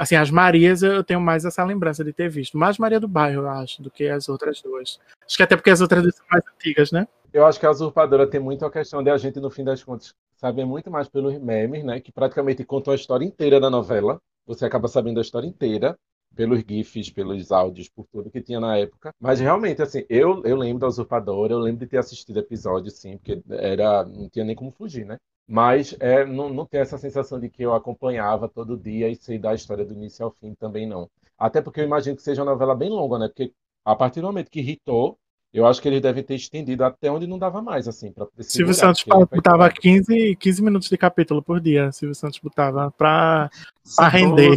Assim, 0.00 0.16
as 0.16 0.30
Marias 0.30 0.82
eu 0.82 1.04
tenho 1.04 1.20
mais 1.20 1.44
essa 1.44 1.62
lembrança 1.62 2.02
de 2.02 2.10
ter 2.10 2.30
visto. 2.30 2.56
Mais 2.56 2.78
Maria 2.78 2.98
do 2.98 3.06
Bairro, 3.06 3.42
eu 3.42 3.50
acho, 3.50 3.82
do 3.82 3.90
que 3.90 4.08
as 4.08 4.30
outras 4.30 4.62
duas. 4.62 4.98
Acho 5.26 5.36
que 5.36 5.42
até 5.42 5.54
porque 5.54 5.68
as 5.68 5.82
outras 5.82 6.02
duas 6.02 6.14
são 6.14 6.24
mais 6.30 6.42
antigas, 6.56 6.90
né? 6.90 7.06
Eu 7.30 7.44
acho 7.44 7.60
que 7.60 7.66
a 7.66 7.70
usurpadora 7.70 8.26
tem 8.26 8.40
muito 8.40 8.64
a 8.64 8.70
questão 8.70 9.02
de 9.02 9.10
a 9.10 9.18
gente, 9.18 9.38
no 9.38 9.50
fim 9.50 9.62
das 9.62 9.84
contas, 9.84 10.14
saber 10.38 10.64
muito 10.64 10.90
mais 10.90 11.06
pelos 11.06 11.38
memes, 11.38 11.84
né? 11.84 12.00
Que 12.00 12.10
praticamente 12.10 12.64
contam 12.64 12.94
a 12.94 12.96
história 12.96 13.26
inteira 13.26 13.60
da 13.60 13.68
novela. 13.68 14.18
Você 14.46 14.64
acaba 14.64 14.88
sabendo 14.88 15.18
a 15.18 15.20
história 15.20 15.46
inteira, 15.46 15.94
pelos 16.34 16.60
GIFs, 16.66 17.10
pelos 17.10 17.52
áudios, 17.52 17.90
por 17.90 18.06
tudo 18.10 18.30
que 18.30 18.40
tinha 18.40 18.58
na 18.58 18.78
época. 18.78 19.12
Mas 19.20 19.38
realmente, 19.38 19.82
assim, 19.82 20.06
eu, 20.08 20.42
eu 20.46 20.56
lembro 20.56 20.80
da 20.80 20.86
usurpadora, 20.86 21.52
eu 21.52 21.58
lembro 21.58 21.80
de 21.80 21.86
ter 21.86 21.98
assistido 21.98 22.38
episódio, 22.38 22.90
sim, 22.90 23.18
porque 23.18 23.42
era, 23.50 24.02
não 24.06 24.30
tinha 24.30 24.46
nem 24.46 24.56
como 24.56 24.72
fugir, 24.72 25.04
né? 25.04 25.18
Mas 25.52 25.96
é, 25.98 26.24
não, 26.24 26.48
não 26.48 26.64
tem 26.64 26.80
essa 26.80 26.96
sensação 26.96 27.40
de 27.40 27.50
que 27.50 27.60
eu 27.60 27.74
acompanhava 27.74 28.48
todo 28.48 28.76
dia 28.76 29.08
e 29.08 29.16
sei 29.16 29.36
da 29.36 29.52
história 29.52 29.84
do 29.84 29.92
início 29.92 30.24
ao 30.24 30.30
fim 30.30 30.54
também 30.54 30.86
não. 30.86 31.10
Até 31.36 31.60
porque 31.60 31.80
eu 31.80 31.84
imagino 31.84 32.14
que 32.14 32.22
seja 32.22 32.40
uma 32.40 32.52
novela 32.52 32.72
bem 32.72 32.88
longa, 32.88 33.18
né? 33.18 33.26
Porque 33.26 33.52
a 33.84 33.96
partir 33.96 34.20
do 34.20 34.28
momento 34.28 34.48
que 34.48 34.60
irritou, 34.60 35.18
eu 35.52 35.66
acho 35.66 35.82
que 35.82 35.88
eles 35.88 36.00
devem 36.00 36.22
ter 36.22 36.36
estendido 36.36 36.84
até 36.84 37.10
onde 37.10 37.26
não 37.26 37.36
dava 37.36 37.60
mais, 37.60 37.88
assim, 37.88 38.12
para 38.12 38.26
poder 38.26 38.44
Silvio 38.44 38.72
segurar, 38.72 38.94
Santos 38.94 39.28
botava 39.28 39.68
demais. 39.68 39.78
15, 39.80 40.36
15 40.36 40.62
minutos 40.62 40.88
de 40.88 40.96
capítulo 40.96 41.42
por 41.42 41.60
dia. 41.60 41.90
Silvio 41.90 42.14
Santos 42.14 42.38
botava 42.38 42.88
pra 42.92 43.50
render. 44.08 44.56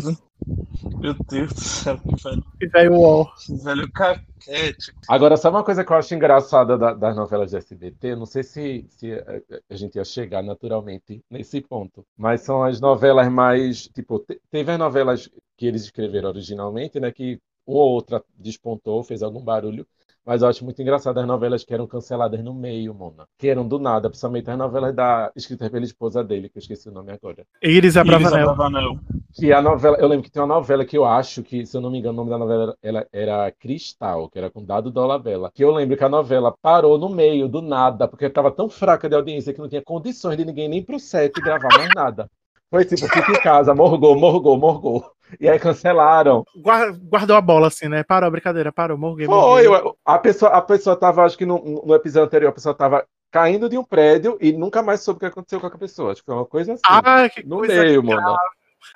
Meu 1.00 1.15
Deus 1.30 1.54
do 1.54 1.60
céu, 1.60 2.00
que 2.00 2.15
velho, 2.15 2.43
E 2.62 2.67
velho 2.67 2.93
UOL. 2.93 3.34
que 3.46 3.54
velho 3.56 3.91
caquete. 3.91 4.93
Agora, 5.08 5.38
sabe 5.38 5.56
uma 5.58 5.63
coisa 5.63 5.84
que 5.84 5.91
eu 5.91 5.96
acho 5.98 6.13
engraçada 6.15 6.78
da- 6.78 6.93
das 6.93 7.15
novelas 7.15 7.52
de 7.52 7.58
SBT? 7.58 8.15
Não 8.15 8.26
sei 8.26 8.43
se, 8.43 8.86
se 8.89 9.13
a- 9.13 9.41
a 9.69 9.76
gente 9.76 9.96
ia 9.96 10.04
chegar 10.06 10.41
naturalmente 10.43 11.22
nesse 11.30 11.62
ponto, 11.62 12.06
mas 12.17 12.41
são 12.41 12.63
as 12.63 12.80
novelas 12.80 13.30
mais. 13.32 13.88
Tipo, 13.88 14.19
te- 14.19 14.39
teve 14.52 14.72
as 14.72 14.80
novelas 14.80 15.30
que 15.58 15.65
eles 15.65 15.84
escreveram 15.84 16.30
originalmente, 16.30 17.00
né? 17.00 17.12
Que 17.12 17.39
uma 17.65 17.80
ou 17.80 17.91
outra 17.91 18.24
despontou, 18.36 19.04
fez 19.04 19.24
algum 19.24 19.41
barulho. 19.43 19.88
Mas 20.26 20.42
eu 20.42 20.48
acho 20.48 20.64
muito 20.64 20.82
engraçado 20.82 21.20
as 21.20 21.28
novelas 21.28 21.64
que 21.64 21.74
eram 21.74 21.86
canceladas 21.86 22.42
no 22.44 22.54
meio, 22.54 22.94
Mona. 22.94 23.28
Que 23.38 23.50
eram 23.50 23.68
do 23.68 23.78
nada, 23.78 24.10
principalmente 24.10 24.50
as 24.50 24.58
novelas 24.58 24.96
da, 24.96 25.32
escritas 25.36 25.70
pela 25.70 25.84
esposa 25.84 26.24
dele, 26.24 26.48
que 26.48 26.58
eu 26.58 26.62
esqueci 26.62 26.88
o 26.88 26.94
nome 26.94 27.12
agora. 27.12 27.46
Iris. 27.62 27.98
Abravanel. 27.98 29.00
Que 29.34 29.52
a 29.52 29.62
novela, 29.62 29.98
eu 29.98 30.08
lembro 30.08 30.24
que 30.24 30.32
tem 30.32 30.42
uma 30.42 30.56
novela 30.56 30.86
que 30.86 30.98
eu 30.98 31.04
acho 31.04 31.44
que, 31.44 31.66
se 31.66 31.76
eu 31.76 31.82
não 31.82 31.92
me 31.92 32.00
engano, 32.00 32.14
o 32.14 32.26
nome 32.26 32.30
da 32.30 32.38
novela 32.38 32.78
era, 32.82 33.08
era 33.12 33.52
Cristal, 33.52 34.30
que 34.30 34.38
era 34.38 34.50
com 34.50 34.64
Dado 34.64 34.90
Dolabella. 34.90 35.52
Que 35.54 35.64
eu 35.64 35.72
lembro 35.72 35.98
que 35.98 36.04
a 36.04 36.10
novela 36.10 36.56
parou 36.62 36.98
no 36.98 37.10
meio, 37.10 37.50
do 37.50 37.62
nada, 37.62 38.08
porque 38.08 38.26
estava 38.26 38.52
tão 38.52 38.70
fraca 38.70 39.10
de 39.10 39.16
audiência 39.16 39.54
que 39.54 39.60
não 39.60 39.70
tinha 39.70 39.82
condições 39.82 40.38
de 40.38 40.46
ninguém 40.46 40.70
nem 40.70 40.84
pro 40.84 41.00
set 41.00 41.34
gravar 41.42 41.70
mais 41.78 41.90
nada. 41.96 42.30
Foi 42.70 42.86
tipo, 42.86 43.08
fica 43.08 43.32
em 43.32 43.42
casa, 43.42 43.76
morgou, 43.76 44.18
morgou, 44.18 44.58
morgou. 44.58 45.12
E 45.40 45.50
aí 45.50 45.58
cancelaram. 45.60 46.46
Guar- 46.56 46.94
Guardou 46.94 47.36
a 47.36 47.42
bola 47.42 47.68
assim, 47.68 47.88
né? 47.88 48.04
Parou, 48.04 48.30
brincadeira, 48.30 48.72
parou, 48.72 48.98
morguei. 48.98 49.26
Foi, 49.26 49.66
a 50.06 50.20
pessoa, 50.20 50.52
a 50.52 50.62
pessoa 50.62 50.96
tava, 50.96 51.24
acho 51.24 51.38
que 51.38 51.46
no, 51.46 51.84
no 51.86 51.96
episódio 51.96 52.26
anterior, 52.28 52.50
a 52.50 52.54
pessoa 52.54 52.76
tava 52.76 53.06
caindo 53.32 53.68
de 53.68 53.78
um 53.78 53.84
prédio 53.84 54.38
e 54.40 54.52
nunca 54.54 54.84
mais 54.84 55.02
soube 55.02 55.18
o 55.18 55.20
que 55.22 55.26
aconteceu 55.26 55.60
com 55.60 55.68
a 55.68 55.72
pessoa. 55.72 56.12
Acho 56.12 56.22
que 56.22 56.26
foi 56.28 56.36
uma 56.36 56.46
coisa 56.46 56.74
assim. 56.74 56.82
Ah, 56.86 57.28
que 57.30 57.44
no 57.44 57.58
coisa 57.58 57.82
meio, 57.82 58.04
mano. 58.04 58.36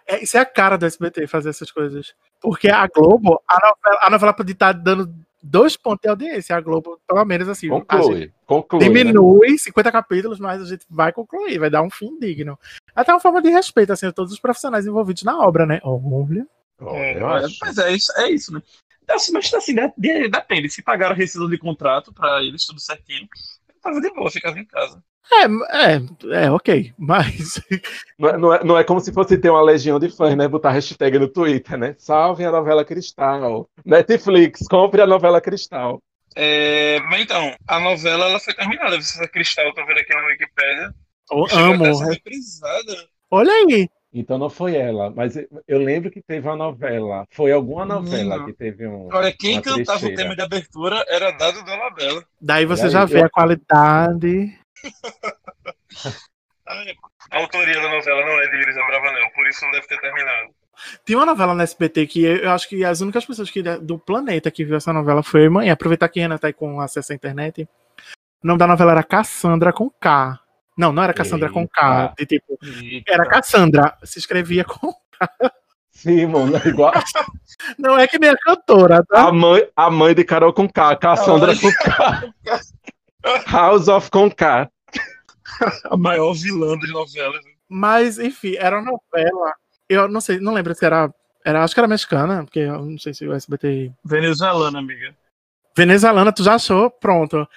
É, 0.06 0.22
isso 0.22 0.38
é 0.38 0.42
a 0.42 0.46
cara 0.46 0.78
do 0.78 0.86
SBT 0.86 1.28
fazer 1.28 1.50
essas 1.50 1.72
coisas. 1.72 2.14
Porque 2.42 2.70
a 2.70 2.86
Globo, 2.88 3.42
a 3.48 3.56
novela, 3.56 4.00
a 4.04 4.10
novela 4.10 4.34
pode 4.34 4.52
estar 4.52 4.74
dando 4.74 5.12
dois 5.42 5.78
pontos 5.78 6.02
de 6.02 6.10
audiência. 6.10 6.56
A 6.56 6.62
Globo, 6.62 7.00
pelo 7.08 7.24
menos 7.26 7.48
assim, 7.48 7.68
a 7.68 7.72
Conclui, 7.72 8.32
conclui. 8.46 8.82
né? 8.82 8.88
diminui 8.88 9.58
50 9.58 9.92
capítulos, 9.92 10.40
mas 10.40 10.62
a 10.62 10.66
gente 10.66 10.86
vai 10.90 11.12
concluir, 11.12 11.58
vai 11.58 11.70
dar 11.70 11.82
um 11.82 11.90
fim 11.90 12.18
digno. 12.20 12.60
Até 12.98 13.14
uma 13.14 13.20
forma 13.20 13.42
de 13.42 13.50
respeito, 13.50 13.94
assim, 13.94 14.08
a 14.08 14.12
todos 14.12 14.34
os 14.34 14.40
profissionais 14.40 14.86
envolvidos 14.88 15.24
na 15.24 15.38
obra, 15.40 15.66
né? 15.66 15.80
Olha. 15.84 16.46
Olha, 16.82 16.98
É, 16.98 17.24
acho. 17.46 17.58
Mas 17.62 17.78
é 17.78 17.92
isso, 17.92 18.12
é 18.20 18.30
isso, 18.32 18.54
né? 18.54 18.62
Assim, 19.10 19.32
mas 19.32 19.54
assim, 19.54 19.74
de- 19.74 19.94
de- 19.98 20.28
depende. 20.30 20.70
Se 20.70 20.82
pagaram 20.84 21.14
a 21.14 21.18
rescisão 21.18 21.48
de 21.50 21.58
contrato 21.58 22.14
pra 22.14 22.44
eles, 22.44 22.66
tudo 22.66 22.80
certinho, 22.80 23.28
eu 23.70 23.76
tava 23.82 24.02
de 24.02 24.10
boa, 24.14 24.30
ficava 24.30 24.60
em 24.60 24.66
casa. 24.66 25.02
É, 25.32 25.46
é, 26.36 26.46
é, 26.46 26.52
ok. 26.52 26.94
Mas 26.98 27.60
Não 28.18 28.30
é, 28.30 28.38
não, 28.38 28.54
é, 28.54 28.64
não 28.64 28.78
é 28.78 28.84
como 28.84 29.00
se 29.00 29.14
fosse 29.14 29.38
ter 29.38 29.50
uma 29.50 29.62
legião 29.62 30.00
de 30.00 30.10
fãs, 30.10 30.36
né? 30.36 30.48
Botar 30.48 30.72
hashtag 30.72 31.20
no 31.20 31.28
Twitter, 31.28 31.78
né? 31.78 31.96
Salvem 31.98 32.46
a 32.46 32.52
novela 32.52 32.84
Cristal. 32.86 33.70
Netflix, 33.86 34.68
compre 34.68 35.02
a 35.02 35.08
novela 35.08 35.42
Cristal. 35.42 36.00
É, 36.36 37.00
mas 37.02 37.22
então, 37.22 37.56
a 37.68 37.80
novela 37.80 38.26
ela 38.26 38.40
foi 38.40 38.54
terminada. 38.54 38.96
Essa 38.96 39.28
Cristal, 39.28 39.66
eu 39.66 39.74
tô 39.74 39.86
vendo 39.86 40.00
aqui 40.00 40.14
na 40.14 40.26
Wikipédia. 40.28 40.94
Eu 41.32 41.46
a 41.46 41.60
amo. 41.60 41.84
Olha 43.32 43.52
aí. 43.52 43.90
Então 44.14 44.38
não 44.38 44.50
foi 44.50 44.76
ela, 44.76 45.12
mas 45.12 45.36
eu- 45.36 45.78
lembro 45.80 46.10
que 46.10 46.22
teve 46.22 46.48
uma 46.48 46.56
novela. 46.56 47.26
Foi 47.32 47.52
alguma 47.52 47.86
novela 47.86 48.24
Menino. 48.38 48.46
que 48.46 48.54
teve 48.54 48.88
um. 48.88 49.10
Olha, 49.14 49.32
quem 49.38 49.56
uma 49.56 49.62
cantava 49.62 49.98
o 49.98 50.00
trecheira. 50.00 50.16
tema 50.16 50.36
de 50.36 50.42
abertura 50.42 51.06
era 51.10 51.30
Dado 51.32 51.62
Dolabella. 51.64 52.24
Daí 52.42 52.66
você 52.66 52.84
Olha 52.84 52.90
já 52.92 53.02
aí, 53.02 53.08
vê 53.08 53.20
eu- 53.22 53.26
a 53.26 53.30
qualidade. 53.30 54.58
A 57.32 57.38
autoria 57.40 57.80
da 57.82 57.90
novela 57.90 58.22
não 58.26 58.40
é 58.42 58.48
de 58.50 58.58
Iris 58.58 58.78
Abravanel, 58.78 59.30
por 59.36 59.48
isso 59.48 59.64
não 59.66 59.72
deve 59.72 59.88
ter 59.88 60.00
terminado. 60.00 60.50
Tem 61.06 61.16
uma 61.16 61.26
novela 61.26 61.54
na 61.54 61.64
SBT 61.64 62.06
que 62.08 62.24
eu 62.24 62.52
acho 62.52 62.70
que 62.70 62.84
as 62.86 63.02
únicas 63.02 63.26
pessoas 63.26 63.50
que, 63.50 63.62
do 63.62 63.98
planeta 63.98 64.52
que 64.52 64.64
viu 64.64 64.76
essa 64.78 64.94
novela 64.94 65.24
foi 65.24 65.42
eu 65.42 65.46
e 65.46 65.50
mãe. 65.50 65.70
Aproveitar 65.70 66.08
que 66.08 66.20
a 66.20 66.24
Renan 66.24 66.38
tá 66.38 66.48
aí 66.48 66.54
com 66.54 66.80
acesso 66.80 67.12
à 67.12 67.16
internet. 67.16 67.68
O 68.44 68.48
nome 68.48 68.60
da 68.60 68.68
novela 68.68 68.92
era 68.92 69.04
Cassandra 69.04 69.74
com 69.74 69.90
K. 69.90 70.40
Não, 70.78 70.94
não 70.94 71.04
era 71.04 71.14
Cassandra 71.14 71.50
com 71.50 71.68
K. 71.68 72.14
Eita. 72.16 72.16
De 72.18 72.26
tipo, 72.26 72.58
Eita. 72.64 73.14
era 73.14 73.26
Cassandra. 73.26 73.98
Se 74.04 74.20
escrevia 74.20 74.64
com. 74.64 74.94
Sim, 75.92 76.28
mano, 76.28 76.56
é 76.56 76.68
igual 76.68 76.94
Não 77.80 77.98
é 77.98 78.08
que 78.08 78.20
nem 78.20 78.30
a 78.30 78.38
cantora, 78.38 79.04
tá? 79.04 79.28
a 79.28 79.32
mãe, 79.32 79.68
a 79.76 79.90
mãe 79.90 80.14
de 80.14 80.24
Carol 80.24 80.54
com 80.54 80.70
K, 80.70 80.96
Cassandra 80.96 81.56
com 81.56 81.72
K. 81.72 82.34
House 83.52 83.88
of 83.88 84.12
com 84.12 84.30
K. 84.30 84.70
A 85.86 85.98
maior 85.98 86.34
vilã 86.34 86.78
de 86.78 86.92
novelas. 86.92 87.42
Mas, 87.68 88.20
enfim, 88.20 88.56
era 88.58 88.80
uma 88.80 88.92
novela. 88.92 89.54
Eu 89.90 90.08
não 90.08 90.22
sei, 90.22 90.40
não 90.40 90.54
lembro 90.54 90.76
se 90.76 90.86
era. 90.86 91.12
era 91.44 91.64
acho 91.64 91.74
que 91.74 91.80
era 91.80 91.88
mexicana, 91.88 92.44
porque 92.44 92.60
eu 92.60 92.86
não 92.86 93.00
sei 93.00 93.16
se 93.16 93.26
o 93.28 93.34
SBT. 93.34 93.92
Venezuelana, 94.06 94.78
amiga. 94.78 95.16
Venezuelana, 95.76 96.32
tu 96.32 96.44
já 96.44 96.56
achou? 96.56 96.90
Pronto. 96.90 97.48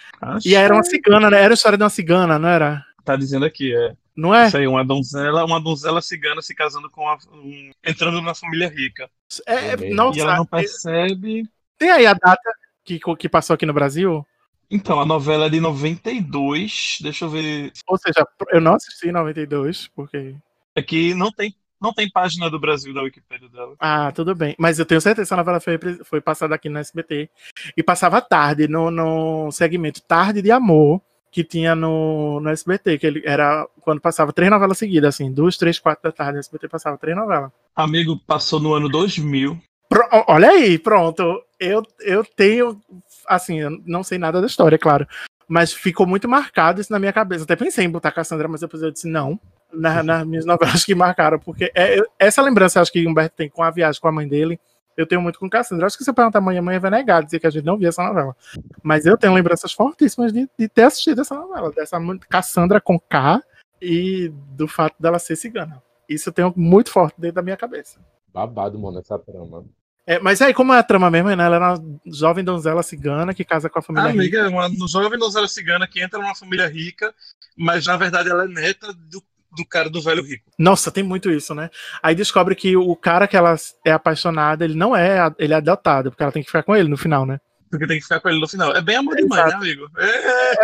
E 0.45 0.55
era 0.55 0.75
uma 0.75 0.83
cigana, 0.83 1.31
né? 1.31 1.43
Era 1.43 1.53
a 1.53 1.55
história 1.55 1.79
de 1.79 1.85
uma 1.85 1.91
cigana, 1.91 2.39
não 2.39 2.49
era? 2.49 2.85
Tá 3.05 3.17
dizendo 3.17 3.45
aqui, 3.45 3.75
é. 3.75 3.95
Não 4.17 4.35
é? 4.35 4.49
Isso 4.49 4.57
aí, 4.57 4.67
uma 4.67 4.85
donzela, 4.85 5.45
uma 5.45 5.61
donzela 5.61 6.03
cigana 6.03 6.43
se 6.43 6.55
casando 6.55 6.91
com 6.91 7.09
a, 7.09 7.17
um, 7.33 7.71
entrando 7.85 8.21
na 8.21 8.35
família 8.35 8.69
rica. 8.69 9.11
É, 9.47 9.55
É 9.55 9.73
é, 9.73 9.95
nossa, 9.95 10.19
e 10.19 10.23
ela 10.23 10.37
não 10.37 10.47
percebe. 10.47 11.49
tem 11.79 11.91
aí 11.91 12.07
a 12.07 12.13
data 12.15 12.51
que, 12.85 13.01
que 13.19 13.29
passou 13.29 13.55
aqui 13.55 13.65
no 13.65 13.73
Brasil? 13.73 14.27
Então, 14.71 15.01
a 15.01 15.07
novela 15.07 15.47
é 15.47 15.51
de 15.51 15.61
92. 15.61 16.99
Deixa 17.01 17.25
eu 17.25 17.29
ver. 17.29 17.73
Ou 17.89 17.99
seja, 17.99 18.27
eu 18.51 18.61
não 18.61 18.75
assisti 18.75 19.09
em 19.09 19.13
92, 19.13 19.89
porque. 19.89 20.37
Aqui 20.77 21.13
não 21.13 21.33
tem, 21.33 21.55
não 21.81 21.93
tem 21.93 22.09
página 22.09 22.49
do 22.49 22.61
Brasil 22.61 22.95
da 22.95 23.03
Wikipédia 23.03 23.49
dela. 23.49 23.75
Ah, 23.81 24.13
tudo 24.13 24.35
bem. 24.35 24.55
Mas 24.59 24.79
eu 24.79 24.87
tenho 24.87 25.01
certeza 25.01 25.27
que 25.27 25.33
essa 25.33 25.37
novela 25.37 25.59
foi, 25.59 25.79
foi 26.05 26.21
passada 26.21 26.55
aqui 26.55 26.69
no 26.69 26.79
SBT. 26.79 27.29
E 27.77 27.83
passava 27.83 28.21
tarde, 28.21 28.69
no, 28.69 28.91
no 28.93 29.51
segmento 29.51 30.01
Tarde 30.03 30.41
de 30.41 30.53
Amor, 30.53 31.03
que 31.31 31.45
tinha 31.45 31.75
no, 31.75 32.41
no 32.41 32.51
SBT, 32.51 32.99
que 32.99 33.07
ele 33.07 33.23
era 33.25 33.67
quando 33.81 34.01
passava 34.01 34.33
três 34.33 34.51
novelas 34.51 34.79
seguidas, 34.79 35.15
assim, 35.15 35.31
duas, 35.33 35.57
três, 35.57 35.79
quatro 35.79 36.03
da 36.03 36.13
tarde, 36.13 36.35
no 36.35 36.39
SBT 36.41 36.69
passava 36.69 36.99
três 36.99 37.17
novelas. 37.17 37.51
Amigo, 37.77 38.19
passou 38.27 38.59
no 38.61 38.75
ano 38.75 38.89
2000. 38.89 39.57
Pro- 39.89 40.09
olha 40.29 40.51
aí, 40.51 40.79
pronto. 40.79 41.43
Eu, 41.59 41.83
eu 42.01 42.25
tenho, 42.25 42.81
assim, 43.29 43.61
eu 43.61 43.71
não 43.87 44.03
sei 44.03 44.19
nada 44.19 44.41
da 44.41 44.47
história, 44.47 44.79
claro. 44.79 45.07
Mas 45.49 45.73
ficou 45.73 46.07
muito 46.07 46.29
marcado 46.29 46.81
isso 46.81 46.93
na 46.93 46.99
minha 46.99 47.13
cabeça. 47.13 47.45
Até 47.45 47.57
pensei 47.57 47.85
em 47.85 47.91
botar 47.91 48.13
Cassandra, 48.13 48.47
mas 48.49 48.61
depois 48.61 48.83
eu 48.83 48.91
disse 48.91 49.09
não. 49.09 49.39
Na- 49.73 50.03
nas 50.03 50.27
minhas 50.27 50.45
novelas 50.45 50.85
que 50.85 50.95
marcaram, 50.95 51.39
porque 51.39 51.71
é, 51.75 51.99
eu- 51.99 52.07
essa 52.19 52.41
lembrança 52.43 52.81
acho 52.81 52.93
que 52.93 53.05
o 53.05 53.11
Humberto 53.11 53.37
tem 53.37 53.49
com 53.49 53.63
a 53.63 53.71
viagem 53.71 54.01
com 54.01 54.09
a 54.09 54.13
mãe 54.13 54.27
dele. 54.29 54.59
Eu 55.01 55.07
tenho 55.07 55.23
muito 55.23 55.39
com 55.39 55.49
Cassandra. 55.49 55.87
Acho 55.87 55.97
que 55.97 56.05
se 56.05 56.11
eu 56.11 56.15
perguntar 56.15 56.39
à 56.39 56.43
mãe, 56.43 56.59
a 56.59 56.63
mãe 56.63 56.79
vai 56.79 56.91
negar, 56.91 57.25
dizer 57.25 57.41
que 57.41 57.47
a 57.47 57.51
gente 57.51 57.65
não 57.65 57.79
via 57.79 57.89
essa 57.89 58.03
novela. 58.03 58.37
Mas 58.83 59.07
eu 59.07 59.17
tenho 59.17 59.33
lembranças 59.33 59.73
fortíssimas 59.73 60.33
de, 60.33 60.49
de 60.59 60.69
ter 60.69 60.83
assistido 60.83 61.21
essa 61.23 61.35
novela, 61.35 61.73
dessa 61.73 61.99
Cassandra 62.29 62.81
com 62.81 62.99
K 62.99 63.43
e 63.81 64.31
do 64.53 64.69
fato 64.69 64.95
dela 65.01 65.19
ser 65.19 65.37
cigana. 65.37 65.83
Isso 66.09 66.29
eu 66.29 66.33
tenho 66.33 66.53
muito 66.57 66.91
forte 66.91 67.19
dentro 67.19 67.37
da 67.37 67.43
minha 67.43 67.57
cabeça. 67.57 67.99
Babado, 68.33 68.79
mano, 68.79 68.99
essa 68.99 69.19
trama. 69.19 69.65
É, 70.07 70.19
mas 70.19 70.43
aí, 70.43 70.53
como 70.53 70.73
é 70.73 70.79
a 70.79 70.83
trama 70.83 71.11
mesmo, 71.11 71.29
né? 71.29 71.45
Ela 71.45 71.57
era 71.57 71.75
uma 71.75 72.01
jovem 72.07 72.45
donzela 72.45 72.83
cigana 72.83 73.33
que 73.33 73.45
casa 73.45 73.71
com 73.71 73.79
a 73.79 73.83
família 73.83 74.09
A 74.09 74.13
rica. 74.13 74.43
amiga, 74.43 74.49
uma 74.49 74.69
no 74.69 74.89
jovem 74.89 75.19
donzela 75.19 75.47
cigana 75.47 75.87
que 75.87 76.03
entra 76.03 76.19
numa 76.19 76.35
família 76.35 76.67
rica, 76.67 77.15
mas 77.57 77.87
na 77.87 77.97
verdade 77.97 78.29
ela 78.29 78.45
é 78.45 78.49
neta 78.49 78.93
do, 78.93 79.23
do 79.57 79.65
cara 79.65 79.91
do 79.91 80.01
velho 80.01 80.23
rico. 80.23 80.51
Nossa, 80.59 80.91
tem 80.91 81.03
muito 81.03 81.31
isso, 81.31 81.55
né? 81.55 81.71
Aí 82.03 82.15
descobre 82.15 82.55
que 82.55 82.77
o 82.77 82.95
cara 82.95 83.27
que 83.27 83.37
ela 83.37 83.55
é 83.85 83.93
apaixonada, 83.93 84.65
ele 84.65 84.75
não 84.75 84.95
é, 84.95 85.33
ele 85.39 85.53
é 85.53 85.57
adotado, 85.57 86.11
porque 86.11 86.23
ela 86.23 86.33
tem 86.33 86.43
que 86.43 86.49
ficar 86.49 86.63
com 86.63 86.77
ele 86.77 86.89
no 86.89 86.97
final, 86.97 87.27
né? 87.27 87.41
Porque 87.71 87.87
tem 87.87 87.99
que 87.99 88.03
ficar 88.03 88.21
com 88.21 88.29
ele 88.29 88.41
no 88.41 88.49
final. 88.49 88.75
É 88.75 88.81
bem 88.81 88.97
amor 88.97 89.17
de 89.17 89.25
mãe, 89.25 89.45
né, 89.45 89.55
amigo? 89.55 89.87
É, 89.99 90.55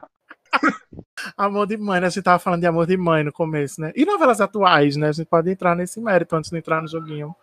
Amor 1.36 1.66
de 1.66 1.76
mãe, 1.76 2.00
né? 2.00 2.06
A 2.06 2.10
gente 2.10 2.22
tava 2.24 2.38
falando 2.38 2.60
de 2.60 2.66
amor 2.66 2.86
de 2.86 2.96
mãe 2.96 3.22
no 3.22 3.32
começo, 3.32 3.80
né? 3.80 3.92
E 3.94 4.04
novelas 4.04 4.40
atuais, 4.40 4.96
né? 4.96 5.08
A 5.08 5.12
gente 5.12 5.26
pode 5.26 5.50
entrar 5.50 5.76
nesse 5.76 6.00
mérito 6.00 6.34
antes 6.36 6.50
de 6.50 6.58
entrar 6.58 6.80
no 6.80 6.88
joguinho. 6.88 7.34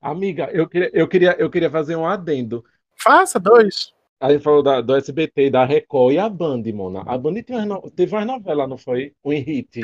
Amiga, 0.00 0.50
eu 0.52 0.68
queria, 0.68 0.90
eu, 0.92 1.08
queria, 1.08 1.36
eu 1.38 1.50
queria 1.50 1.70
fazer 1.70 1.96
um 1.96 2.06
adendo. 2.06 2.64
Faça 2.96 3.38
dois. 3.38 3.92
A 4.22 4.30
gente 4.30 4.44
falou 4.44 4.62
da, 4.62 4.80
do 4.80 4.94
SBT, 4.94 5.50
da 5.50 5.64
Record 5.64 6.14
e 6.14 6.18
a 6.18 6.28
Band, 6.28 6.62
Mona. 6.72 7.02
A 7.06 7.18
Band 7.18 7.42
tem 7.42 7.56
umas 7.56 7.66
no- 7.66 7.90
teve 7.90 8.14
umas 8.14 8.24
novelas, 8.26 8.68
não 8.68 8.78
foi? 8.78 9.12
Um 9.24 9.30
hit. 9.32 9.80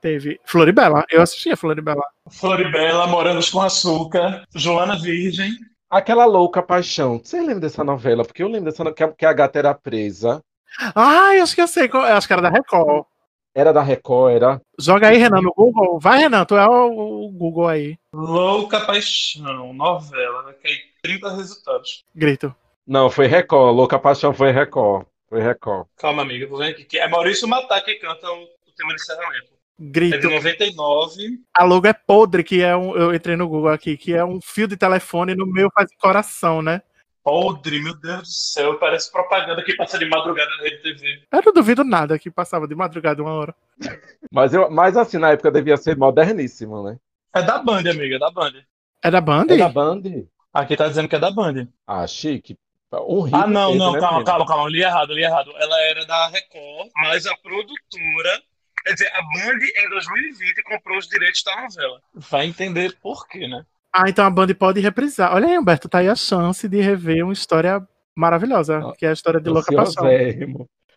Teve 0.00 0.38
Floribela. 0.44 1.04
Eu 1.10 1.20
assisti 1.20 1.50
a 1.50 1.56
Floribela. 1.56 2.02
Floribela, 2.30 3.08
Morangos 3.08 3.50
com 3.50 3.60
Açúcar, 3.60 4.44
Joana 4.54 4.96
Virgem. 4.96 5.50
Aquela 5.90 6.24
Louca 6.24 6.62
Paixão. 6.62 7.18
Você 7.22 7.40
lembra 7.40 7.60
dessa 7.60 7.82
novela? 7.82 8.24
Porque 8.24 8.44
eu 8.44 8.48
lembro 8.48 8.70
dessa 8.70 8.84
no- 8.84 8.94
que 8.94 9.02
a, 9.02 9.08
que 9.12 9.26
a 9.26 9.32
gata 9.32 9.58
era 9.58 9.74
presa. 9.74 10.40
Ai, 10.94 11.40
acho 11.40 11.56
que 11.56 11.60
eu 11.62 11.66
sei. 11.66 11.88
qual- 11.88 12.04
Acho 12.04 12.28
que 12.28 12.32
era 12.32 12.42
da 12.42 12.48
Record. 12.48 13.04
Era 13.52 13.72
da 13.72 13.82
Record, 13.82 14.32
era. 14.36 14.62
Joga 14.78 15.08
aí, 15.08 15.18
Renan, 15.18 15.40
no 15.42 15.52
Google. 15.52 15.98
Vai, 15.98 16.18
Renan, 16.20 16.44
tu 16.44 16.56
é 16.56 16.64
o, 16.64 17.24
o 17.26 17.32
Google 17.32 17.66
aí. 17.66 17.98
Louca 18.14 18.78
Paixão, 18.86 19.72
novela, 19.74 20.44
vai 20.44 20.54
cair 20.54 20.78
30 21.02 21.34
resultados. 21.34 22.04
Grito. 22.14 22.54
Não, 22.90 23.08
foi 23.08 23.28
Record. 23.28 23.76
Louca 23.76 24.00
Paixão 24.00 24.34
foi 24.34 24.50
Record. 24.50 25.06
Foi 25.28 25.40
Record. 25.40 25.86
Calma, 25.96 26.22
amiga, 26.22 26.44
vou 26.48 26.58
ver 26.58 26.70
aqui. 26.70 26.98
É 26.98 27.06
Maurício 27.06 27.46
Matar 27.46 27.80
que 27.82 27.94
canta 27.94 28.28
o, 28.28 28.42
o 28.42 28.72
tema 28.76 28.92
de 28.96 29.00
encerramento. 29.00 29.46
É 29.78 29.84
de 29.84 29.90
Grito. 29.92 30.28
99. 30.28 31.38
A 31.54 31.62
logo 31.62 31.86
é 31.86 31.92
podre, 31.92 32.42
que 32.42 32.60
é 32.60 32.76
um. 32.76 32.96
Eu 32.96 33.14
entrei 33.14 33.36
no 33.36 33.48
Google 33.48 33.70
aqui, 33.70 33.96
que 33.96 34.12
é 34.12 34.24
um 34.24 34.40
fio 34.42 34.66
de 34.66 34.76
telefone 34.76 35.36
no 35.36 35.46
meio 35.46 35.70
faz 35.72 35.88
coração, 36.00 36.60
né? 36.60 36.82
Podre, 37.22 37.80
meu 37.80 37.94
Deus 37.94 38.22
do 38.22 38.26
céu, 38.26 38.76
parece 38.80 39.12
propaganda 39.12 39.62
que 39.62 39.76
passa 39.76 39.96
de 39.96 40.06
madrugada 40.06 40.50
na 40.56 40.64
Rede 40.64 40.82
TV. 40.82 41.22
Eu 41.30 41.42
não 41.46 41.52
duvido 41.52 41.84
nada 41.84 42.18
que 42.18 42.28
passava 42.28 42.66
de 42.66 42.74
madrugada 42.74 43.22
uma 43.22 43.34
hora. 43.34 43.54
Mas, 44.32 44.52
eu, 44.52 44.68
mas 44.70 44.96
assim, 44.96 45.18
na 45.18 45.30
época 45.30 45.50
devia 45.50 45.76
ser 45.76 45.96
moderníssimo, 45.96 46.82
né? 46.84 46.98
É 47.34 47.42
da 47.42 47.58
Band, 47.58 47.88
amiga, 47.88 48.16
é 48.16 48.18
da 48.18 48.30
Band. 48.30 48.52
É 49.02 49.10
da 49.10 49.20
Band? 49.20 49.46
É 49.48 49.56
da 49.56 49.68
Band? 49.68 50.02
Aqui 50.52 50.76
tá 50.76 50.88
dizendo 50.88 51.08
que 51.08 51.16
é 51.16 51.18
da 51.18 51.30
Band. 51.30 51.66
Ah, 51.86 52.06
chique. 52.06 52.56
Hit 52.92 53.34
Ah, 53.34 53.46
não, 53.46 53.74
não, 53.76 53.92
né, 53.92 54.00
calma, 54.00 54.24
calma, 54.24 54.46
calma, 54.46 54.64
eu 54.64 54.68
li 54.68 54.82
errado, 54.82 55.10
eu 55.12 55.16
li 55.16 55.22
errado. 55.22 55.52
Ela 55.56 55.80
era 55.82 56.04
da 56.06 56.26
Record, 56.28 56.90
mas 56.96 57.24
a 57.26 57.36
produtora, 57.36 58.42
quer 58.84 58.92
dizer, 58.94 59.12
a 59.14 59.22
Band 59.22 59.64
em 59.64 59.88
2020 59.90 60.62
comprou 60.64 60.98
os 60.98 61.06
direitos 61.06 61.42
da 61.44 61.62
novela. 61.62 62.00
Vai 62.14 62.46
entender 62.46 62.96
por 63.00 63.28
quê, 63.28 63.46
né? 63.46 63.64
Ah, 63.92 64.08
então 64.08 64.24
a 64.24 64.30
Band 64.30 64.48
pode 64.54 64.80
reprisar. 64.80 65.32
Olha 65.34 65.46
aí, 65.46 65.58
Humberto, 65.58 65.88
tá 65.88 65.98
aí 65.98 66.08
a 66.08 66.16
chance 66.16 66.68
de 66.68 66.80
rever 66.80 67.22
uma 67.24 67.32
história 67.32 67.80
maravilhosa, 68.14 68.78
Ah, 68.78 68.92
que 68.96 69.06
é 69.06 69.10
a 69.10 69.12
história 69.12 69.40
de 69.40 69.48
Louca 69.48 69.72
Paixão. 69.74 70.04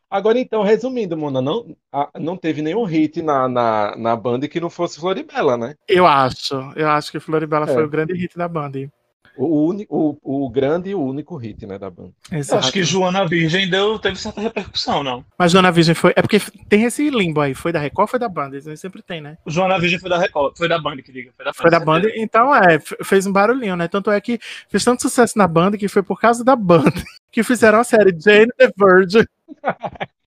Agora 0.09 0.37
então, 0.37 0.61
resumindo, 0.61 1.17
Mona, 1.17 1.41
não, 1.41 1.75
não 2.19 2.37
teve 2.37 2.61
nenhum 2.61 2.83
hit 2.83 3.19
na, 3.23 3.47
na, 3.47 3.95
na 3.95 4.15
Band 4.15 4.41
que 4.41 4.59
não 4.59 4.69
fosse 4.69 4.99
Floribela, 4.99 5.57
né? 5.57 5.73
Eu 5.87 6.05
acho. 6.05 6.55
Eu 6.75 6.87
acho 6.89 7.11
que 7.11 7.19
Floribela 7.19 7.65
É. 7.67 7.73
foi 7.73 7.83
o 7.83 7.89
grande 7.89 8.13
hit 8.13 8.37
da 8.37 8.47
Band. 8.47 8.71
O, 9.35 9.67
uni- 9.67 9.87
o, 9.89 10.15
o 10.21 10.49
grande 10.49 10.91
e 10.91 10.95
o 10.95 11.01
único 11.01 11.35
hit, 11.37 11.65
né, 11.65 11.79
da 11.79 11.89
Band. 11.89 12.11
Eu 12.31 12.37
Exato. 12.37 12.59
acho 12.59 12.71
que 12.71 12.83
Joana 12.83 13.27
Virgem 13.27 13.69
deu, 13.69 13.97
teve 13.97 14.15
certa 14.17 14.39
repercussão, 14.41 15.03
não. 15.03 15.25
Mas 15.37 15.51
Joana 15.51 15.71
Virgem 15.71 15.95
foi. 15.95 16.13
É 16.15 16.21
porque 16.21 16.39
tem 16.69 16.83
esse 16.83 17.09
limbo 17.09 17.41
aí. 17.41 17.53
Foi 17.53 17.71
da 17.71 17.79
Record 17.79 18.03
ou 18.03 18.07
foi 18.07 18.19
da 18.19 18.29
Band? 18.29 18.51
Isso 18.55 18.75
sempre 18.77 19.01
tem, 19.01 19.21
né? 19.21 19.37
Joana 19.47 19.79
Virgem 19.79 19.99
foi 19.99 20.09
da 20.09 20.17
Record, 20.19 20.57
foi 20.57 20.67
da 20.67 20.77
Band 20.79 20.97
que 20.97 21.11
diga. 21.11 21.31
Foi 21.35 21.43
da 21.45 21.51
Band. 21.51 21.55
Foi 21.61 21.71
da 21.71 21.79
Band, 21.79 22.01
então 22.15 22.55
é, 22.55 22.79
fez 23.03 23.25
um 23.25 23.31
barulhinho, 23.31 23.75
né? 23.75 23.87
Tanto 23.87 24.11
é 24.11 24.21
que 24.21 24.39
fez 24.69 24.83
tanto 24.83 25.01
sucesso 25.01 25.37
na 25.37 25.47
Band 25.47 25.71
que 25.71 25.87
foi 25.87 26.03
por 26.03 26.19
causa 26.19 26.43
da 26.43 26.55
Band 26.55 26.83
que 27.31 27.41
fizeram 27.43 27.79
a 27.79 27.83
série 27.83 28.15
Jane 28.19 28.51
the 28.57 28.71
Virgin. 28.77 29.25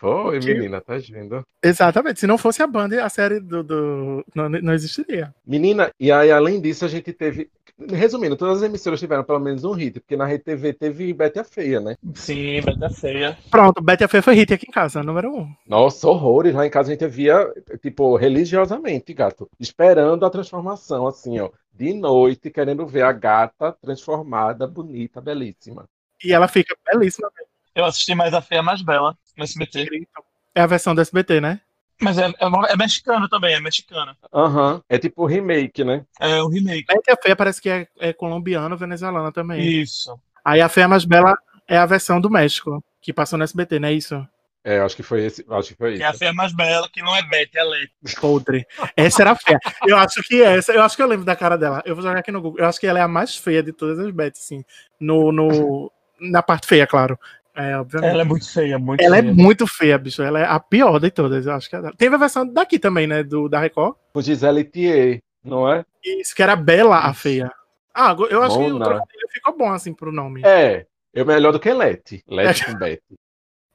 Foi, 0.00 0.40
Que- 0.40 0.54
menina, 0.54 0.80
tá 0.80 0.94
vendo? 0.96 1.44
Exatamente. 1.62 2.18
Se 2.20 2.26
não 2.26 2.38
fosse 2.38 2.62
a 2.62 2.66
Band, 2.66 2.88
a 3.04 3.08
série 3.10 3.38
do, 3.38 3.62
do- 3.62 4.24
não, 4.34 4.48
não 4.48 4.72
existiria. 4.72 5.34
Menina, 5.46 5.90
e 6.00 6.10
aí 6.10 6.32
além 6.32 6.58
disso 6.58 6.86
a 6.86 6.88
gente 6.88 7.12
teve, 7.12 7.50
resumindo, 7.86 8.34
todas 8.34 8.56
as 8.58 8.62
emissoras 8.62 8.98
tiveram 8.98 9.22
pelo 9.22 9.38
menos 9.38 9.62
um 9.62 9.72
hit, 9.72 10.00
porque 10.00 10.16
na 10.16 10.24
Rede 10.24 10.44
TV 10.44 10.72
teve 10.72 11.12
Betty 11.12 11.38
a 11.38 11.44
Feia, 11.44 11.80
né? 11.80 11.96
Sim, 12.14 12.62
Beta 12.62 12.88
Feia. 12.88 13.36
Pronto, 13.50 13.82
Betty 13.82 14.02
a 14.04 14.08
Feia 14.08 14.22
foi 14.22 14.34
hit 14.36 14.54
aqui 14.54 14.66
em 14.66 14.72
casa, 14.72 15.02
número 15.02 15.30
um. 15.36 15.54
Nossa, 15.66 16.08
horrores, 16.08 16.54
lá 16.54 16.66
em 16.66 16.70
casa 16.70 16.88
a 16.90 16.92
gente 16.94 17.06
via, 17.06 17.52
tipo, 17.82 18.16
religiosamente, 18.16 19.12
gato, 19.12 19.50
esperando 19.60 20.24
a 20.24 20.30
transformação, 20.30 21.06
assim, 21.06 21.38
ó, 21.40 21.50
de 21.74 21.92
noite, 21.92 22.50
querendo 22.50 22.86
ver 22.86 23.02
a 23.02 23.12
gata 23.12 23.70
transformada, 23.82 24.66
bonita, 24.66 25.20
belíssima. 25.20 25.84
E 26.24 26.32
ela 26.32 26.48
fica 26.48 26.74
belíssima. 26.90 27.30
Eu 27.74 27.84
assisti 27.84 28.14
mais 28.14 28.34
a 28.34 28.40
Feia 28.40 28.62
Mais 28.62 28.82
Bela 28.82 29.16
no 29.36 29.44
SBT. 29.44 30.06
É 30.54 30.60
a 30.62 30.66
versão 30.66 30.94
do 30.94 31.00
SBT, 31.00 31.40
né? 31.40 31.60
Mas 32.00 32.16
é, 32.18 32.26
é, 32.26 32.72
é 32.72 32.76
mexicano 32.76 33.28
também, 33.28 33.54
é 33.54 33.60
mexicana. 33.60 34.16
Aham, 34.32 34.82
é 34.88 34.98
tipo 34.98 35.26
remake, 35.26 35.84
né? 35.84 36.04
É 36.18 36.42
um 36.42 36.48
remake. 36.48 36.86
Betty 36.86 37.10
a 37.10 37.16
Feia 37.16 37.36
parece 37.36 37.60
que 37.60 37.68
é, 37.68 37.86
é 37.98 38.12
colombiana, 38.12 38.74
venezuelana 38.74 39.30
também. 39.30 39.60
Isso. 39.60 40.18
Aí 40.42 40.60
a 40.62 40.68
Feia 40.68 40.88
Mais 40.88 41.04
Bela 41.04 41.36
é 41.68 41.76
a 41.76 41.84
versão 41.84 42.20
do 42.20 42.30
México, 42.30 42.82
que 43.02 43.12
passou 43.12 43.38
no 43.38 43.44
SBT, 43.44 43.78
não 43.78 43.88
é 43.88 43.92
isso? 43.92 44.26
É, 44.64 44.78
acho 44.80 44.96
que 44.96 45.02
foi 45.02 45.24
esse, 45.24 45.44
acho 45.48 45.68
que 45.68 45.74
foi 45.74 45.96
Que 45.96 46.02
é 46.02 46.06
a 46.06 46.10
isso. 46.10 46.18
Feia 46.18 46.32
Mais 46.32 46.54
Bela, 46.54 46.88
que 46.90 47.02
não 47.02 47.14
é 47.14 47.22
Betty, 47.22 47.58
é 47.58 47.64
Leti. 47.64 47.92
Podre. 48.18 48.66
Essa 48.96 49.22
era 49.22 49.32
a 49.32 49.36
feia. 49.36 49.58
Eu 49.86 49.96
acho 49.98 50.22
que 50.22 50.42
essa, 50.42 50.72
eu 50.72 50.82
acho 50.82 50.96
que 50.96 51.02
eu 51.02 51.06
lembro 51.06 51.24
da 51.24 51.36
cara 51.36 51.56
dela. 51.56 51.82
Eu 51.84 51.94
vou 51.94 52.02
jogar 52.02 52.18
aqui 52.18 52.32
no 52.32 52.40
Google. 52.40 52.60
Eu 52.60 52.66
acho 52.66 52.80
que 52.80 52.86
ela 52.86 52.98
é 52.98 53.02
a 53.02 53.08
mais 53.08 53.36
feia 53.36 53.62
de 53.62 53.72
todas 53.72 53.98
as 53.98 54.10
Betty, 54.10 54.38
sim. 54.38 54.64
No, 54.98 55.32
no, 55.32 55.92
na 56.18 56.42
parte 56.42 56.66
feia, 56.66 56.86
claro. 56.86 57.18
É, 57.60 57.76
obviamente. 57.76 58.10
Ela 58.10 58.22
é 58.22 58.24
muito 58.24 58.50
feia, 58.50 58.78
muito 58.78 59.00
Ela 59.02 59.18
é 59.18 59.22
feia. 59.22 59.34
muito 59.34 59.66
feia, 59.66 59.98
bicho. 59.98 60.22
Ela 60.22 60.40
é 60.40 60.44
a 60.44 60.58
pior 60.58 60.98
de 60.98 61.10
todas, 61.10 61.46
eu 61.46 61.52
acho 61.52 61.68
que 61.68 61.76
é. 61.76 61.92
Teve 61.96 62.14
a 62.14 62.18
versão 62.18 62.46
daqui 62.46 62.78
também, 62.78 63.06
né? 63.06 63.22
Do, 63.22 63.48
da 63.48 63.60
Record. 63.60 63.96
Com 64.12 64.22
Gisele 64.22 64.64
Thier, 64.64 65.20
não 65.44 65.70
é? 65.70 65.84
Isso, 66.04 66.34
que 66.34 66.42
era 66.42 66.56
Bela 66.56 66.98
a 66.98 67.12
feia. 67.12 67.52
Ah, 67.94 68.16
eu 68.30 68.42
acho 68.42 68.56
que 68.56 68.64
o 68.64 68.78
trocadilho 68.78 69.28
ficou 69.30 69.56
bom, 69.58 69.70
assim, 69.70 69.92
pro 69.92 70.12
nome. 70.12 70.42
É, 70.44 70.86
é 71.12 71.24
melhor 71.24 71.52
do 71.52 71.60
que 71.60 71.72
Leti. 71.72 72.22
Leti 72.26 72.64
com 72.64 72.74
Betty. 72.74 73.02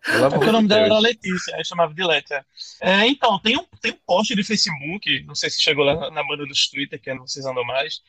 Pelo 0.06 0.26
É 0.26 0.30
porque 0.30 0.50
o 0.50 0.52
nome 0.52 0.68
de 0.68 0.74
dela 0.76 0.86
era 0.86 1.00
Letícia, 1.00 1.56
aí 1.56 1.66
chamava 1.66 1.94
de 1.94 2.04
Letia. 2.04 2.46
É, 2.80 3.08
então, 3.08 3.40
tem 3.40 3.58
um, 3.58 3.66
tem 3.82 3.92
um 3.92 3.98
post 4.06 4.36
de 4.36 4.44
Facebook, 4.44 5.24
não 5.24 5.34
sei 5.34 5.50
se 5.50 5.60
chegou 5.60 5.84
lá 5.84 6.12
na, 6.12 6.24
banda 6.24 6.46
dos 6.46 6.70
Twitter, 6.70 7.02
que 7.02 7.10
é 7.10 7.16
não 7.16 7.28
vocês 7.28 7.46
andam 7.46 7.66
mais, 7.66 8.02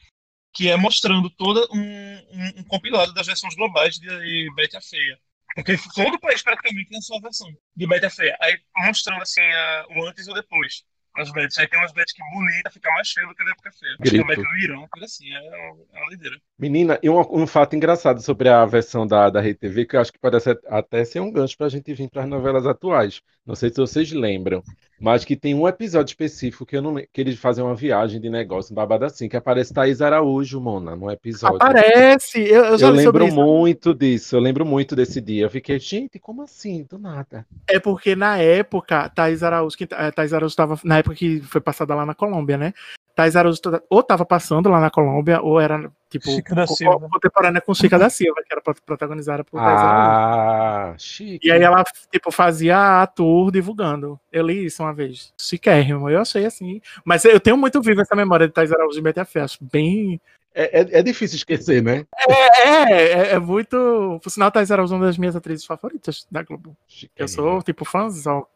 que 0.52 0.68
é 0.68 0.76
mostrando 0.76 1.30
todo 1.30 1.66
um, 1.72 1.80
um, 1.80 2.60
um 2.60 2.64
compilado 2.64 3.14
das 3.14 3.26
versões 3.26 3.54
globais 3.54 3.96
de 3.96 4.50
Betty 4.54 4.76
a 4.76 4.80
Feia. 4.80 5.18
Porque 5.56 5.76
todo 5.94 6.20
país 6.20 6.42
praticamente 6.42 6.88
tem 6.90 6.98
a 6.98 7.02
sua 7.02 7.20
versão 7.20 7.48
de 7.74 7.86
Betty 7.86 8.06
a 8.06 8.10
Feia. 8.10 8.36
Aí 8.40 8.60
mostrando 8.86 9.22
assim 9.22 9.40
a- 9.40 9.86
o 9.90 10.06
antes 10.06 10.26
e 10.26 10.30
o 10.30 10.34
depois. 10.34 10.84
As 11.16 11.32
Betty. 11.32 11.58
Aí 11.60 11.66
tem 11.68 11.78
umas 11.80 11.92
Betty 11.92 12.14
que 12.14 12.22
bonita, 12.30 12.70
fica 12.70 12.90
mais 12.92 13.10
feia 13.10 13.26
do 13.26 13.34
que 13.34 13.44
da 13.44 13.50
época 13.50 13.72
feia. 13.72 13.96
Acho 14.00 14.14
que 14.14 14.20
é 14.20 14.22
a 14.22 14.26
Betty 14.26 14.42
do 14.42 14.56
Irã, 14.58 14.86
coisa 14.88 15.06
assim, 15.06 15.32
é 15.32 15.40
uma, 15.40 15.84
é 15.94 15.98
uma 16.00 16.06
doideira. 16.08 16.40
Menina, 16.58 16.98
e 17.02 17.10
um, 17.10 17.20
um 17.30 17.46
fato 17.46 17.76
engraçado 17.76 18.22
sobre 18.22 18.48
a 18.48 18.64
versão 18.64 19.06
da, 19.06 19.28
da 19.28 19.42
Rede 19.42 19.58
TV, 19.58 19.84
que 19.84 19.94
eu 19.94 20.00
acho 20.00 20.10
que 20.10 20.18
pode 20.18 20.40
ser- 20.40 20.58
até 20.68 21.04
ser 21.04 21.20
um 21.20 21.30
gancho 21.30 21.56
pra 21.56 21.68
gente 21.68 21.92
vir 21.92 22.08
para 22.08 22.22
as 22.22 22.28
novelas 22.28 22.66
atuais. 22.66 23.20
Não 23.44 23.54
sei 23.54 23.68
se 23.68 23.76
vocês 23.76 24.10
lembram, 24.10 24.62
mas 24.98 25.22
que 25.22 25.36
tem 25.36 25.54
um 25.54 25.68
episódio 25.68 26.12
específico 26.12 26.64
que, 26.64 26.74
eu 26.74 26.80
não, 26.80 26.94
que 26.94 27.20
eles 27.20 27.38
fazem 27.38 27.62
uma 27.62 27.74
viagem 27.74 28.18
de 28.18 28.30
negócio, 28.30 28.72
um 28.72 28.74
babado 28.74 29.04
assim, 29.04 29.28
que 29.28 29.36
aparece 29.36 29.74
Thaís 29.74 30.00
Araújo, 30.00 30.58
Mona, 30.58 30.96
no 30.96 31.10
episódio. 31.10 31.56
Aparece! 31.56 32.40
Eu, 32.40 32.64
eu 32.64 32.78
já 32.78 32.86
Eu 32.88 32.92
lembro 32.94 33.30
muito 33.30 33.92
disso, 33.92 34.34
eu 34.34 34.40
lembro 34.40 34.64
muito 34.64 34.96
desse 34.96 35.20
dia. 35.20 35.44
Eu 35.44 35.50
fiquei, 35.50 35.78
gente, 35.78 36.18
como 36.18 36.40
assim? 36.40 36.86
Do 36.88 36.98
nada. 36.98 37.46
É 37.68 37.78
porque 37.78 38.16
na 38.16 38.38
época, 38.38 39.10
Thais 39.10 39.42
Araújo, 39.42 39.76
que, 39.76 39.84
eh, 39.90 40.10
Thais 40.10 40.32
Araújo 40.32 40.52
estava. 40.52 40.80
Na 40.82 40.98
época 40.98 41.16
que 41.16 41.40
foi 41.42 41.60
passada 41.60 41.94
lá 41.94 42.06
na 42.06 42.14
Colômbia, 42.14 42.56
né? 42.56 42.72
Thais 43.16 43.34
Araújo 43.34 43.58
ou 43.88 44.00
estava 44.00 44.26
passando 44.26 44.68
lá 44.68 44.78
na 44.78 44.90
Colômbia, 44.90 45.40
ou 45.40 45.58
era, 45.58 45.90
tipo, 46.10 46.28
Chica 46.30 46.54
da 46.54 46.66
co- 46.66 46.74
contemporânea 47.10 47.62
com 47.62 47.72
Chica 47.72 47.98
da 47.98 48.10
Silva, 48.10 48.42
que 48.46 48.52
era 48.52 48.60
pro- 48.60 48.76
protagonizada 48.84 49.42
por 49.42 49.58
Thais 49.58 49.80
Araújo. 49.80 50.10
Ah, 50.10 50.94
chique. 50.98 51.48
E 51.48 51.50
aí 51.50 51.62
ela, 51.62 51.82
tipo, 52.12 52.30
fazia 52.30 53.00
a 53.00 53.06
tour 53.06 53.50
divulgando. 53.50 54.20
Eu 54.30 54.46
li 54.46 54.66
isso 54.66 54.82
uma 54.82 54.92
vez. 54.92 55.32
Chiquérrimo, 55.40 56.10
eu 56.10 56.20
achei 56.20 56.44
assim. 56.44 56.82
Mas 57.06 57.24
eu 57.24 57.40
tenho 57.40 57.56
muito 57.56 57.80
vivo 57.80 58.02
essa 58.02 58.14
memória 58.14 58.46
de 58.46 58.52
Thais 58.52 58.70
Araújo 58.70 59.00
e 59.00 59.24
Fé. 59.24 59.40
Acho 59.40 59.58
bem. 59.64 60.20
É, 60.54 60.80
é- 60.80 60.98
é 60.98 61.02
difícil 61.02 61.36
esquecer, 61.36 61.82
né? 61.82 62.04
É, 62.28 62.92
é, 62.92 63.32
é 63.32 63.38
muito. 63.38 64.20
Por 64.22 64.28
sinal, 64.28 64.50
Thais 64.50 64.70
Araújo 64.70 64.92
é 64.92 64.96
uma 64.98 65.06
das 65.06 65.16
minhas 65.16 65.34
atrizes 65.34 65.64
favoritas 65.64 66.26
da 66.30 66.42
Globo. 66.42 66.76
Eu 67.16 67.28
sou, 67.28 67.62
tipo, 67.62 67.82
fãzoca. 67.86 68.46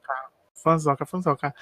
Fãzoca, 0.62 1.06
fãzoca. 1.06 1.54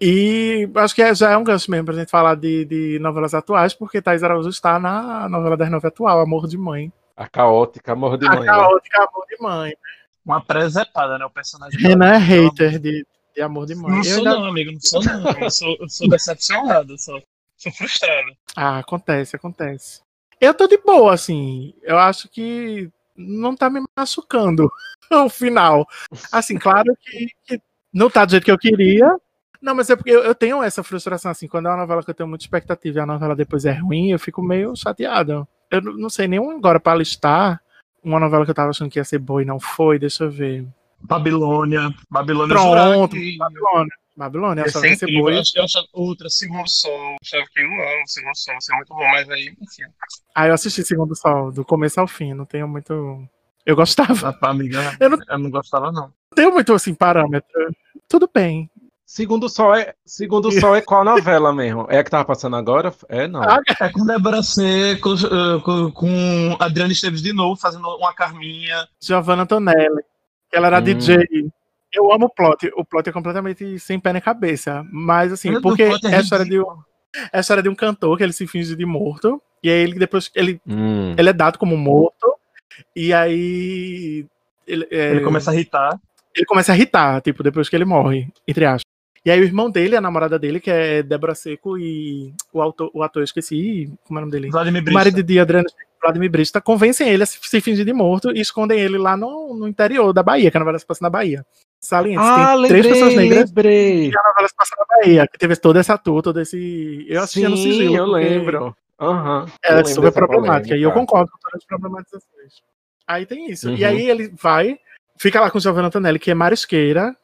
E 0.00 0.68
acho 0.74 0.94
que 0.94 1.02
é- 1.02 1.14
já 1.14 1.30
é 1.30 1.36
um 1.36 1.44
gancho 1.44 1.70
mesmo 1.70 1.86
pra 1.86 1.94
gente 1.94 2.10
falar 2.10 2.34
de, 2.34 2.64
de 2.64 2.98
novelas 2.98 3.32
atuais, 3.34 3.72
porque 3.74 4.02
Thais 4.02 4.22
Araújo 4.22 4.48
está 4.48 4.78
na 4.78 5.28
novela 5.28 5.56
das 5.56 5.70
nove 5.70 5.86
atual, 5.88 6.20
Amor 6.20 6.46
de 6.46 6.58
Mãe. 6.58 6.92
A 7.16 7.28
caótica 7.28 7.92
amor 7.92 8.18
de 8.18 8.26
A 8.26 8.30
mãe. 8.30 8.40
né? 8.40 8.46
caótica 8.46 8.98
Amor 9.08 9.26
de 9.28 9.36
Mãe. 9.40 9.72
Uma 10.26 10.44
presepada, 10.44 11.16
né? 11.18 11.24
O 11.24 11.30
personagem. 11.30 11.78
Renan 11.80 12.14
é 12.14 12.18
hater 12.18 12.78
de, 12.80 13.06
de 13.34 13.40
Amor 13.42 13.66
de 13.66 13.74
Mãe. 13.76 13.90
Não 13.92 13.98
Eu 13.98 14.04
sou 14.04 14.18
ainda- 14.18 14.30
não, 14.34 14.44
amigo, 14.46 14.72
não 14.72 14.80
sou 14.80 15.02
não. 15.04 15.30
Eu 15.40 15.50
sou, 15.50 15.76
eu 15.80 15.88
sou 15.88 16.08
decepcionado, 16.08 16.92
eu 16.94 16.98
sou, 16.98 17.22
sou 17.56 17.72
frustrado. 17.72 18.32
Ah, 18.56 18.78
acontece, 18.78 19.36
acontece. 19.36 20.00
Eu 20.40 20.52
tô 20.52 20.66
de 20.66 20.76
boa, 20.78 21.14
assim. 21.14 21.72
Eu 21.82 21.98
acho 21.98 22.28
que 22.28 22.90
não 23.16 23.54
tá 23.54 23.70
me 23.70 23.80
machucando 23.96 24.68
o 25.12 25.28
final. 25.28 25.86
Assim, 26.32 26.58
claro 26.58 26.96
que, 27.00 27.28
que 27.46 27.62
não 27.92 28.10
tá 28.10 28.24
do 28.24 28.32
jeito 28.32 28.44
que 28.44 28.50
eu 28.50 28.58
queria. 28.58 29.16
Não, 29.64 29.74
mas 29.74 29.88
é 29.88 29.96
porque 29.96 30.10
eu, 30.10 30.22
eu 30.22 30.34
tenho 30.34 30.62
essa 30.62 30.82
frustração, 30.82 31.30
assim, 31.30 31.48
quando 31.48 31.66
é 31.66 31.70
uma 31.70 31.78
novela 31.78 32.02
que 32.02 32.10
eu 32.10 32.14
tenho 32.14 32.28
muita 32.28 32.44
expectativa 32.44 32.98
e 32.98 33.00
a 33.00 33.06
novela 33.06 33.34
depois 33.34 33.64
é 33.64 33.72
ruim, 33.72 34.10
eu 34.10 34.18
fico 34.18 34.42
meio 34.42 34.76
chateado. 34.76 35.48
Eu 35.70 35.80
não 35.80 36.10
sei 36.10 36.28
nem 36.28 36.38
agora 36.38 36.78
pra 36.78 36.94
listar 36.94 37.62
uma 38.02 38.20
novela 38.20 38.44
que 38.44 38.50
eu 38.50 38.54
tava 38.54 38.68
achando 38.68 38.90
que 38.90 38.98
ia 38.98 39.04
ser 39.04 39.18
boa 39.18 39.40
e 39.40 39.46
não 39.46 39.58
foi, 39.58 39.98
deixa 39.98 40.24
eu 40.24 40.30
ver. 40.30 40.66
Babilônia. 41.00 41.90
Babilônia 42.10 42.54
Pronto, 42.54 43.16
Babilônia. 43.38 43.94
Babilônia, 44.14 44.60
eu 44.60 44.64
ia 44.66 44.68
achava 44.68 44.82
ser 44.82 44.86
que 44.86 44.92
ia 44.92 44.96
ser 44.96 45.18
boa. 45.18 45.32
Eu 45.32 45.64
achava 45.64 45.86
outra, 45.94 46.28
Segundo 46.28 46.68
Sol. 46.68 46.92
Eu 47.12 47.16
achava 47.22 47.44
que 47.50 47.60
eu 47.60 47.64
amo 47.66 48.02
Segundo 48.06 48.36
Sol, 48.36 48.52
vai 48.54 48.60
ser 48.60 48.76
muito 48.76 48.88
bom, 48.94 49.10
mas 49.12 49.30
aí, 49.30 49.46
enfim. 49.60 49.82
Ah, 50.34 50.46
eu 50.46 50.52
assisti 50.54 50.84
Segundo 50.84 51.16
Sol, 51.16 51.50
do 51.50 51.64
começo 51.64 51.98
ao 51.98 52.06
fim, 52.06 52.34
não 52.34 52.44
tenho 52.44 52.68
muito. 52.68 53.26
Eu 53.64 53.74
gostava. 53.74 54.28
Ah, 54.28 54.32
pá, 54.34 54.50
amiga, 54.50 54.94
Eu 55.00 55.08
não- 55.08 55.18
eu 55.26 55.38
não 55.38 55.50
gostava, 55.50 55.90
não. 55.90 56.02
Não 56.02 56.12
tenho 56.36 56.52
muito, 56.52 56.72
assim, 56.74 56.92
parâmetro. 56.94 57.48
Tudo 58.06 58.28
bem. 58.32 58.70
Segundo 59.06 59.44
o 59.44 59.48
Sol 59.50 59.74
é, 59.74 59.94
segundo 60.04 60.50
Sol 60.60 60.74
é 60.74 60.80
qual 60.80 61.04
novela 61.04 61.52
mesmo? 61.52 61.86
É 61.90 61.98
a 61.98 62.04
que 62.04 62.10
tava 62.10 62.24
passando 62.24 62.56
agora? 62.56 62.92
É, 63.08 63.28
não. 63.28 63.42
Ah, 63.42 63.60
É 63.80 63.88
com 63.90 64.04
Débora 64.06 64.42
Seco, 64.42 65.14
eh, 65.14 65.60
com, 65.62 65.90
com 65.92 66.56
Adriana 66.58 66.92
Esteves 66.92 67.20
de 67.22 67.32
novo, 67.32 67.60
fazendo 67.60 67.86
uma 67.96 68.14
Carminha. 68.14 68.88
Giovanna 69.00 69.42
Antonelli, 69.42 70.02
que 70.50 70.56
ela 70.56 70.68
era 70.68 70.78
Hum. 70.78 70.82
DJ. 70.82 71.18
Eu 71.92 72.10
amo 72.12 72.26
o 72.26 72.30
plot. 72.30 72.72
O 72.76 72.84
plot 72.84 73.08
é 73.08 73.12
completamente 73.12 73.78
sem 73.78 74.00
pé 74.00 74.12
na 74.12 74.20
cabeça. 74.22 74.84
Mas, 74.90 75.32
assim, 75.32 75.50
Meu 75.50 75.60
porque 75.60 75.84
Deus, 75.86 76.02
é 76.04 76.08
é 76.08 76.16
a 76.16 76.20
história, 76.20 76.44
de, 76.46 76.58
um- 76.58 76.64
é 77.32 77.36
a 77.36 77.40
história 77.40 77.62
de 77.62 77.68
um 77.68 77.74
cantor 77.74 78.16
que 78.16 78.24
ele 78.24 78.32
se 78.32 78.46
finge 78.46 78.74
de 78.74 78.86
morto. 78.86 79.40
E 79.62 79.68
aí 79.70 79.80
ele 79.80 79.98
depois. 79.98 80.30
Ele, 80.34 80.58
Hum. 80.66 81.14
ele 81.16 81.28
é 81.28 81.32
dado 81.32 81.58
como 81.58 81.76
morto. 81.76 82.34
E 82.96 83.12
aí. 83.12 84.26
Ele, 84.66 84.88
é, 84.90 85.10
Ele 85.10 85.20
começa 85.20 85.50
a 85.50 85.54
irritar. 85.54 86.00
ele 86.34 86.46
começa 86.46 86.72
a 86.72 86.74
irritar, 86.74 87.20
tipo, 87.20 87.42
depois 87.42 87.68
que 87.68 87.76
ele 87.76 87.84
morre, 87.84 88.28
entre 88.48 88.64
aspas. 88.64 88.83
E 89.24 89.30
aí 89.30 89.40
o 89.40 89.44
irmão 89.44 89.70
dele, 89.70 89.96
a 89.96 90.00
namorada 90.02 90.38
dele, 90.38 90.60
que 90.60 90.70
é 90.70 91.02
Débora 91.02 91.34
Seco, 91.34 91.78
e 91.78 92.34
o, 92.52 92.60
autor, 92.60 92.90
o 92.92 93.02
ator, 93.02 93.22
eu 93.22 93.24
esqueci, 93.24 93.90
como 94.06 94.18
é 94.18 94.22
o 94.22 94.26
nome 94.26 94.32
dele? 94.32 94.50
Vladimir 94.50 94.82
O 94.82 94.84
Brista. 94.84 94.98
marido 94.98 95.22
de 95.22 95.38
Adriano 95.40 95.66
Vladimir 96.02 96.30
Brista 96.30 96.60
convencem 96.60 97.08
ele 97.08 97.22
a 97.22 97.26
se 97.26 97.38
se 97.42 97.60
fingir 97.62 97.86
de 97.86 97.92
morto 97.94 98.30
e 98.36 98.40
escondem 98.40 98.78
ele 98.78 98.98
lá 98.98 99.16
no, 99.16 99.54
no 99.54 99.66
interior 99.66 100.12
da 100.12 100.22
Bahia, 100.22 100.50
que 100.50 100.56
a 100.58 100.60
novela 100.60 100.78
se 100.78 100.84
passa 100.84 101.02
na 101.02 101.08
Bahia. 101.08 101.44
Saliente, 101.80 102.18
Ah, 102.22 102.54
tem 102.58 102.68
três 102.68 102.86
pessoas 102.86 103.10
lembrei, 103.14 103.28
negras 103.30 103.48
lembrei. 103.50 104.06
e 104.10 104.16
a 104.18 104.22
novela 104.28 104.48
se 104.48 104.54
passa 104.54 104.76
na 104.78 104.84
Bahia, 104.96 105.26
que 105.26 105.38
teve 105.38 105.56
toda 105.56 105.80
essa 105.80 105.96
tour, 105.96 106.20
todo 106.22 106.40
esse. 106.40 107.06
Eu 107.08 107.22
assistia 107.22 107.48
no 107.48 107.56
Sim, 107.56 107.72
sigilo. 107.72 107.96
eu 107.96 108.06
lembro. 108.06 108.76
Eu 109.00 109.06
Ela 109.62 109.80
é 109.80 109.84
super 109.84 110.12
problemática. 110.12 110.76
E 110.76 110.82
eu 110.82 110.92
concordo 110.92 111.30
com 111.32 111.38
todas 111.38 111.60
as 111.62 111.66
problematizações. 111.66 112.52
Aí 113.06 113.24
tem 113.26 113.50
isso. 113.50 113.70
E 113.70 113.82
Uhum. 113.82 113.88
aí 113.88 114.08
ele 114.10 114.28
vai, 114.40 114.78
fica 115.18 115.40
lá 115.40 115.50
com 115.50 115.58
o 115.58 115.60
Giovanna 115.60 115.88
Antonelli, 115.88 116.18
que 116.18 116.30
é 116.30 116.34
marisqueira, 116.34 117.14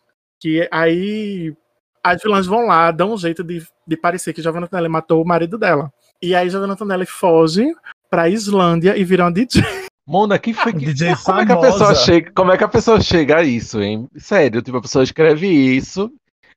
que 0.41 0.67
aí 0.71 1.55
as 2.03 2.23
vilãs 2.23 2.47
vão 2.47 2.67
lá, 2.67 2.91
dão 2.91 3.13
um 3.13 3.19
jeito 3.19 3.45
de, 3.45 3.67
de 3.87 3.97
parecer 3.97 4.33
que 4.33 4.43
Giovanna 4.43 4.67
Antonelli 4.67 4.89
matou 4.89 5.23
o 5.23 5.27
marido 5.27 5.59
dela. 5.59 5.93
E 6.23 6.35
aí 6.35 6.49
Giovanna 6.49 6.75
Antonelli 6.75 7.07
foge 7.07 7.75
pra 8.09 8.29
Islândia 8.29 8.97
e 8.97 9.05
vira 9.05 9.25
uma 9.25 9.33
DJ. 9.33 9.63
Mona, 10.07 10.39
que 10.39 10.53
foi 10.53 10.73
que. 10.73 10.87
DJ 10.87 11.15
Como 11.25 11.41
é 11.41 11.47
que 11.47 11.53
a 11.53 11.61
pessoa 11.61 11.95
chega? 11.95 12.33
Como 12.33 12.53
é 12.53 12.59
que 12.59 12.65
a 12.65 12.69
pessoa 12.69 13.01
chega 13.01 13.37
a 13.39 13.43
isso, 13.45 13.81
hein? 13.81 14.09
Sério, 14.17 14.61
tipo, 14.61 14.77
a 14.77 14.83
pessoa 14.83 15.05
escreve 15.05 15.47
isso 15.47 16.11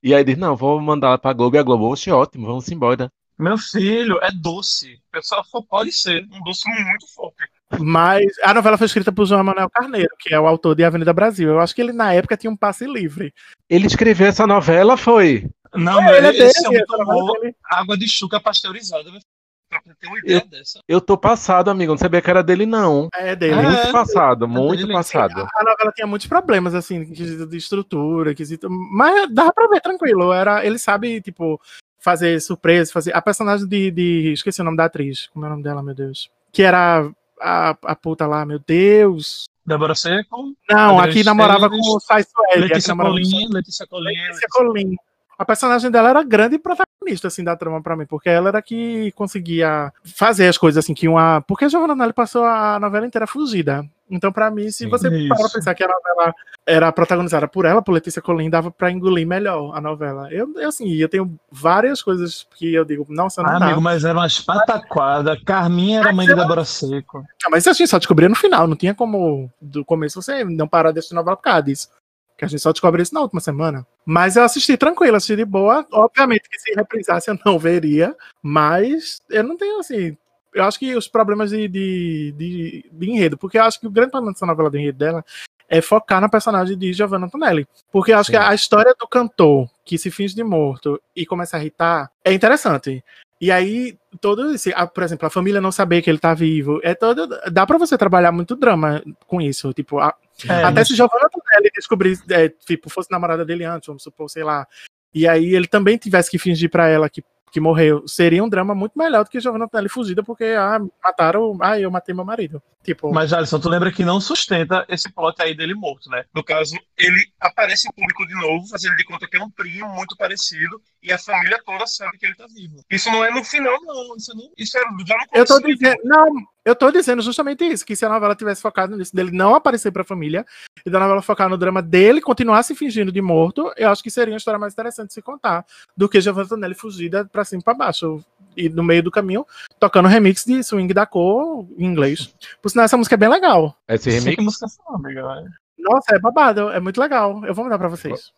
e 0.04 0.14
aí 0.14 0.22
diz, 0.22 0.38
não, 0.38 0.54
vou 0.54 0.82
mandar 0.82 1.18
pra 1.18 1.32
Globo 1.32 1.56
e 1.56 1.60
a 1.60 1.64
Globo, 1.64 1.88
oxe, 1.88 2.12
ótimo, 2.12 2.46
vamos 2.46 2.70
embora. 2.70 3.10
Meu 3.40 3.58
filho, 3.58 4.20
é 4.22 4.30
doce. 4.32 4.96
O 4.96 5.12
pessoal 5.14 5.44
pode 5.70 5.94
ser 5.94 6.28
um 6.30 6.44
doce 6.44 6.68
muito 6.68 7.08
forte. 7.14 7.38
Mas 7.80 8.26
a 8.44 8.54
novela 8.54 8.78
foi 8.78 8.88
escrita 8.88 9.12
por 9.12 9.26
João 9.26 9.42
Emanuel 9.42 9.70
Carneiro, 9.70 10.16
que 10.20 10.34
é 10.34 10.40
o 10.40 10.48
autor 10.48 10.76
de 10.76 10.84
Avenida 10.84 11.14
Brasil. 11.14 11.50
Eu 11.50 11.60
acho 11.60 11.74
que 11.74 11.82
ele, 11.82 11.94
na 11.94 12.14
época, 12.14 12.38
tinha 12.38 12.52
um 12.52 12.58
passe 12.58 12.86
livre. 12.86 13.34
Ele 13.70 13.88
escreveu 13.88 14.28
essa 14.28 14.46
novela, 14.48 14.98
foi? 14.98 15.50
Não, 15.74 16.00
ele 16.10 16.18
é 16.18 16.22
mas 16.22 16.38
dele, 16.38 16.44
esse 16.46 16.68
homem 16.68 16.86
tomou 16.86 17.38
é 17.38 17.40
dele. 17.42 17.56
água 17.66 17.98
de 17.98 18.08
chuca 18.08 18.40
pasteurizada. 18.40 19.04
meu 19.04 19.14
filho. 19.14 19.24
Pra 19.70 19.96
ter 20.00 20.08
uma 20.08 20.20
ideia 20.20 20.46
dessa. 20.46 20.80
Eu 20.88 21.02
tô 21.02 21.18
passado, 21.18 21.72
amigo, 21.72 21.92
não 21.92 21.98
sabia 21.98 22.22
que 22.22 22.30
era 22.30 22.44
dele, 22.44 22.66
não. 22.66 23.10
É 23.16 23.36
dele. 23.36 23.54
É. 23.54 23.62
Muito 23.64 23.92
passado, 23.92 24.48
muito 24.48 24.82
dele, 24.82 24.94
passado. 24.94 25.48
A 25.56 25.64
novela 25.64 25.92
tinha 25.96 26.06
muitos 26.06 26.28
problemas, 26.28 26.76
assim, 26.76 27.06
quesito 27.12 27.48
de 27.48 27.58
estrutura, 27.58 28.36
quesito. 28.36 28.70
Mas 28.70 29.34
dava 29.34 29.52
pra 29.52 29.68
ver 29.68 29.82
tranquilo. 29.82 30.32
Era, 30.32 30.64
ele 30.64 30.78
sabe, 30.78 31.22
tipo, 31.22 31.60
fazer 32.00 32.40
surpresa, 32.40 32.92
fazer. 32.92 33.16
A 33.16 33.22
personagem 33.22 33.68
de, 33.68 33.90
de. 33.90 34.34
Esqueci 34.34 34.62
o 34.62 34.64
nome 34.64 34.78
da 34.78 34.86
atriz. 34.86 35.28
Como 35.34 35.44
é 35.46 35.48
o 35.48 35.52
nome 35.52 35.64
dela, 35.64 35.82
meu 35.82 35.96
Deus? 35.96 36.30
Que 36.52 36.62
era 36.62 37.10
a, 37.44 37.78
a 37.84 37.96
puta 37.96 38.26
lá, 38.26 38.46
meu 38.46 38.60
Deus. 38.60 39.44
Débora 39.66 39.96
Seco, 39.96 40.54
Não, 40.70 41.00
aqui 41.00 41.24
namorava 41.24 41.70
com 41.70 41.78
o 41.78 42.00
Sai 42.00 42.24
Sueli. 42.24 42.68
Letícia 42.68 42.96
Colinha, 42.96 43.50
Letícia 43.50 43.88
Colinha. 43.88 44.28
Letícia 44.28 44.48
Colim. 44.52 44.96
a 45.38 45.46
personagem 45.46 45.90
dela 45.90 46.10
era 46.10 46.24
grande 46.24 46.58
protagonista, 46.58 47.28
assim, 47.28 47.44
da 47.44 47.56
trama 47.56 47.82
pra 47.82 47.96
mim, 47.96 48.06
porque 48.06 48.30
ela 48.30 48.50
era 48.50 48.62
que 48.62 49.12
conseguia 49.14 49.92
fazer 50.04 50.48
as 50.48 50.58
coisas, 50.58 50.84
assim, 50.84 50.94
que 50.94 51.08
uma... 51.08 51.42
Porque 51.42 51.66
a 51.66 51.70
Giovanna 51.70 52.12
passou 52.14 52.44
a 52.44 52.78
novela 52.80 53.06
inteira 53.06 53.28
fugida. 53.28 53.86
Então, 54.10 54.32
pra 54.32 54.52
mim, 54.52 54.70
se 54.70 54.86
você 54.88 55.08
isso. 55.10 55.30
parar 55.30 55.42
pra 55.42 55.50
pensar 55.50 55.74
que 55.74 55.84
a 55.84 55.88
novela 55.88 56.34
era 56.68 56.92
protagonizada 56.92 57.48
por 57.48 57.66
ela, 57.66 57.82
por 57.82 57.94
Letícia 57.94 58.22
Colin, 58.22 58.50
dava 58.50 58.70
pra 58.70 58.92
engolir 58.92 59.26
melhor 59.26 59.76
a 59.76 59.82
novela. 59.82 60.32
Eu, 60.32 60.54
eu, 60.56 60.70
assim, 60.70 60.94
eu 60.94 61.10
tenho 61.10 61.38
várias 61.52 62.02
coisas 62.02 62.46
que 62.56 62.74
eu 62.74 62.86
digo, 62.86 63.06
nossa, 63.10 63.42
não 63.42 63.50
Ah, 63.50 63.60
dá. 63.60 63.66
amigo, 63.68 63.82
mas 63.82 64.04
era 64.04 64.18
umas 64.20 64.40
pataquadas. 64.40 65.42
Carminha 65.44 66.00
era 66.02 66.14
mãe 66.14 66.28
de 66.28 66.36
Débora 66.36 66.64
Seco. 66.66 67.24
Ah, 67.46 67.50
Mas 67.50 67.66
a 67.68 67.74
gente 67.74 67.88
só 67.90 67.98
descobria 67.98 68.30
no 68.30 68.36
final, 68.36 68.68
não 68.68 68.76
tinha 68.76 68.94
como 68.94 69.50
do 69.62 69.84
começo 69.86 70.22
você 70.22 70.44
não 70.44 70.68
parar 70.68 70.92
de 70.92 71.00
assistir 71.00 71.16
novela 71.16 71.36
por 71.38 71.44
causa 71.44 71.64
disso. 71.64 71.90
Que 72.38 72.46
a 72.46 72.48
gente 72.48 72.62
só 72.62 72.72
descobriu 72.72 73.04
isso 73.04 73.14
na 73.14 73.22
última 73.22 73.40
semana. 73.40 73.86
Mas 74.06 74.36
eu 74.36 74.44
assisti 74.44 74.76
tranquilo, 74.76 75.16
assisti 75.16 75.36
de 75.36 75.46
boa. 75.46 75.86
Obviamente 75.92 76.50
que 76.50 76.60
se 76.60 76.74
reprisasse 76.74 77.30
eu 77.30 77.38
não 77.46 77.60
veria, 77.60 78.16
mas 78.42 79.22
eu 79.30 79.44
não 79.44 79.56
tenho 79.56 79.80
assim. 79.80 80.18
Eu 80.54 80.64
acho 80.66 80.80
que 80.80 80.96
os 80.96 81.08
problemas 81.08 81.50
de, 81.50 81.68
de, 81.68 82.34
de, 82.38 82.86
de 82.92 83.10
enredo, 83.10 83.38
porque 83.38 83.58
eu 83.58 83.64
acho 83.64 83.80
que 83.80 83.88
o 83.88 83.92
grande 83.92 84.12
problema 84.12 84.34
dessa 84.34 84.46
novela 84.46 84.70
de 84.70 84.80
enredo 84.80 84.98
dela 84.98 85.26
é 85.70 85.82
focar 85.82 86.22
na 86.22 86.30
personagem 86.30 86.78
de 86.78 86.94
Giovanna 86.94 87.26
Antonelli. 87.26 87.68
Porque 87.92 88.12
eu 88.12 88.18
acho 88.20 88.28
Sim. 88.28 88.34
que 88.34 88.38
a 88.38 88.54
história 88.54 88.94
do 89.00 89.08
cantor 89.08 89.68
que 89.84 89.98
se 89.98 90.12
finge 90.12 90.36
de 90.36 90.44
morto 90.44 91.02
e 91.16 91.26
começa 91.26 91.58
a 91.58 91.60
irritar 91.60 92.12
é 92.24 92.32
interessante. 92.34 93.04
E 93.42 93.52
aí, 93.52 93.98
todo 94.22 94.52
esse, 94.54 94.72
por 94.94 95.04
exemplo, 95.04 95.28
a 95.28 95.30
família 95.30 95.60
não 95.60 95.72
saber 95.72 96.02
que 96.02 96.10
ele 96.10 96.20
tá 96.20 96.34
vivo, 96.34 96.80
é 96.84 96.94
todo, 96.96 97.28
dá 97.52 97.66
pra 97.66 97.78
você 97.78 97.98
trabalhar 97.98 98.32
muito 98.32 98.56
drama 98.56 99.04
com 99.28 99.42
isso, 99.42 99.74
tipo, 99.74 100.00
a- 100.00 100.16
É, 100.48 100.64
até 100.64 100.72
mas- 100.80 100.88
se 100.88 100.96
Giovanna 100.96 101.26
Antonelli 101.26 101.70
descobrisse, 101.76 102.24
é, 102.32 102.48
tipo, 102.48 102.90
fosse 102.90 103.12
namorada 103.12 103.44
dele 103.44 103.66
antes, 103.66 103.88
vamos 103.88 104.02
supor, 104.04 104.30
sei 104.30 104.44
lá, 104.46 104.66
e 105.14 105.28
aí 105.28 105.54
ele 105.56 105.68
também 105.68 105.98
tivesse 105.98 106.32
que 106.32 106.40
fingir 106.40 106.70
pra 106.70 106.88
ela 106.88 107.10
que, 107.10 107.22
que 107.54 107.60
morreu, 107.60 108.08
seria 108.08 108.44
um 108.44 108.50
drama 108.50 108.74
muito 108.74 108.98
melhor 108.98 109.24
do 109.24 109.30
que 109.30 109.40
Giovanna 109.40 109.66
Antonelli 109.66 109.88
fugida, 109.88 110.24
porque, 110.24 110.44
ah, 110.58 110.80
mataram, 111.04 111.56
ah, 111.62 111.80
eu 111.80 111.92
matei 111.92 112.14
meu 112.16 112.26
marido. 112.26 112.60
Tipo, 112.84 113.14
Mas, 113.14 113.32
Alisson, 113.32 113.60
tu 113.60 113.70
lembra 113.70 113.92
que 113.92 114.04
não 114.04 114.20
sustenta 114.20 114.84
esse 114.90 115.14
plot 115.14 115.40
aí 115.40 115.56
dele 115.56 115.76
morto, 115.76 116.10
né? 116.10 116.26
No 116.34 116.44
caso, 116.44 116.76
ele 116.98 117.28
aparece 117.40 117.88
em 117.88 117.94
público 117.94 118.26
de 118.26 118.34
novo, 118.34 118.68
fazendo 118.68 118.96
de 118.96 119.04
conta 119.04 119.28
que 119.30 119.38
é 119.38 119.44
um 119.44 119.52
primo 119.52 119.88
muito 119.90 120.18
parecido, 120.18 120.82
e 121.04 121.14
a 121.14 121.20
família 121.20 121.62
toda 121.64 121.86
sabe 121.86 122.18
que 122.18 122.26
ele 122.26 122.34
tá 122.34 122.48
vivo. 122.48 122.84
Isso 122.90 123.12
não 123.12 123.24
é 123.24 123.30
no 123.30 123.44
final, 123.44 123.80
não. 123.84 124.18
Isso, 124.18 124.36
não, 124.36 124.50
isso 124.58 124.76
é 124.76 124.82
já 124.82 125.16
no 125.16 125.28
Eu 125.32 125.46
tô 125.46 125.60
dizendo, 125.60 126.02
não, 126.06 126.34
eu 126.66 126.76
tô 126.76 126.92
dizendo 126.92 127.22
justamente 127.22 127.64
isso, 127.64 127.86
que 127.86 127.96
se 127.96 128.06
a 128.06 128.10
novela 128.10 128.36
tivesse 128.36 128.62
focado 128.62 128.96
nisso, 128.96 129.16
dele 129.16 129.32
não 129.32 129.56
aparecer 129.56 129.92
pra 129.92 130.04
família, 130.04 130.46
e 130.86 130.90
da 130.90 131.00
novela 131.00 131.22
focar 131.22 131.50
no 131.50 131.58
drama 131.58 131.82
dele, 131.82 132.22
continuar 132.22 132.64
se 132.64 132.76
fingindo 132.76 133.12
de 133.12 133.22
morto, 133.22 133.72
eu 133.78 133.90
acho 133.90 134.04
que 134.04 134.10
seria 134.10 134.34
uma 134.34 134.38
história 134.38 134.60
mais 134.60 134.74
interessante 134.74 135.08
de 135.08 135.14
se 135.14 135.22
contar, 135.22 135.66
do 135.96 136.08
que 136.08 136.22
Giovanna 136.22 136.46
Antonelli 136.46 136.76
fugida 136.76 137.26
pra 137.26 137.44
cima 137.44 137.62
e 137.62 137.64
pra 137.64 137.74
baixo, 137.74 138.24
e 138.56 138.70
no 138.70 138.84
meio 138.84 139.04
do 139.04 139.12
caminho, 139.12 139.46
tocando 139.80 140.08
remix 140.08 140.46
de 140.46 140.64
Swing 140.64 140.94
da 140.94 141.06
Cor 141.06 141.68
em 141.78 141.86
inglês. 141.86 142.34
Por 142.62 142.70
sinal, 142.70 142.86
essa 142.86 142.98
música 142.98 143.16
é 143.16 143.18
bem 143.18 143.30
legal. 143.30 143.76
Esse 143.88 144.10
remix 144.10 144.36
que 144.36 144.42
música 144.42 144.66
é 144.66 144.96
amiga. 144.96 145.42
né? 145.42 145.52
Nossa, 145.78 146.16
é 146.16 146.20
babado, 146.20 146.70
é 146.70 146.80
muito 146.80 147.00
legal. 147.00 147.44
Eu 147.46 147.54
vou 147.54 147.66
mandar 147.66 147.78
pra 147.78 147.90
vocês. 147.90 148.32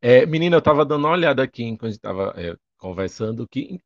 É, 0.00 0.24
menina, 0.24 0.56
eu 0.56 0.62
tava 0.62 0.84
dando 0.84 1.04
uma 1.04 1.12
olhada 1.12 1.42
aqui 1.42 1.64
enquanto 1.64 1.88
a 1.88 1.90
gente 1.90 2.00
tava 2.00 2.32
é, 2.36 2.56
conversando 2.78 3.46
que 3.46 3.78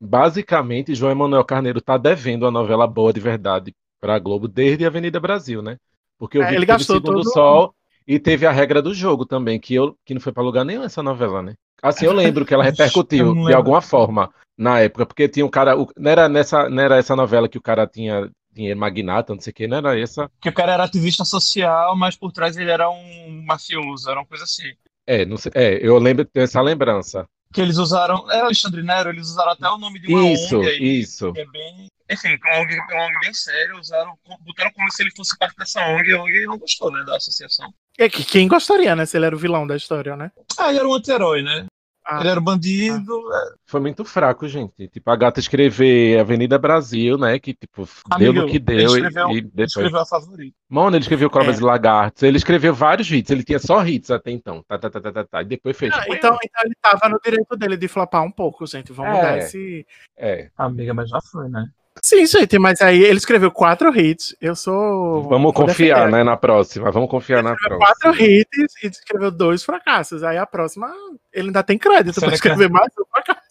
basicamente 0.00 0.94
João 0.94 1.12
Emanuel 1.12 1.44
Carneiro 1.44 1.80
tá 1.80 1.96
devendo 1.96 2.46
a 2.46 2.50
novela 2.50 2.86
boa 2.86 3.12
de 3.12 3.20
verdade 3.20 3.72
pra 4.00 4.18
Globo 4.18 4.48
desde 4.48 4.84
a 4.84 4.88
Avenida 4.88 5.20
Brasil, 5.20 5.62
né? 5.62 5.76
Porque 6.18 6.38
eu 6.38 6.42
É, 6.42 6.50
vi 6.50 6.56
ele 6.56 6.66
que 6.66 6.72
teve 6.72 6.78
gastou 6.78 6.96
Segundo 6.96 7.22
todo- 7.22 7.30
Sol 7.32 7.74
e 8.06 8.18
teve 8.18 8.46
a 8.46 8.50
regra 8.52 8.80
do 8.80 8.94
jogo 8.94 9.26
também, 9.26 9.60
que, 9.60 9.74
eu, 9.74 9.94
que 10.04 10.14
não 10.14 10.20
foi 10.20 10.32
pra 10.32 10.42
lugar 10.42 10.64
nenhum 10.64 10.82
essa 10.82 11.02
novela, 11.02 11.42
né? 11.42 11.54
Assim, 11.82 12.06
eu 12.06 12.12
lembro 12.12 12.44
que 12.44 12.54
ela 12.54 12.64
repercutiu 12.64 13.34
de 13.34 13.52
alguma 13.52 13.80
forma 13.80 14.30
na 14.56 14.80
época, 14.80 15.06
porque 15.06 15.28
tinha 15.28 15.46
um 15.46 15.50
cara. 15.50 15.78
o- 15.78 15.88
não, 15.96 16.10
era 16.10 16.28
nessa, 16.28 16.68
não 16.68 16.82
era 16.82 16.96
essa 16.96 17.14
novela 17.14 17.48
que 17.48 17.58
o 17.58 17.62
cara 17.62 17.86
tinha 17.86 18.28
dinheiro 18.52 18.78
magnata, 18.80 19.32
não 19.34 19.40
sei 19.40 19.52
o 19.52 19.54
que, 19.54 19.68
não 19.68 19.76
era 19.76 19.98
essa. 19.98 20.28
Que 20.40 20.48
o 20.48 20.52
cara 20.52 20.72
era 20.72 20.84
ativista 20.84 21.24
social, 21.24 21.96
mas 21.96 22.16
por 22.16 22.32
trás 22.32 22.56
ele 22.56 22.70
era 22.70 22.90
um 22.90 23.42
mafioso, 23.46 24.10
era 24.10 24.18
uma 24.18 24.26
coisa 24.26 24.42
assim. 24.44 24.72
É, 25.06 25.24
não 25.24 25.36
sei, 25.36 25.52
é, 25.54 25.86
eu 25.86 25.96
lembro, 25.98 26.24
tenho 26.24 26.44
essa 26.44 26.60
lembrança. 26.60 27.24
Que 27.52 27.60
eles 27.60 27.78
usaram. 27.78 28.30
Era 28.30 28.44
Alexandre 28.44 28.82
Nero, 28.82 29.10
eles 29.10 29.28
usaram 29.28 29.52
até 29.52 29.68
o 29.68 29.78
nome 29.78 29.98
de 30.00 30.12
uma 30.12 30.30
Isso, 30.32 30.58
ONG 30.58 30.68
aí. 30.68 31.00
isso. 31.00 31.32
que 31.32 31.40
é 31.40 31.46
bem. 31.46 31.88
Enfim, 32.10 32.38
uma 32.42 32.60
ONG, 32.60 32.74
uma 32.74 33.04
ONG 33.04 33.18
bem 33.20 33.34
séria, 33.34 33.76
usaram, 33.76 34.14
botaram 34.40 34.70
como 34.72 34.90
se 34.90 35.02
ele 35.02 35.10
fosse 35.16 35.36
parte 35.38 35.56
dessa 35.56 35.80
ONG, 35.88 36.08
e 36.10 36.14
a 36.14 36.22
ONG 36.22 36.46
não 36.46 36.58
gostou, 36.58 36.90
né, 36.90 37.02
da 37.04 37.16
associação. 37.16 37.72
É 37.98 38.08
que 38.08 38.24
quem 38.24 38.48
gostaria, 38.48 38.96
né, 38.96 39.04
se 39.04 39.16
ele 39.16 39.26
era 39.26 39.36
o 39.36 39.38
vilão 39.38 39.66
da 39.66 39.76
história, 39.76 40.16
né? 40.16 40.30
Ah, 40.58 40.70
ele 40.70 40.78
era 40.78 40.88
um 40.88 40.94
anti-herói, 40.94 41.42
né? 41.42 41.66
Ah, 42.10 42.20
Ele 42.20 42.30
era 42.30 42.40
um 42.40 42.42
bandido. 42.42 43.12
é. 43.34 43.54
Foi 43.66 43.80
muito 43.80 44.02
fraco, 44.02 44.48
gente. 44.48 44.88
Tipo, 44.88 45.10
a 45.10 45.16
gata 45.16 45.38
escrever 45.40 46.18
Avenida 46.18 46.56
Brasil, 46.58 47.18
né? 47.18 47.38
Que, 47.38 47.52
tipo, 47.52 47.84
deu 48.18 48.30
Amigo, 48.30 48.32
no 48.32 48.46
que 48.46 48.56
ele 48.56 48.58
deu. 48.60 48.78
e- 48.78 48.84
escreveu- 48.84 49.28
e, 49.28 49.32
Ele 49.32 49.40
depois. 49.42 49.68
escreveu 49.68 50.00
a 50.00 50.06
favorita. 50.06 50.56
Mano, 50.70 50.96
ele 50.96 51.02
escreveu 51.02 51.28
Cobras 51.28 51.58
É. 51.58 51.60
e 51.60 51.64
Lagartos. 51.64 52.22
Ele 52.22 52.38
escreveu 52.38 52.72
vários 52.74 53.10
hits. 53.10 53.30
Ele 53.30 53.44
tinha 53.44 53.58
só 53.58 53.84
hits 53.84 54.10
até 54.10 54.30
então. 54.30 54.64
Tá, 54.66 54.78
tá, 54.78 54.88
tá, 54.88 55.00
tá, 55.02 55.12
tá, 55.12 55.24
tá. 55.24 55.42
E 55.42 55.44
depois 55.44 55.76
fez. 55.76 55.92
ah, 55.92 56.04
então, 56.08 56.38
então 56.42 56.62
ele 56.64 56.74
tava 56.80 57.10
no 57.10 57.20
direito 57.22 57.54
dele 57.58 57.76
de 57.76 57.88
flopar 57.88 58.22
um 58.24 58.30
pouco, 58.32 58.66
gente. 58.66 58.90
Vamos 58.90 59.18
É. 59.18 59.22
dar 59.22 59.38
esse. 59.38 59.86
É. 60.16 60.48
Amiga, 60.56 60.94
mas 60.94 61.10
já 61.10 61.18
foi, 61.30 61.46
né? 61.50 61.66
Sim, 62.02 62.26
gente, 62.26 62.58
mas 62.58 62.80
aí 62.80 63.02
ele 63.02 63.18
escreveu 63.18 63.50
quatro 63.50 63.96
hits. 63.98 64.34
Eu 64.40 64.54
sou. 64.56 65.22
Vamos 65.28 65.52
confiar, 65.52 65.96
defender. 66.00 66.16
né? 66.18 66.24
Na 66.24 66.36
próxima. 66.36 66.90
Vamos 66.90 67.10
confiar 67.10 67.42
na 67.42 67.52
escreveu 67.52 67.78
próxima. 67.78 68.02
quatro 68.12 68.22
hits 68.24 68.74
e 68.82 68.86
escreveu 68.86 69.30
dois 69.30 69.62
fracassos. 69.62 70.22
Aí 70.22 70.36
a 70.38 70.46
próxima, 70.46 70.90
ele 71.32 71.48
ainda 71.48 71.62
tem 71.62 71.76
crédito 71.78 72.20
pra 72.20 72.32
escrever 72.34 72.70
mais 72.70 72.92
um 72.98 73.04
fracasso. 73.10 73.48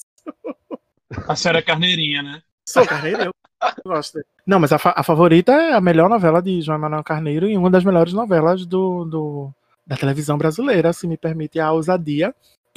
A 1.27 1.35
senhora 1.35 1.59
é 1.59 1.61
carneirinha, 1.61 2.21
né? 2.21 2.41
Sou 2.65 2.85
Carneiro, 2.85 3.23
eu 3.23 3.31
gosto. 3.85 4.19
Não, 4.45 4.59
mas 4.59 4.73
a, 4.73 4.77
fa- 4.77 4.93
a 4.95 5.03
favorita 5.03 5.51
é 5.53 5.73
a 5.73 5.79
melhor 5.81 6.09
novela 6.09 6.41
de 6.41 6.61
João 6.61 6.77
Emanuel 6.77 7.03
Carneiro 7.03 7.47
e 7.47 7.55
uma 7.57 7.69
das 7.69 7.83
melhores 7.83 8.11
novelas 8.13 8.65
do, 8.65 9.05
do- 9.05 9.53
da 9.85 9.95
televisão 9.95 10.37
brasileira, 10.37 10.91
se 10.91 11.07
me 11.07 11.15
permite 11.17 11.59
a 11.59 11.71
ousadia. 11.71 12.35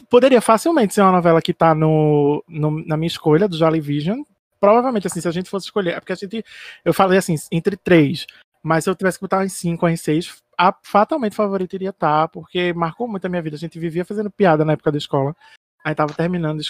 Poderia 0.09 0.41
facilmente 0.41 0.95
ser 0.95 1.03
uma 1.03 1.11
novela 1.13 1.43
que 1.43 1.53
tá 1.53 1.75
no, 1.75 2.43
no- 2.49 2.85
na 2.87 2.97
minha 2.97 3.09
escolha, 3.09 3.49
do 3.49 3.57
Jolly 3.57 3.81
Vision. 3.81 4.23
Provavelmente, 4.61 5.07
assim, 5.07 5.21
se 5.21 5.29
a 5.29 5.33
gente 5.33 5.49
fosse 5.49 5.67
escolher. 5.67 5.95
É 5.95 6.01
porque 6.01 6.13
a 6.13 6.17
gente. 6.17 6.45
Eu 6.85 6.93
falei 6.93 7.19
assim, 7.19 7.35
entre 7.51 7.77
três. 7.77 8.27
Mas 8.63 8.85
se 8.85 8.91
eu 8.91 8.95
tivesse 8.95 9.19
que 9.19 9.25
botar 9.25 9.45
em 9.45 9.49
cinco 9.49 9.89
em 9.89 9.97
seis, 9.97 10.43
a 10.57 10.75
fatalmente 10.83 11.35
favorita 11.35 11.75
iria 11.75 11.91
estar, 11.91 12.29
porque 12.29 12.73
marcou 12.75 13.09
muito 13.09 13.25
a 13.25 13.29
minha 13.29 13.41
vida. 13.41 13.57
A 13.57 13.59
gente 13.59 13.79
vivia 13.79 14.05
fazendo 14.05 14.31
piada 14.31 14.65
na 14.65 14.75
época 14.75 14.93
da 14.93 14.99
escola. 14.99 15.35
Aí 15.83 15.95
tava 15.95 16.13
terminando 16.13 16.61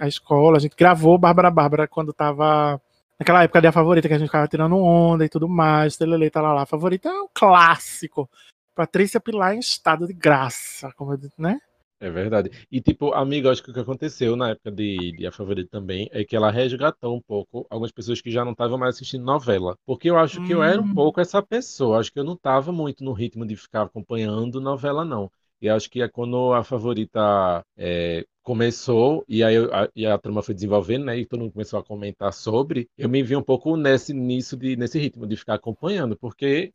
a 0.00 0.08
escola, 0.08 0.56
a 0.56 0.60
gente 0.60 0.74
gravou 0.76 1.16
Bárbara 1.16 1.48
Bárbara 1.48 1.86
quando 1.86 2.12
tava 2.12 2.80
naquela 3.16 3.44
época 3.44 3.60
de 3.60 3.68
a 3.68 3.72
favorita 3.72 4.08
que 4.08 4.14
a 4.14 4.18
gente 4.18 4.26
ficava 4.26 4.48
tirando 4.48 4.76
onda 4.76 5.24
e 5.24 5.28
tudo 5.28 5.48
mais, 5.48 5.96
telele, 5.96 6.28
tá 6.28 6.42
lá, 6.42 6.52
lá. 6.52 6.62
A 6.62 6.66
favorita 6.66 7.08
é 7.08 7.12
um 7.12 7.28
clássico. 7.32 8.28
Patrícia 8.74 9.20
Pilar 9.20 9.54
em 9.54 9.60
estado 9.60 10.08
de 10.08 10.12
graça, 10.12 10.92
como 10.96 11.12
eu 11.12 11.16
disse, 11.16 11.40
né? 11.40 11.60
É 12.02 12.10
verdade. 12.10 12.50
E, 12.70 12.80
tipo, 12.80 13.12
amiga, 13.14 13.48
acho 13.52 13.62
que 13.62 13.70
o 13.70 13.74
que 13.74 13.78
aconteceu 13.78 14.34
na 14.34 14.50
época 14.50 14.72
de, 14.72 15.12
de 15.12 15.24
A 15.24 15.30
Favorita 15.30 15.70
também 15.70 16.08
é 16.10 16.24
que 16.24 16.34
ela 16.34 16.50
resgatou 16.50 17.14
um 17.16 17.20
pouco 17.20 17.64
algumas 17.70 17.92
pessoas 17.92 18.20
que 18.20 18.28
já 18.28 18.44
não 18.44 18.50
estavam 18.52 18.76
mais 18.76 18.96
assistindo 18.96 19.24
novela. 19.24 19.76
Porque 19.86 20.10
eu 20.10 20.18
acho 20.18 20.40
que 20.40 20.52
eu 20.52 20.64
era 20.64 20.80
um 20.80 20.84
Hum. 20.84 20.92
pouco 20.94 21.20
essa 21.20 21.40
pessoa. 21.40 22.00
Acho 22.00 22.12
que 22.12 22.18
eu 22.18 22.24
não 22.24 22.34
estava 22.34 22.72
muito 22.72 23.04
no 23.04 23.12
ritmo 23.12 23.46
de 23.46 23.54
ficar 23.56 23.82
acompanhando 23.82 24.60
novela, 24.60 25.04
não. 25.04 25.30
E 25.60 25.68
acho 25.68 25.88
que 25.88 26.02
é 26.02 26.08
quando 26.08 26.52
a 26.52 26.64
Favorita 26.64 27.64
é, 27.76 28.24
começou 28.42 29.24
e 29.28 29.44
aí 29.44 29.56
a, 29.56 29.88
e 29.94 30.04
a 30.04 30.18
turma 30.18 30.42
foi 30.42 30.54
desenvolvendo, 30.56 31.04
né? 31.04 31.16
E 31.18 31.24
todo 31.24 31.38
mundo 31.40 31.52
começou 31.52 31.78
a 31.78 31.84
comentar 31.84 32.32
sobre, 32.32 32.88
eu 32.98 33.08
me 33.08 33.22
vi 33.22 33.36
um 33.36 33.42
pouco 33.42 33.76
nesse, 33.76 34.12
nisso 34.12 34.56
de, 34.56 34.74
nesse 34.76 34.98
ritmo 34.98 35.24
de 35.24 35.36
ficar 35.36 35.54
acompanhando, 35.54 36.16
porque 36.18 36.72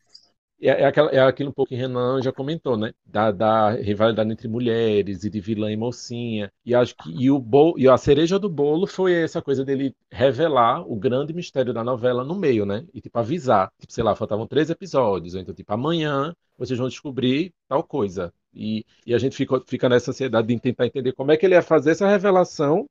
é, 0.62 0.70
é, 0.70 0.86
aquela, 0.86 1.12
é 1.12 1.20
aquilo 1.20 1.49
um 1.49 1.53
pouco 1.53 1.70
que 1.70 1.76
Renan 1.76 2.22
já 2.22 2.32
comentou, 2.32 2.78
né? 2.78 2.93
Da, 3.05 3.32
da 3.32 3.72
rivalidade 3.72 4.32
entre 4.32 4.47
mulheres 4.47 5.24
e 5.24 5.30
de 5.30 5.39
vilã 5.39 5.72
e 5.72 5.78
mocinha. 5.78 6.51
E 6.66 6.74
acho 6.74 6.95
que 6.95 7.10
e 7.12 7.30
o 7.30 7.39
bolo, 7.39 7.78
e 7.78 7.88
a 7.88 7.97
cereja 7.97 8.39
do 8.39 8.49
bolo 8.49 8.88
foi 8.88 9.14
essa 9.14 9.41
coisa 9.41 9.64
dele 9.64 9.95
revelar 10.12 10.82
o 10.82 10.95
grande 10.95 11.34
mistério 11.34 11.74
da 11.74 11.84
novela 11.84 12.24
no 12.24 12.36
meio, 12.36 12.66
né? 12.66 12.86
E 12.93 13.01
tipo 13.01 13.18
avisar, 13.20 13.72
tipo, 13.80 13.93
sei 13.93 14.03
lá, 14.03 14.16
faltavam 14.16 14.47
três 14.47 14.70
episódios, 14.70 15.36
ou 15.36 15.41
então 15.41 15.53
tipo 15.53 15.72
amanhã 15.74 16.34
vocês 16.58 16.78
vão 16.80 16.88
descobrir 16.88 17.53
tal 17.68 17.84
coisa. 17.84 18.34
E, 18.53 18.84
e 19.05 19.14
a 19.14 19.18
gente 19.20 19.36
fica, 19.36 19.62
fica 19.68 19.88
nessa 19.88 20.12
ansiedade 20.12 20.47
de 20.47 20.60
tentar 20.60 20.88
entender 20.88 21.14
como 21.14 21.32
é 21.32 21.38
que 21.38 21.45
ele 21.45 21.53
ia 21.53 21.62
fazer 21.62 21.91
essa 21.91 22.08
revelação 22.08 22.88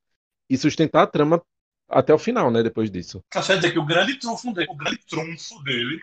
e 0.49 0.57
sustentar 0.57 1.03
a 1.03 1.07
trama 1.07 1.43
até 1.89 2.15
o 2.15 2.19
final, 2.19 2.51
né? 2.51 2.63
Depois 2.63 2.91
disso. 2.91 3.23
Tá 3.31 3.41
dizer 3.41 3.73
que 3.73 3.79
o 3.79 3.85
grande 3.85 4.17
trunfo 4.19 4.53
dele, 4.53 4.69
o 4.71 4.77
grande 4.77 5.01
trunfo 5.09 5.63
dele 5.65 6.01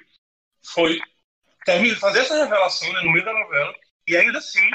foi 0.61 0.99
terminar, 1.65 1.99
fazer 1.99 2.19
essa 2.19 2.35
revelação 2.35 2.91
né, 2.93 3.01
no 3.01 3.11
meio 3.11 3.25
da 3.25 3.33
novela 3.33 3.73
e 4.07 4.15
ainda 4.15 4.37
assim 4.37 4.69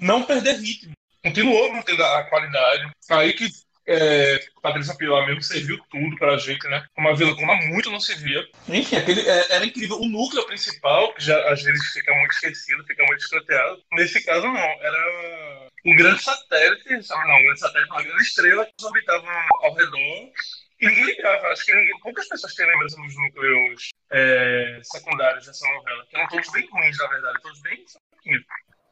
não 0.00 0.22
perder 0.22 0.56
ritmo. 0.56 0.92
Continuou 1.22 1.72
mantendo 1.72 2.02
a 2.04 2.24
qualidade. 2.24 2.90
Aí 3.10 3.32
que 3.32 3.48
é, 3.86 4.44
Patrícia 4.60 4.94
Pilar 4.96 5.26
mesmo 5.26 5.42
serviu 5.42 5.78
tudo 5.90 6.16
pra 6.16 6.36
gente, 6.38 6.66
né? 6.68 6.84
Uma 6.96 7.14
vila 7.14 7.34
como 7.34 7.54
muito 7.68 7.90
não 7.90 8.00
se 8.00 8.14
via. 8.16 8.44
Enfim, 8.68 8.96
aquele, 8.96 9.28
é, 9.28 9.54
era 9.54 9.64
incrível. 9.64 10.00
O 10.00 10.08
núcleo 10.08 10.46
principal, 10.46 11.12
que 11.14 11.24
já 11.24 11.52
às 11.52 11.62
vezes 11.62 11.92
fica 11.92 12.14
muito 12.14 12.32
esquecido, 12.32 12.84
fica 12.84 13.04
muito 13.06 13.20
escanteado. 13.20 13.82
Nesse 13.92 14.24
caso, 14.24 14.46
não. 14.46 14.54
Era 14.54 15.68
um 15.84 15.96
grande 15.96 16.22
satélite, 16.22 17.02
sabe, 17.02 17.28
não, 17.28 17.36
um 17.36 17.42
grande 17.42 17.60
satélite, 17.60 17.90
uma 17.90 18.02
grande 18.02 18.22
estrela 18.22 18.66
que 18.66 18.84
orbitava 18.84 19.46
ao 19.62 19.74
redor 19.74 20.32
e 20.80 20.86
ninguém 20.86 21.04
ligava. 21.04 21.48
Acho 21.48 21.64
que 21.64 21.74
ninguém, 21.74 21.98
poucas 22.00 22.28
pessoas 22.28 22.54
têm 22.54 22.66
lembrança 22.66 22.96
dos 23.00 23.14
núcleos 23.16 23.91
é, 24.12 24.80
secundários 24.84 25.46
dessa 25.46 25.66
novela, 25.74 26.06
que 26.06 26.16
eram 26.16 26.28
todos 26.28 26.52
bem 26.52 26.68
ruins, 26.70 26.96
na 26.98 27.06
verdade, 27.08 27.38
todos 27.42 27.60
bem. 27.62 27.84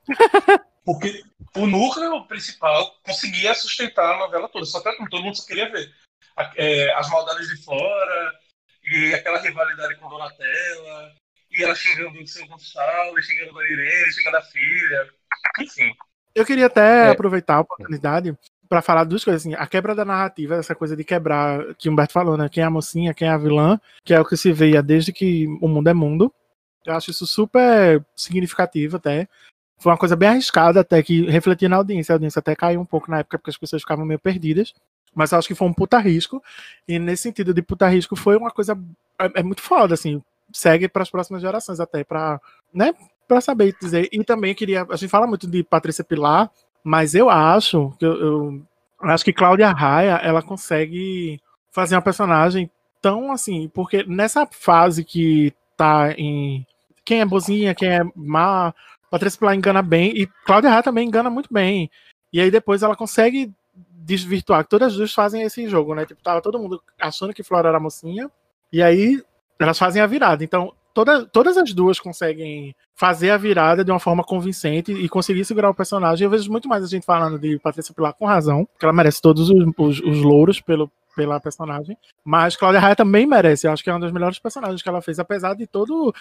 Porque 0.84 1.22
o 1.56 1.66
núcleo 1.66 2.24
principal 2.26 2.94
conseguia 3.04 3.54
sustentar 3.54 4.14
a 4.14 4.18
novela 4.18 4.48
toda, 4.48 4.64
só 4.64 4.80
que 4.80 5.08
todo 5.10 5.22
mundo 5.22 5.36
só 5.36 5.46
queria 5.46 5.70
ver. 5.70 5.88
A- 6.36 6.52
é, 6.56 6.92
as 6.94 7.08
maldades 7.10 7.48
de 7.48 7.62
Flora, 7.64 8.32
e 8.82 9.14
aquela 9.14 9.38
rivalidade 9.40 9.96
com 9.96 10.08
Donatella, 10.08 11.14
e 11.50 11.62
ela 11.62 11.74
xingando 11.74 12.18
o 12.20 12.26
seu 12.26 12.46
Gonçalo, 12.46 13.22
xingando 13.22 13.58
a 13.58 13.64
Irene, 13.64 14.12
xingando 14.12 14.36
a 14.38 14.42
filha. 14.42 15.10
Enfim. 15.60 15.92
Eu 16.34 16.46
queria 16.46 16.66
até 16.66 17.08
É. 17.08 17.10
aproveitar 17.10 17.56
a 17.56 17.60
oportunidade 17.60 18.34
pra 18.70 18.80
falar 18.80 19.02
duas 19.02 19.24
coisas 19.24 19.42
assim, 19.42 19.52
a 19.54 19.66
quebra 19.66 19.96
da 19.96 20.04
narrativa, 20.04 20.54
essa 20.54 20.76
coisa 20.76 20.96
de 20.96 21.02
quebrar 21.02 21.74
que 21.74 21.90
Humberto 21.90 22.12
falou, 22.12 22.36
né? 22.36 22.48
Quem 22.48 22.62
é 22.62 22.66
a 22.66 22.70
mocinha, 22.70 23.12
quem 23.12 23.26
é 23.26 23.30
a 23.32 23.36
vilã, 23.36 23.80
que 24.04 24.14
é 24.14 24.20
o 24.20 24.24
que 24.24 24.36
se 24.36 24.52
veia 24.52 24.80
desde 24.80 25.12
que 25.12 25.48
o 25.60 25.66
mundo 25.66 25.88
é 25.88 25.92
mundo. 25.92 26.32
Eu 26.86 26.94
acho 26.94 27.10
isso 27.10 27.26
super 27.26 28.02
significativo 28.14 28.96
até. 28.96 29.28
Foi 29.76 29.90
uma 29.90 29.98
coisa 29.98 30.14
bem 30.14 30.28
arriscada 30.28 30.80
até 30.80 31.02
que 31.02 31.28
refletia 31.28 31.68
na 31.68 31.76
audiência. 31.76 32.12
A 32.12 32.14
audiência 32.14 32.38
até 32.38 32.54
caiu 32.54 32.80
um 32.80 32.84
pouco 32.84 33.10
na 33.10 33.18
época 33.18 33.38
porque 33.38 33.50
as 33.50 33.58
pessoas 33.58 33.82
ficavam 33.82 34.06
meio 34.06 34.20
perdidas. 34.20 34.72
Mas 35.12 35.32
eu 35.32 35.38
acho 35.38 35.48
que 35.48 35.54
foi 35.56 35.66
um 35.66 35.72
puta 35.72 35.98
risco. 35.98 36.40
E 36.86 36.96
nesse 36.96 37.24
sentido 37.24 37.52
de 37.52 37.62
puta 37.62 37.88
risco 37.88 38.14
foi 38.14 38.36
uma 38.36 38.52
coisa 38.52 38.78
é, 39.20 39.40
é 39.40 39.42
muito 39.42 39.62
foda 39.62 39.94
assim. 39.94 40.22
Segue 40.52 40.88
para 40.88 41.02
as 41.02 41.10
próximas 41.10 41.42
gerações 41.42 41.80
até 41.80 42.04
para, 42.04 42.40
né, 42.72 42.94
para 43.26 43.40
saber 43.40 43.74
dizer. 43.80 44.08
E 44.12 44.22
também 44.22 44.54
queria, 44.54 44.86
a 44.88 44.96
gente 44.96 45.10
fala 45.10 45.26
muito 45.26 45.48
de 45.48 45.64
Patrícia 45.64 46.04
Pilar, 46.04 46.48
mas 46.82 47.14
eu 47.14 47.28
acho 47.28 47.92
que 47.98 48.04
eu, 48.04 48.14
eu 48.20 48.64
acho 49.02 49.24
que 49.24 49.32
Cláudia 49.32 49.70
Raia, 49.70 50.20
ela 50.22 50.42
consegue 50.42 51.40
fazer 51.70 51.94
uma 51.94 52.02
personagem 52.02 52.70
tão 53.00 53.32
assim, 53.32 53.68
porque 53.72 54.04
nessa 54.04 54.46
fase 54.46 55.04
que 55.04 55.52
tá 55.76 56.12
em 56.12 56.66
quem 57.04 57.20
é 57.20 57.24
bozinha, 57.24 57.74
quem 57.74 57.88
é 57.88 58.00
má, 58.14 58.74
Patrícia 59.10 59.38
Pilar 59.38 59.54
engana 59.54 59.82
bem 59.82 60.12
e 60.16 60.26
Cláudia 60.44 60.70
Raia 60.70 60.82
também 60.82 61.08
engana 61.08 61.30
muito 61.30 61.52
bem. 61.52 61.90
E 62.32 62.40
aí 62.40 62.50
depois 62.50 62.82
ela 62.82 62.94
consegue 62.94 63.52
desvirtuar, 63.74 64.66
todas 64.66 64.92
as 64.92 64.96
duas 64.96 65.14
fazem 65.14 65.42
esse 65.42 65.68
jogo, 65.68 65.94
né? 65.94 66.04
Tipo, 66.06 66.22
tava 66.22 66.40
todo 66.40 66.58
mundo 66.58 66.82
achando 67.00 67.34
que 67.34 67.42
Flora 67.42 67.68
era 67.68 67.80
mocinha, 67.80 68.30
e 68.72 68.82
aí 68.82 69.22
elas 69.58 69.78
fazem 69.78 70.00
a 70.00 70.06
virada. 70.06 70.42
Então, 70.42 70.72
toda, 70.94 71.24
todas 71.26 71.56
as 71.56 71.72
duas 71.72 71.98
conseguem 71.98 72.74
fazer 72.94 73.30
a 73.30 73.36
virada 73.36 73.84
de 73.84 73.90
uma 73.90 74.00
forma 74.00 74.22
convincente 74.22 74.92
e 74.92 75.08
conseguir 75.08 75.44
segurar 75.44 75.70
o 75.70 75.74
personagem. 75.74 76.24
Eu 76.24 76.30
vejo 76.30 76.50
muito 76.50 76.68
mais 76.68 76.84
a 76.84 76.86
gente 76.86 77.06
falando 77.06 77.38
de 77.38 77.58
Patrícia 77.58 77.94
Pilar 77.94 78.14
com 78.14 78.26
razão, 78.26 78.68
que 78.78 78.84
ela 78.84 78.92
merece 78.92 79.22
todos 79.22 79.48
os, 79.48 79.64
os, 79.78 80.00
os 80.00 80.22
louros 80.22 80.60
pelo, 80.60 80.90
pela 81.16 81.40
personagem. 81.40 81.96
Mas 82.24 82.56
Cláudia 82.56 82.80
Raia 82.80 82.96
também 82.96 83.26
merece. 83.26 83.66
Eu 83.66 83.72
acho 83.72 83.82
que 83.82 83.90
é 83.90 83.92
uma 83.92 84.00
das 84.00 84.12
melhores 84.12 84.38
personagens 84.38 84.82
que 84.82 84.88
ela 84.88 85.02
fez, 85.02 85.18
apesar 85.18 85.54
de 85.54 85.66
todo 85.66 86.14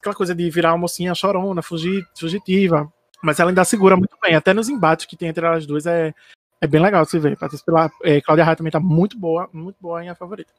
aquela 0.00 0.14
coisa 0.14 0.34
de 0.34 0.48
virar 0.50 0.72
uma 0.72 0.78
mocinha 0.78 1.14
chorona, 1.14 1.62
fugitiva. 1.62 2.92
Mas 3.22 3.40
ela 3.40 3.50
ainda 3.50 3.64
segura 3.64 3.96
muito 3.96 4.16
bem. 4.22 4.34
Até 4.34 4.52
nos 4.52 4.68
embates 4.68 5.06
que 5.06 5.16
tem 5.16 5.28
entre 5.28 5.44
elas 5.44 5.66
duas 5.66 5.86
é, 5.86 6.14
é 6.60 6.66
bem 6.66 6.80
legal 6.80 7.04
se 7.04 7.18
ver. 7.18 7.36
Patrícia 7.36 7.64
Pilar, 7.64 7.90
é, 8.02 8.20
Cláudia 8.20 8.44
Raia 8.44 8.56
também 8.56 8.70
tá 8.70 8.80
muito 8.80 9.18
boa, 9.18 9.48
muito 9.52 9.76
boa 9.80 10.04
em 10.04 10.08
a 10.08 10.14
favorita. 10.14 10.52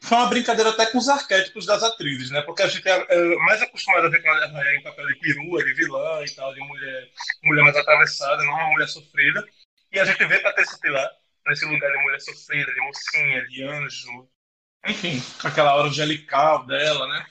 Foi 0.00 0.16
uma 0.16 0.28
brincadeira 0.28 0.70
até 0.70 0.86
com 0.86 0.98
os 0.98 1.08
arquétipos 1.08 1.66
das 1.66 1.82
atrizes, 1.82 2.30
né? 2.30 2.40
Porque 2.42 2.62
a 2.62 2.68
gente 2.68 2.88
é, 2.88 3.06
é 3.08 3.36
mais 3.36 3.60
acostumado 3.60 4.06
a 4.06 4.10
ver 4.10 4.22
Cláudia 4.22 4.48
Raia 4.48 4.76
em 4.76 4.82
papel 4.82 5.06
de 5.06 5.14
perua, 5.16 5.64
de 5.64 5.74
vilã 5.74 6.22
e 6.24 6.34
tal, 6.34 6.54
de 6.54 6.60
mulher, 6.60 7.08
mulher 7.42 7.62
mais 7.62 7.76
atravessada, 7.76 8.42
não 8.44 8.52
uma 8.52 8.70
mulher 8.70 8.88
sofrida. 8.88 9.44
E 9.92 9.98
a 9.98 10.04
gente 10.04 10.24
vê 10.24 10.38
Patrícia 10.38 10.78
Pilar 10.80 11.10
nesse 11.46 11.64
lugar 11.64 11.90
de 11.90 12.02
mulher 12.02 12.20
sofrida, 12.20 12.72
de 12.72 12.80
mocinha, 12.80 13.46
de 13.48 13.62
anjo. 13.64 14.28
Enfim, 14.86 15.22
aquela 15.42 15.72
aura 15.72 15.88
angelical 15.88 16.64
dela, 16.64 17.06
né? 17.08 17.26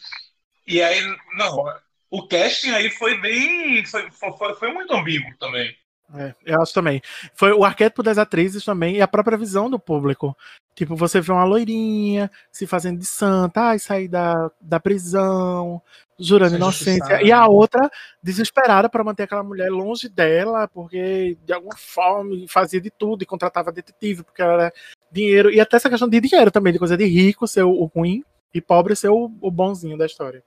E 0.66 0.82
aí, 0.82 1.02
não, 1.34 1.74
o 2.10 2.28
casting 2.28 2.72
aí 2.72 2.90
foi 2.90 3.20
bem. 3.20 3.86
Foi, 3.86 4.12
foi, 4.12 4.56
foi 4.56 4.74
muito 4.74 4.94
ambíguo 4.94 5.36
também. 5.38 5.76
É, 6.16 6.34
eu 6.46 6.62
acho 6.62 6.74
também. 6.74 7.02
Foi 7.34 7.52
o 7.52 7.66
arquétipo 7.66 8.02
das 8.02 8.18
atrizes 8.18 8.64
também 8.64 8.96
e 8.96 9.02
a 9.02 9.08
própria 9.08 9.38
visão 9.38 9.70
do 9.70 9.78
público. 9.78 10.36
Tipo, 10.74 10.96
você 10.96 11.20
vê 11.20 11.32
uma 11.32 11.44
loirinha 11.44 12.30
se 12.52 12.68
fazendo 12.68 13.00
de 13.00 13.06
santa, 13.06 13.70
ai, 13.70 13.80
sair 13.80 14.08
da, 14.08 14.52
da 14.62 14.80
prisão, 14.80 15.82
jurando 16.20 16.56
inocência. 16.56 17.22
E 17.24 17.32
a 17.32 17.48
outra 17.48 17.90
desesperada 18.22 18.88
para 18.88 19.04
manter 19.04 19.24
aquela 19.24 19.44
mulher 19.44 19.70
longe 19.70 20.08
dela, 20.08 20.68
porque 20.68 21.38
de 21.44 21.54
alguma 21.54 21.76
forma 21.76 22.36
fazia 22.48 22.80
de 22.80 22.90
tudo 22.90 23.24
e 23.24 23.26
contratava 23.26 23.72
detetive, 23.72 24.24
porque 24.24 24.42
ela 24.42 24.54
era 24.54 24.74
dinheiro. 25.12 25.52
E 25.52 25.60
até 25.60 25.78
essa 25.78 25.90
questão 25.90 26.08
de 26.08 26.22
dinheiro 26.22 26.52
também, 26.52 26.72
de 26.72 26.80
coisa 26.80 26.96
de 26.96 27.06
rico 27.06 27.48
ser 27.48 27.64
o, 27.64 27.86
ruim 27.86 28.24
e 28.54 28.62
pobre 28.62 28.96
ser 28.96 29.10
o, 29.10 29.32
o 29.42 29.52
bonzinho 29.52 29.98
da 29.98 30.06
história. 30.06 30.44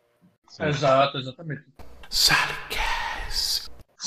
Exato, 0.61 1.19
exatamente. 1.19 1.65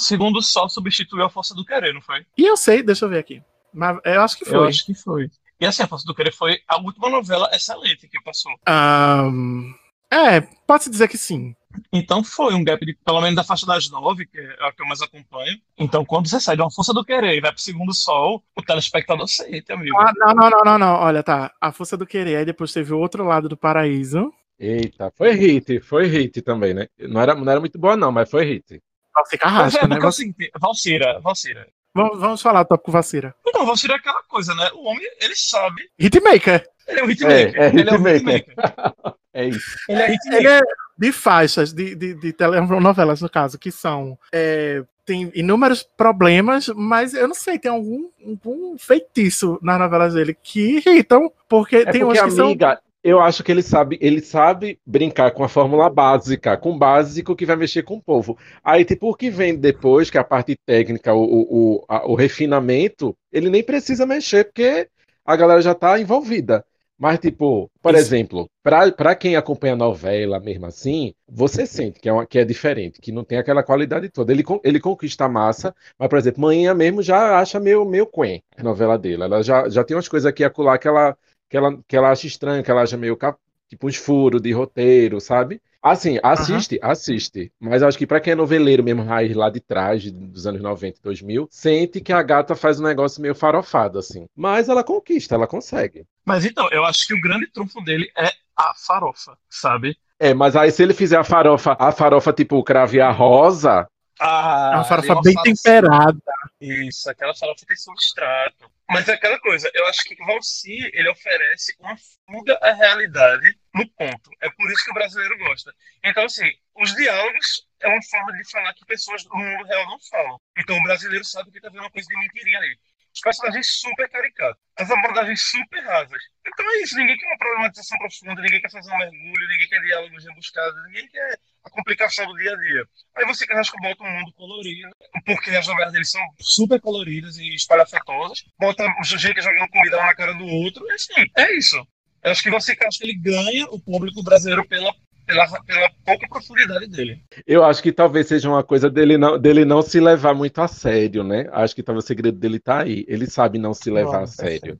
Segundo 0.03 0.41
só 0.41 0.67
substituiu 0.67 1.25
a 1.25 1.29
Força 1.29 1.55
do 1.55 1.65
Querer, 1.65 1.93
não 1.93 2.01
foi? 2.01 2.25
E 2.37 2.45
eu 2.45 2.57
sei, 2.57 2.83
deixa 2.83 3.05
eu 3.05 3.09
ver 3.09 3.19
aqui. 3.19 3.41
Mas 3.73 3.97
eu 4.05 4.21
acho 4.21 4.37
que 4.37 4.45
foi. 4.45 4.55
Eu 4.55 4.63
acho 4.65 4.85
que 4.85 4.93
foi. 4.93 5.29
E 5.59 5.65
assim, 5.65 5.83
a 5.83 5.87
Força 5.87 6.05
do 6.05 6.13
Querer 6.13 6.33
foi 6.33 6.59
a 6.67 6.77
última 6.77 7.09
novela 7.09 7.49
excelente 7.53 8.07
que 8.07 8.21
passou. 8.21 8.51
Ahn, 8.67 9.73
é, 10.11 10.41
pode-se 10.67 10.89
dizer 10.89 11.07
que 11.07 11.17
sim. 11.17 11.55
Então 11.91 12.23
foi 12.23 12.53
um 12.53 12.63
gap 12.63 12.85
de, 12.85 12.93
pelo 13.03 13.19
menos 13.19 13.35
da 13.35 13.43
faixa 13.43 13.65
das 13.65 13.89
nove, 13.89 14.27
que 14.27 14.37
é 14.39 14.57
a 14.59 14.71
que 14.71 14.81
eu 14.81 14.85
mais 14.85 15.01
acompanho. 15.01 15.57
Então 15.75 16.05
quando 16.05 16.27
você 16.27 16.39
sai 16.39 16.55
de 16.55 16.61
uma 16.61 16.69
Força 16.69 16.93
do 16.93 17.03
Querer 17.03 17.35
e 17.35 17.41
vai 17.41 17.51
pro 17.51 17.61
Segundo 17.61 17.93
Sol, 17.93 18.43
o 18.55 18.61
telespectador 18.61 19.27
sente, 19.27 19.71
amigo. 19.71 19.97
Ah, 19.97 20.11
não, 20.15 20.33
não, 20.35 20.49
não, 20.49 20.63
não, 20.63 20.77
não. 20.77 20.95
Olha, 20.95 21.23
tá. 21.23 21.51
A 21.59 21.71
força 21.71 21.97
do 21.97 22.05
querer. 22.05 22.35
Aí 22.35 22.45
depois 22.45 22.71
teve 22.71 22.93
o 22.93 22.99
outro 22.99 23.25
lado 23.25 23.49
do 23.49 23.57
paraíso. 23.57 24.31
Eita, 24.59 25.11
foi 25.17 25.31
hit, 25.31 25.79
foi 25.81 26.05
hit 26.07 26.41
também, 26.41 26.73
né? 26.73 26.87
Não 26.99 27.19
era, 27.19 27.33
não 27.33 27.51
era 27.51 27.59
muito 27.59 27.79
boa, 27.79 27.97
não, 27.97 28.11
mas 28.11 28.29
foi 28.29 28.45
hit. 28.45 28.81
Nossa, 29.15 29.29
Mas 29.31 29.39
carrasca, 29.39 29.85
é, 29.85 29.87
né? 29.87 29.97
é 30.01 30.11
seguinte, 30.11 30.51
Valcira, 30.59 31.19
Valcira. 31.21 31.67
Vamos, 31.95 32.19
vamos 32.19 32.41
falar 32.41 32.63
do 32.63 32.69
tópico 32.69 32.91
vacira. 32.91 33.35
Não, 33.53 33.65
Valcira 33.65 33.93
é 33.93 33.97
aquela 33.97 34.23
coisa, 34.23 34.55
né? 34.55 34.69
O 34.73 34.85
homem, 34.85 35.07
ele 35.21 35.35
sabe. 35.35 35.83
Hitmaker. 35.99 36.67
Ele 36.87 36.99
é 36.99 37.03
um 37.03 37.09
hitmaker. 37.09 37.55
É, 37.55 37.65
é 37.65 37.69
ele 37.69 37.89
é 37.89 37.93
um 37.93 38.07
hitmaker. 38.07 38.39
hitmaker. 38.39 38.55
É 39.35 39.47
isso. 39.47 39.75
Ele 39.89 39.99
é 39.99 40.13
hitmaker. 40.13 40.37
Ele 40.39 40.47
é 40.47 40.61
de 40.95 41.11
faixas, 41.11 41.73
de, 41.73 41.95
de, 41.95 42.13
de 42.13 42.33
telenovelas, 42.33 43.19
no 43.19 43.27
caso, 43.29 43.57
que 43.57 43.71
são. 43.71 44.17
é, 44.31 44.83
tem 45.05 45.31
inúmeros 45.35 45.83
problemas, 45.97 46.69
mas 46.69 47.13
eu 47.13 47.27
não 47.27 47.35
sei, 47.35 47.59
tem 47.59 47.69
algum, 47.71 48.09
algum 48.25 48.77
feitiço 48.77 49.59
nas 49.61 49.77
novelas 49.79 50.13
dele 50.13 50.33
que 50.41 50.77
irritam, 50.77 51.31
porque 51.49 51.77
É 51.77 51.91
tem 51.91 52.01
porque, 52.01 52.19
umas 52.19 52.21
que 52.21 52.31
são. 52.31 52.55
Eu 53.03 53.19
acho 53.19 53.43
que 53.43 53.51
ele 53.51 53.61
sabe, 53.61 53.97
ele 54.01 54.21
sabe 54.21 54.79
brincar 54.85 55.31
com 55.31 55.43
a 55.43 55.49
fórmula 55.49 55.89
básica, 55.89 56.55
com 56.57 56.71
o 56.71 56.77
básico 56.77 57.35
que 57.35 57.45
vai 57.45 57.55
mexer 57.55 57.83
com 57.83 57.95
o 57.97 58.01
povo. 58.01 58.37
Aí, 58.63 58.85
tipo, 58.85 59.09
o 59.09 59.15
que 59.15 59.29
vem 59.29 59.55
depois, 59.55 60.09
que 60.09 60.17
é 60.17 60.21
a 60.21 60.23
parte 60.23 60.55
técnica, 60.65 61.13
o, 61.13 61.21
o, 61.23 61.75
o, 61.79 61.85
a- 61.89 62.05
o 62.07 62.15
refinamento, 62.15 63.15
ele 63.31 63.49
nem 63.49 63.63
precisa 63.63 64.05
mexer, 64.05 64.45
porque 64.45 64.87
a 65.25 65.35
galera 65.35 65.61
já 65.61 65.75
tá 65.75 65.99
envolvida. 65.99 66.65
Mas, 66.97 67.19
tipo, 67.19 67.69
por 67.81 67.93
Isso. 67.93 68.05
exemplo, 68.05 68.47
pra 68.61 69.15
quem 69.15 69.35
acompanha 69.35 69.73
a 69.73 69.75
novela 69.75 70.39
mesmo 70.39 70.65
assim, 70.67 71.13
você 71.27 71.65
sente 71.65 71.99
que 71.99 72.07
é, 72.07 72.13
uma- 72.13 72.25
que 72.25 72.39
é 72.39 72.45
diferente, 72.45 73.01
que 73.01 73.11
não 73.11 73.23
tem 73.25 73.37
aquela 73.37 73.63
qualidade 73.63 74.09
toda. 74.09 74.31
Ele, 74.31 74.43
ele 74.63 74.79
conquista 74.79 75.25
a 75.25 75.29
massa, 75.29 75.75
mas, 75.99 76.07
por 76.07 76.17
exemplo, 76.17 76.41
Manhã 76.41 76.73
mesmo 76.73 77.01
já 77.01 77.39
acha 77.39 77.59
meio, 77.59 77.83
meio 77.83 78.05
quen 78.07 78.41
a 78.57 78.63
novela 78.63 78.97
dele. 78.97 79.23
Ela 79.23 79.41
já, 79.43 79.67
já 79.69 79.83
tem 79.83 79.95
umas 79.97 80.07
coisas 80.07 80.25
aqui 80.29 80.43
e 80.43 80.45
acolá 80.45 80.77
que 80.77 80.87
ela 80.87 81.17
que 81.53 81.57
ela, 81.57 81.77
que 81.87 81.95
ela 81.95 82.09
acha 82.11 82.25
estranho, 82.25 82.63
que 82.63 82.71
ela 82.71 82.81
acha 82.81 82.97
meio 82.97 83.15
cap- 83.15 83.37
tipo 83.69 83.87
uns 83.87 83.95
furos 83.95 84.41
de 84.41 84.51
roteiro, 84.51 85.21
sabe? 85.21 85.61
Assim, 85.83 86.17
assiste, 86.23 86.79
assiste. 86.81 87.51
Mas 87.59 87.83
acho 87.83 87.95
que 87.95 88.07
pra 88.07 88.19
quem 88.19 88.33
é 88.33 88.35
noveleiro 88.35 88.83
mesmo, 88.83 89.03
raiz 89.03 89.35
lá 89.35 89.51
de 89.51 89.59
trás, 89.59 90.11
dos 90.11 90.47
anos 90.47 90.61
90 90.63 90.97
e 90.97 91.03
2000, 91.03 91.47
sente 91.51 92.01
que 92.01 92.11
a 92.11 92.23
gata 92.23 92.55
faz 92.55 92.79
um 92.79 92.83
negócio 92.83 93.21
meio 93.21 93.35
farofado, 93.35 93.99
assim. 93.99 94.25
Mas 94.35 94.67
ela 94.67 94.83
conquista, 94.83 95.35
ela 95.35 95.45
consegue. 95.45 96.05
Mas 96.25 96.43
então, 96.43 96.67
eu 96.71 96.83
acho 96.85 97.05
que 97.05 97.13
o 97.13 97.21
grande 97.21 97.45
trunfo 97.51 97.83
dele 97.83 98.11
é 98.17 98.31
a 98.57 98.73
farofa, 98.73 99.37
sabe? 99.47 99.95
É, 100.19 100.33
mas 100.33 100.55
aí 100.55 100.71
se 100.71 100.81
ele 100.81 100.93
fizer 100.95 101.17
a 101.17 101.23
farofa, 101.23 101.75
a 101.79 101.91
farofa 101.91 102.33
tipo 102.33 102.55
o 102.57 102.63
craviar 102.63 103.15
rosa, 103.15 103.87
Ah, 104.19 104.71
É 104.71 104.75
uma 104.77 104.83
farofa 104.83 105.13
eu 105.13 105.21
bem 105.21 105.35
temperada. 105.37 106.17
Isso, 106.63 107.09
aquela 107.09 107.35
farofa 107.35 107.65
tem 107.67 107.75
substrato. 107.75 108.71
Mas 108.89 109.09
é 109.09 109.13
aquela 109.13 109.37
coisa, 109.39 109.69
eu 109.73 109.85
acho 109.87 110.01
que 110.05 110.15
Valsi, 110.15 110.77
ele 110.93 111.09
oferece 111.09 111.75
uma 111.77 111.95
fuga 111.97 112.57
à 112.61 112.71
realidade 112.71 113.59
no 113.75 113.85
ponto. 113.89 114.29
É 114.41 114.49
por 114.49 114.71
isso 114.71 114.85
que 114.85 114.91
o 114.91 114.93
brasileiro 114.93 115.37
gosta. 115.39 115.73
Então, 116.05 116.23
assim, 116.23 116.49
os 116.75 116.95
diálogos 116.95 117.67
é 117.81 117.87
uma 117.89 118.01
forma 118.03 118.31
de 118.31 118.49
falar 118.49 118.73
que 118.75 118.85
pessoas 118.85 119.25
no 119.25 119.35
mundo 119.35 119.65
real 119.65 119.85
não 119.87 119.99
falam. 120.09 120.39
Então 120.57 120.77
o 120.77 120.83
brasileiro 120.83 121.25
sabe 121.25 121.51
que 121.51 121.59
tá 121.59 121.67
vendo 121.67 121.81
uma 121.81 121.91
coisa 121.91 122.07
de 122.07 122.17
mentirinha 122.17 122.59
ali. 122.59 122.79
Os 123.13 123.21
personagens 123.21 123.67
super 123.67 124.09
caricatos, 124.09 124.61
as 124.77 124.89
abordagens 124.89 125.41
super 125.41 125.83
rasas. 125.83 126.21
Então 126.45 126.65
é 126.71 126.81
isso, 126.81 126.97
ninguém 126.97 127.17
quer 127.17 127.27
uma 127.27 127.37
problematização 127.37 127.97
profunda, 127.99 128.41
ninguém 128.41 128.61
quer 128.61 128.71
fazer 128.71 128.91
um 128.91 128.97
mergulho, 128.97 129.49
ninguém 129.49 129.69
quer 129.69 129.81
diálogos 129.81 130.25
rebuscados, 130.25 130.83
ninguém 130.87 131.07
quer 131.09 131.39
a 131.63 131.69
complicação 131.69 132.25
do 132.25 132.33
dia 132.35 132.51
a 132.51 132.55
dia. 132.55 132.83
Aí 133.15 133.25
você 133.25 133.45
Carrasco 133.45 133.79
bota 133.81 134.03
um 134.03 134.11
mundo 134.11 134.33
colorido, 134.33 134.89
porque 135.25 135.51
as 135.51 135.67
novelas 135.67 135.93
deles 135.93 136.09
são 136.09 136.21
super 136.39 136.81
coloridas 136.81 137.37
e 137.37 137.53
espalhafatosas, 137.53 138.43
bota 138.59 138.83
o 138.99 139.03
sujeito 139.03 139.41
jogando 139.41 139.69
comida 139.69 139.97
na 139.97 140.15
cara 140.15 140.33
do 140.33 140.45
outro, 140.45 140.85
e 140.87 140.91
assim, 140.93 141.13
é 141.37 141.55
isso. 141.55 141.77
Eu 142.23 142.31
acho 142.31 142.41
que 142.41 142.49
você 142.49 142.75
Carrasco 142.75 143.03
ele 143.03 143.15
ganha 143.15 143.65
o 143.67 143.79
público 143.79 144.23
brasileiro 144.23 144.67
pela 144.67 144.93
pela, 145.25 145.47
pela 145.63 145.89
pouca 146.05 146.27
profundidade 146.27 146.87
dele. 146.87 147.23
Eu 147.45 147.63
acho 147.63 147.81
que 147.81 147.91
talvez 147.91 148.27
seja 148.27 148.49
uma 148.49 148.63
coisa 148.63 148.89
dele 148.89 149.17
não, 149.17 149.37
dele 149.39 149.65
não 149.65 149.81
se 149.81 149.99
levar 149.99 150.33
muito 150.33 150.59
a 150.61 150.67
sério, 150.67 151.23
né? 151.23 151.49
Acho 151.51 151.75
que 151.75 151.83
talvez 151.83 152.03
o 152.03 152.07
segredo 152.07 152.37
dele 152.37 152.59
tá 152.59 152.79
aí. 152.81 153.05
Ele 153.07 153.25
sabe 153.27 153.57
não 153.57 153.73
se 153.73 153.89
levar 153.89 154.23
a 154.23 154.27
sério. 154.27 154.79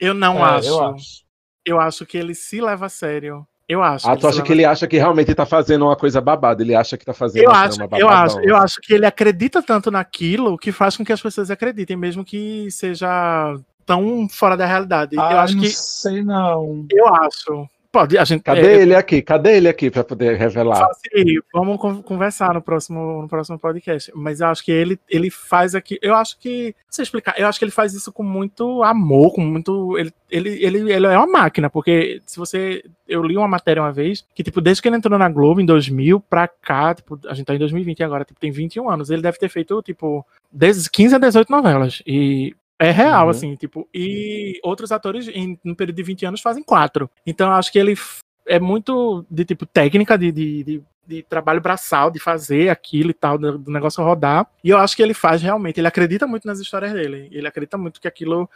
Eu 0.00 0.14
não 0.14 0.38
É, 0.38 0.50
acho. 0.58 0.68
eu 0.68 0.74
Eu 1.64 1.80
acho. 1.80 2.02
acho. 2.02 2.06
que 2.06 2.16
ele 2.18 2.34
se 2.34 2.60
leva 2.60 2.86
a 2.86 2.88
sério. 2.88 3.46
Eu 3.68 3.82
acho. 3.82 4.08
Ah, 4.08 4.16
tu 4.16 4.26
acha 4.26 4.42
que 4.42 4.50
ele 4.50 4.64
acha 4.64 4.86
que 4.86 4.96
realmente 4.96 5.34
tá 5.34 5.44
fazendo 5.44 5.84
uma 5.84 5.94
coisa 5.94 6.22
babada? 6.22 6.62
Ele 6.62 6.74
acha 6.74 6.96
que 6.96 7.04
tá 7.04 7.12
fazendo 7.12 7.44
Eu 7.44 7.50
uma 7.50 7.60
acho, 7.64 7.76
trama 7.76 7.98
eu 7.98 8.08
acho, 8.08 8.40
eu 8.40 8.56
acho 8.56 8.80
que 8.80 8.94
ele 8.94 9.04
acredita 9.04 9.62
tanto 9.62 9.90
naquilo 9.90 10.56
que 10.56 10.72
faz 10.72 10.96
com 10.96 11.04
que 11.04 11.12
as 11.12 11.20
pessoas 11.20 11.50
acreditem, 11.50 11.94
mesmo 11.94 12.24
que 12.24 12.70
seja 12.70 13.54
tão 13.84 14.26
fora 14.26 14.56
da 14.56 14.64
realidade. 14.64 15.16
eu 15.16 15.20
Ah, 15.20 15.42
acho 15.42 15.54
não 15.54 15.62
que 15.62 15.68
sei 15.68 16.22
não. 16.24 16.86
eu 16.90 17.06
acho. 17.14 17.68
Pode, 17.90 18.18
a 18.18 18.24
gente 18.24 18.42
Cadê 18.42 18.66
é, 18.66 18.82
ele 18.82 18.94
aqui? 18.94 19.22
Cadê 19.22 19.56
ele 19.56 19.68
aqui 19.68 19.90
pra 19.90 20.04
poder 20.04 20.36
revelar? 20.36 20.90
Assim, 20.90 21.38
vamos 21.50 21.78
con- 21.78 22.02
conversar 22.02 22.52
no 22.52 22.60
próximo, 22.60 23.22
no 23.22 23.28
próximo 23.28 23.58
podcast. 23.58 24.12
Mas 24.14 24.40
eu 24.40 24.48
acho 24.48 24.62
que 24.62 24.70
ele, 24.70 25.00
ele 25.08 25.30
faz 25.30 25.74
aqui. 25.74 25.98
Eu 26.02 26.14
acho 26.14 26.38
que. 26.38 26.74
Não 26.98 27.02
explicar. 27.02 27.34
Eu 27.38 27.46
acho 27.46 27.58
que 27.58 27.64
ele 27.64 27.72
faz 27.72 27.94
isso 27.94 28.12
com 28.12 28.22
muito 28.22 28.82
amor, 28.82 29.32
com 29.32 29.40
muito. 29.40 29.96
Ele, 29.96 30.12
ele, 30.30 30.62
ele, 30.62 30.92
ele 30.92 31.06
é 31.06 31.16
uma 31.16 31.26
máquina, 31.26 31.70
porque 31.70 32.20
se 32.26 32.38
você. 32.38 32.84
Eu 33.08 33.22
li 33.22 33.38
uma 33.38 33.48
matéria 33.48 33.82
uma 33.82 33.92
vez 33.92 34.22
que, 34.34 34.42
tipo, 34.42 34.60
desde 34.60 34.82
que 34.82 34.88
ele 34.88 34.96
entrou 34.96 35.18
na 35.18 35.30
Globo 35.30 35.58
em 35.58 35.64
2000 35.64 36.20
pra 36.20 36.46
cá, 36.46 36.94
tipo, 36.94 37.18
a 37.26 37.32
gente 37.32 37.46
tá 37.46 37.54
em 37.54 37.58
2020 37.58 38.02
agora, 38.02 38.22
tipo, 38.22 38.38
tem 38.38 38.50
21 38.50 38.90
anos. 38.90 39.08
Ele 39.08 39.22
deve 39.22 39.38
ter 39.38 39.48
feito, 39.48 39.80
tipo, 39.82 40.26
desde 40.52 40.90
15 40.90 41.14
a 41.14 41.18
18 41.18 41.50
novelas. 41.50 42.02
E. 42.06 42.54
É 42.78 42.90
real, 42.90 43.24
Uhum. 43.24 43.30
assim, 43.30 43.56
tipo, 43.56 43.88
e 43.92 44.60
outros 44.62 44.92
atores 44.92 45.26
em 45.28 45.58
no 45.64 45.74
período 45.74 45.96
de 45.96 46.02
20 46.02 46.24
anos 46.26 46.40
fazem 46.40 46.62
quatro. 46.62 47.10
Então 47.26 47.50
acho 47.50 47.72
que 47.72 47.78
ele 47.78 47.94
é 48.46 48.60
muito 48.60 49.26
de 49.30 49.44
tipo 49.44 49.66
técnica 49.66 50.16
de, 50.16 50.30
de, 50.30 50.62
de, 50.64 50.82
de 51.06 51.22
trabalho 51.24 51.60
braçal, 51.60 52.10
de 52.10 52.20
fazer 52.20 52.68
aquilo 52.68 53.10
e 53.10 53.14
tal, 53.14 53.36
do, 53.36 53.58
do 53.58 53.70
negócio 53.72 54.02
rodar. 54.04 54.46
E 54.62 54.70
eu 54.70 54.78
acho 54.78 54.94
que 54.96 55.02
ele 55.02 55.12
faz 55.12 55.42
realmente, 55.42 55.80
ele 55.80 55.88
acredita 55.88 56.26
muito 56.26 56.46
nas 56.46 56.60
histórias 56.60 56.92
dele. 56.92 57.28
Ele 57.32 57.48
acredita 57.48 57.76
muito 57.76 58.00
que 58.00 58.06
aquilo 58.06 58.48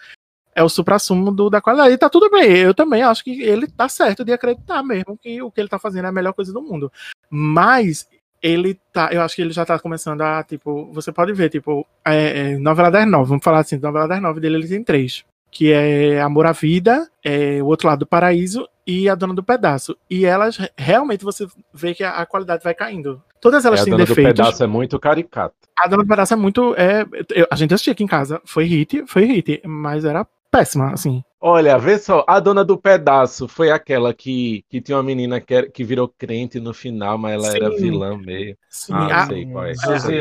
é 0.55 0.62
o 0.62 0.68
supra-sumo 0.68 1.33
do- 1.33 1.51
da 1.51 1.61
qualidade. 1.61 1.95
E 1.95 1.99
tá 1.99 2.09
tudo 2.09 2.31
bem. 2.31 2.59
Eu 2.59 2.75
também 2.75 3.03
acho 3.03 3.25
que 3.25 3.43
ele 3.43 3.66
tá 3.66 3.89
certo 3.89 4.25
de 4.25 4.33
acreditar 4.33 4.83
mesmo 4.85 5.18
que 5.18 5.43
o 5.43 5.51
que 5.51 5.61
ele 5.61 5.68
tá 5.68 5.79
fazendo 5.81 6.05
é 6.05 6.09
a 6.09 6.12
melhor 6.12 6.33
coisa 6.33 6.53
do 6.53 6.62
mundo. 6.62 6.93
Mas 7.29 8.07
ele 8.43 8.78
tá, 8.93 9.11
eu 9.12 9.22
acho 9.22 9.36
que 9.36 9.43
ele 9.43 9.53
já 9.53 9.64
tá 9.64 9.78
começando 9.78 10.20
a, 10.22 10.43
tipo, 10.43 10.90
você 10.93 11.12
pode 11.12 11.32
ver, 11.32 11.49
tipo, 11.49 11.86
é, 12.05 12.53
é, 12.53 12.59
novela 12.59 12.90
das 12.90 13.07
nove, 13.09 13.28
vamos 13.28 13.45
falar 13.45 13.61
assim, 13.61 13.76
novela 13.78 14.09
das 14.09 14.20
nove 14.20 14.40
dele 14.40 14.57
ele 14.57 14.68
tem 14.68 14.82
três, 14.82 15.24
que 15.51 15.72
é 15.72 16.20
Amor 16.20 16.47
à 16.47 16.53
Vida, 16.53 17.09
é, 17.24 17.62
O 17.62 17.66
Outro 17.66 17.86
Lado 17.88 18.01
do 18.01 18.07
Paraíso 18.07 18.68
e 18.86 19.09
A 19.09 19.14
Dona 19.14 19.32
do 19.34 19.43
Pedaço. 19.45 19.97
E 20.11 20.24
elas, 20.26 20.59
realmente, 20.76 21.24
você 21.24 21.47
vê 21.72 21.95
que 21.95 22.03
a, 22.03 22.11
a 22.16 22.26
qualidade 22.26 22.64
vai 22.64 22.74
caindo. 22.74 23.22
Todas 23.40 23.64
É, 23.64 23.68
elas 23.68 23.80
a 23.80 23.84
têm 23.84 23.93
dona 23.93 24.05
do 24.05 24.09
defeitos. 24.09 24.32
pedaço 24.45 24.62
é 24.64 24.66
muito 24.66 24.99
caricata. 24.99 25.55
A 25.78 25.86
Dona 25.88 26.03
do 26.03 26.09
Pedaço 26.09 26.32
é 26.34 26.36
muito, 26.36 26.74
é, 26.76 27.05
eu- 27.34 27.47
a 27.51 27.55
gente 27.57 27.72
assistia 27.74 27.93
aqui 27.93 28.03
em 28.03 28.09
casa, 28.09 28.40
foi 28.45 28.64
hit, 28.64 29.05
foi 29.07 29.24
hit, 29.24 29.61
mas 29.64 30.05
era 30.05 30.26
péssima, 30.51 30.93
assim. 30.93 31.22
Olha, 31.45 31.76
vê 31.76 31.99
só, 31.99 32.24
a 32.28 32.38
dona 32.38 32.64
do 32.64 32.78
pedaço 32.78 33.49
foi 33.49 33.68
aquela 33.72 34.14
que, 34.14 34.64
que 34.68 34.80
tinha 34.80 34.97
uma 34.97 35.03
menina 35.03 35.40
que, 35.40 35.53
era- 35.53 35.68
que 35.68 35.82
virou 35.82 36.07
crente 36.09 36.61
no 36.61 36.72
final, 36.72 37.18
mas 37.18 37.32
ela 37.34 37.57
era 37.57 37.70
Sim. 37.72 37.76
vilã 37.78 38.16
meio. 38.16 38.57
Sim, 38.70 38.93
Ah, 38.95 39.22
a- 39.22 39.26
sei 39.26 39.47
qual 39.51 39.64
é. 39.66 39.72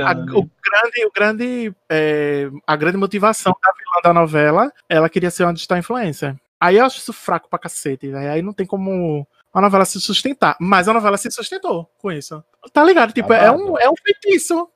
a- 0.01 0.09
a- 0.09 0.13
o 0.13 0.49
grande, 0.63 1.05
o 1.05 1.11
grande, 1.13 1.75
é, 1.87 2.49
a 2.65 2.75
grande 2.75 2.97
motivação 2.97 3.53
da 3.63 3.71
vilã 3.71 4.01
da 4.03 4.19
novela, 4.19 4.73
ela 4.89 5.07
queria 5.09 5.29
ser 5.29 5.43
uma 5.43 5.53
digital 5.53 5.77
influencer. 5.77 6.35
Aí 6.59 6.77
eu 6.77 6.85
acho 6.85 6.97
isso 6.97 7.13
fraco 7.13 7.47
pra 7.47 7.59
cacete, 7.59 8.07
velho. 8.09 8.31
Aí 8.31 8.41
não 8.41 8.51
tem 8.53 8.65
como 8.65 9.27
a 9.53 9.61
novela 9.61 9.85
se 9.85 10.01
sustentar. 10.01 10.57
Mas 10.59 10.87
a 10.87 10.93
novela 10.93 11.17
se 11.17 11.29
sustentou 11.29 11.87
com 11.99 12.11
isso. 12.11 12.43
Tá 12.73 12.83
ligado? 12.83 13.13
Tipo, 13.13 13.31
é 13.33 13.51
um, 13.51 13.77
é 13.77 13.87
um 13.87 13.93
feitiço. 13.95 14.67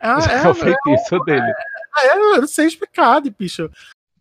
É, 0.00 0.08
É, 0.08 0.08
o 0.48 0.54
feitiço 0.54 1.18
dele. 1.24 1.52
é- 2.04 2.12
eu 2.16 2.40
não 2.40 2.46
sei 2.46 2.66
explicar, 2.68 3.20
de 3.20 3.28
bicho. 3.30 3.70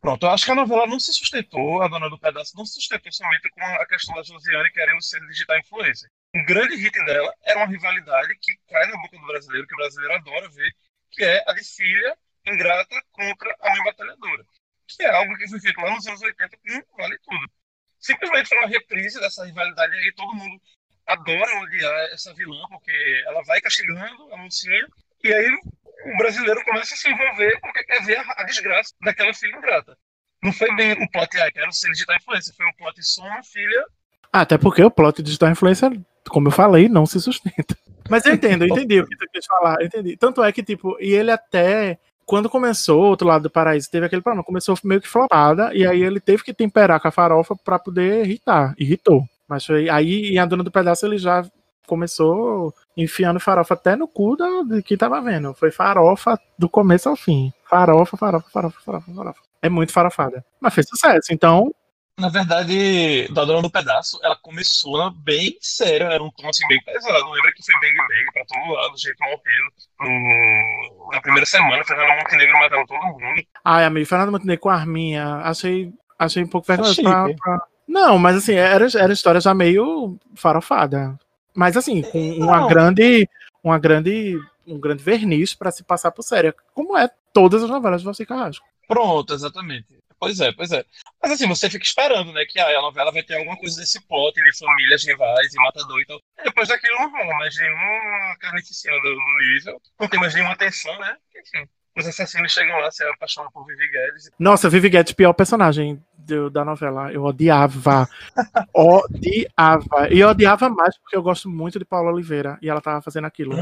Pronto, 0.02 0.26
eu 0.26 0.30
acho 0.30 0.46
que 0.46 0.52
a 0.52 0.56
novela 0.56 0.88
não 0.88 1.00
se 1.00 1.14
sustentou, 1.14 1.82
a 1.82 1.88
Dona 1.90 2.10
do 2.10 2.18
Pedaço 2.18 2.56
não 2.56 2.66
se 2.66 2.76
sustentou 2.76 3.12
somente 3.12 3.50
com 3.50 3.62
a 3.62 3.86
questão 3.86 4.16
da 4.16 4.24
Josiane 4.24 4.72
querendo 4.72 5.02
ser 5.02 5.20
digital 5.28 5.60
influencer. 5.60 6.10
Um 6.34 6.46
grande 6.46 6.76
hit 6.76 6.94
dela 7.04 7.34
era 7.44 7.58
uma 7.60 7.68
rivalidade 7.68 8.34
que 8.40 8.56
cai 8.70 8.88
na 8.88 8.98
boca 8.98 9.18
do 9.18 9.28
brasileiro, 9.28 9.68
que 9.68 9.74
o 9.74 9.78
brasileiro 9.78 10.16
adora 10.16 10.50
ver, 10.50 10.74
que 11.12 11.24
é 11.24 11.44
a 11.46 11.54
de 11.54 11.64
filha 11.64 12.18
ingrata 12.48 12.96
contra 13.12 13.54
a 13.60 13.70
mãe 13.72 13.84
batalhadora. 13.84 14.46
Que 14.88 15.04
é 15.04 15.12
algo 15.12 15.36
que 15.38 15.50
foi 15.50 15.60
feito 15.60 15.82
lá 15.82 15.94
nos 15.94 16.08
anos 16.08 16.22
80 16.22 16.58
com 16.58 16.98
Vale 16.98 17.18
Tudo. 17.20 17.52
Simplesmente 18.00 18.48
foi 18.48 18.58
uma 18.60 18.68
reprise 18.68 19.20
dessa 19.20 19.46
rivalidade 19.46 19.96
e 19.96 20.14
todo 20.14 20.34
mundo 20.34 20.62
adora 21.06 21.60
odiar 21.62 22.06
essa 22.12 22.34
vilã, 22.34 22.62
porque 22.70 23.24
ela 23.26 23.44
vai 23.44 23.60
castigando 23.60 24.34
a 24.34 24.38
mocinha, 24.38 24.88
e 25.24 25.34
aí 25.34 25.60
o 26.06 26.18
brasileiro 26.18 26.64
começa 26.64 26.94
a 26.94 26.98
se 26.98 27.10
envolver 27.10 27.60
porque 27.62 27.84
quer 27.84 28.04
ver 28.04 28.20
a, 28.38 28.44
desgraça 28.44 28.94
daquela 29.02 29.34
filha 29.34 29.56
ingrata. 29.58 29.98
Não 30.42 30.54
foi 30.54 30.74
bem 30.76 30.94
o 30.94 31.12
plot, 31.12 31.38
ah, 31.40 31.52
quero 31.52 31.72
ser 31.74 31.92
digital 31.92 32.16
influencer, 32.16 32.56
foi 32.56 32.66
o 32.66 32.76
plot 32.76 33.04
só 33.04 33.24
uma 33.24 33.44
filha. 33.44 33.86
Até 34.32 34.58
porque 34.58 34.84
o 34.84 34.92
plot 34.92 35.22
digital 35.22 35.50
influencer, 35.50 35.92
como 36.30 36.48
eu 36.48 36.52
falei, 36.52 36.88
não 36.88 37.06
se 37.06 37.20
sustenta. 37.20 37.78
Mas 38.10 38.26
eu 38.26 38.34
entendo, 38.34 38.64
eu 38.64 38.70
entendi 38.70 39.02
o 39.02 39.06
que 39.06 39.18
tu 39.18 39.26
quis 39.32 39.46
falar, 39.46 39.82
eu 39.82 39.88
entendi. 39.88 40.16
Tanto 40.16 40.44
é 40.44 40.52
que, 40.52 40.64
tipo, 40.64 40.98
e 41.00 41.12
ele 41.14 41.30
até, 41.30 42.00
quando 42.26 42.50
começou 42.50 43.02
outro 43.02 43.28
lado 43.28 43.44
do 43.44 43.50
paraíso, 43.50 43.92
teve 43.92 44.06
aquele 44.06 44.22
problema, 44.22 44.44
começou 44.44 44.78
meio 44.84 45.02
que 45.02 45.08
flopada, 45.08 45.74
e 45.76 45.86
aí 45.86 46.02
ele 46.02 46.20
teve 46.20 46.44
que 46.44 46.54
temperar 46.54 47.00
com 47.00 47.08
a 47.08 47.12
farofa 47.12 47.56
pra 47.56 47.78
poder 47.78 48.26
irritar, 48.26 48.74
irritou. 48.80 49.24
Mas 49.48 49.66
foi, 49.66 49.90
aí, 49.90 50.32
e 50.32 50.40
a 50.40 50.46
dona 50.46 50.64
do 50.64 50.72
pedaço, 50.72 51.06
ele 51.06 51.18
já 51.18 51.44
começou 51.90 52.74
enfiando 52.96 53.40
farofa 53.40 53.74
até 53.74 53.96
no 53.96 54.08
cu 54.08 54.36
da, 54.38 54.48
de 54.64 54.82
quem 54.84 54.96
tava 54.98 55.22
vendo. 55.22 55.54
Foi 55.54 55.72
farofa 55.72 56.40
do 56.58 56.70
começo 56.70 57.10
ao 57.10 57.16
fim. 57.16 57.52
Farofa, 57.70 58.16
farofa, 58.16 58.50
farofa, 58.52 58.80
farofa, 58.86 59.12
farofa. 59.14 59.40
É 59.62 59.68
muito 59.70 59.92
farofada. 59.92 60.46
Mas 60.62 60.74
fez 60.74 60.88
sucesso, 60.88 61.34
então 61.34 61.74
Na 62.18 62.30
verdade, 62.30 63.28
da 63.34 63.46
Dona 63.46 63.62
do 63.62 63.70
Pedaço, 63.72 64.20
ela 64.24 64.36
começou 64.42 65.10
bem 65.12 65.58
séria, 65.62 66.06
era 66.06 66.22
um 66.24 66.30
tom 66.32 66.50
assim 66.50 66.68
bem 66.68 66.82
pesado. 66.84 67.30
Lembra 67.32 67.52
que 67.54 67.64
foi 67.66 67.74
Bang 67.76 67.98
Bang 67.98 68.26
pra 68.34 68.46
todo 68.46 68.74
lado, 68.74 68.98
gente 68.98 69.18
morrendo. 69.22 69.72
No- 70.02 71.10
Na 71.14 71.22
primeira 71.22 71.46
semana, 71.46 71.84
Fernanda 71.86 72.16
Montenegro 72.16 72.60
matando 72.60 72.86
todo 72.88 73.02
mundo. 73.02 73.42
Ai, 73.64 73.86
amigo, 73.86 74.06
Fernando 74.06 74.32
Montenegro 74.32 74.62
com 74.62 74.70
a 74.70 74.76
Arminha, 74.76 75.36
achei, 75.44 75.92
achei 76.18 76.44
um 76.44 76.48
pouco 76.48 76.68
vergonhoso 76.68 77.02
pra- 77.02 77.62
Não, 77.88 78.18
mas 78.20 78.36
assim, 78.38 78.54
era, 78.54 78.86
era 78.98 79.14
história 79.14 79.40
já 79.42 79.54
meio 79.54 80.18
farofada. 80.36 81.18
Mas 81.60 81.76
assim, 81.76 82.02
com 82.04 82.32
uma 82.38 82.62
Não. 82.62 82.68
grande. 82.70 83.28
Uma 83.62 83.78
grande. 83.78 84.40
Um 84.66 84.80
grande 84.80 85.04
verniz 85.04 85.54
pra 85.54 85.72
se 85.72 85.84
passar 85.84 86.10
por 86.10 86.24
séria. 86.24 86.56
Como 86.74 86.98
é 86.98 87.10
todas 87.34 87.62
as 87.62 87.70
novelas 87.70 88.00
de 88.00 88.06
Valci 88.06 88.26
Carrasco. 88.26 88.66
Pronto, 88.88 89.34
exatamente. 89.34 90.00
Pois 90.18 90.40
é, 90.40 90.54
pois 90.54 90.72
é. 90.72 90.86
Mas 91.22 91.34
assim, 91.34 91.48
você 91.50 91.70
fica 91.70 91.84
esperando, 91.84 92.32
né? 92.32 92.46
Que 92.46 92.62
ah, 92.62 92.80
a 92.80 92.82
novela 92.82 93.12
vai 93.12 93.24
ter 93.24 93.36
alguma 93.36 93.58
coisa 93.58 93.78
desse 93.78 94.00
plot 94.08 94.36
de 94.36 94.58
famílias 94.58 95.06
rivais 95.06 95.54
e 95.54 95.58
matador 95.58 96.00
e 96.00 96.06
tal. 96.06 96.20
E 96.40 96.44
depois 96.44 96.70
daquilo 96.70 96.96
não 96.98 97.12
rola 97.12 97.36
mais 97.40 97.54
nenhuma 97.58 98.38
carnificina 98.40 98.96
do, 98.96 99.16
do 99.16 99.54
nível. 99.54 99.82
Não 100.00 100.08
tem 100.08 100.20
mais 100.20 100.34
nenhuma 100.34 100.56
tensão, 100.56 100.98
né? 101.00 101.18
Enfim, 101.36 101.68
os 101.98 102.08
assassinos 102.08 102.54
chegam 102.54 102.80
lá, 102.80 102.90
se 102.90 103.04
apaixonam 103.04 103.52
por 103.52 103.66
Vivi 103.66 103.90
Guedes. 103.90 104.32
Nossa, 104.40 104.70
Vivi 104.70 104.90
Guedes, 104.90 105.12
pior 105.12 105.34
personagem 105.34 106.02
do- 106.30 106.50
da 106.50 106.64
novela. 106.64 107.12
Eu 107.12 107.24
odiava. 107.24 108.08
odiava. 108.74 110.08
E 110.12 110.20
eu 110.20 110.30
odiava 110.30 110.70
mais 110.70 110.98
porque 111.00 111.16
eu 111.18 111.22
gosto 111.24 111.50
muito 111.50 111.78
de 111.80 111.86
Paula 111.86 112.12
Oliveira. 112.12 112.58
E 112.62 112.70
ela 112.70 112.82
tava 112.82 113.02
fazendo 113.02 113.26
aquilo. 113.26 113.54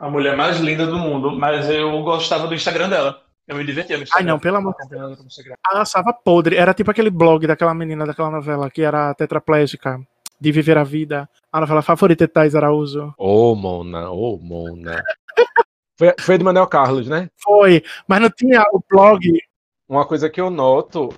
A 0.00 0.10
mulher 0.10 0.36
mais 0.36 0.58
linda 0.60 0.86
do 0.86 0.98
mundo, 0.98 1.30
mas 1.38 1.68
eu 1.70 1.90
gostava 2.02 2.46
do 2.46 2.54
Instagram 2.54 2.88
dela. 2.88 3.20
Eu 3.46 3.56
me 3.56 3.64
divertia 3.64 3.96
no 3.96 4.00
Ai, 4.00 4.04
Instagram. 4.04 4.26
não, 4.32 4.38
pelo 4.38 4.56
amor 4.56 4.74
no 4.90 5.26
Instagram. 5.26 5.54
Ela 5.70 5.82
achava 5.82 6.12
podre. 6.12 6.56
Era 6.56 6.72
tipo 6.72 6.90
aquele 6.90 7.10
blog 7.10 7.46
daquela 7.46 7.74
menina 7.74 8.06
daquela 8.06 8.30
novela 8.30 8.70
que 8.70 8.80
era 8.82 9.12
tetraplégica, 9.14 10.00
de 10.40 10.50
viver 10.52 10.78
a 10.78 10.84
vida. 10.84 11.28
A 11.52 11.60
novela 11.60 11.82
favorita 11.82 12.26
de 12.26 12.32
Thais 12.32 12.54
Araújo. 12.56 13.12
Ô, 13.18 13.54
Mona, 13.54 14.10
ô, 14.10 14.38
Mona. 14.38 15.02
Foi, 15.96 16.12
foi 16.18 16.36
de 16.36 16.42
Manuel 16.42 16.66
Carlos, 16.66 17.06
né? 17.08 17.30
Foi, 17.40 17.80
mas 18.08 18.20
não 18.20 18.28
tinha 18.28 18.64
o 18.72 18.82
blog. 18.90 19.20
Uma 19.88 20.04
coisa 20.04 20.28
que 20.28 20.40
eu 20.40 20.50
noto, 20.50 21.10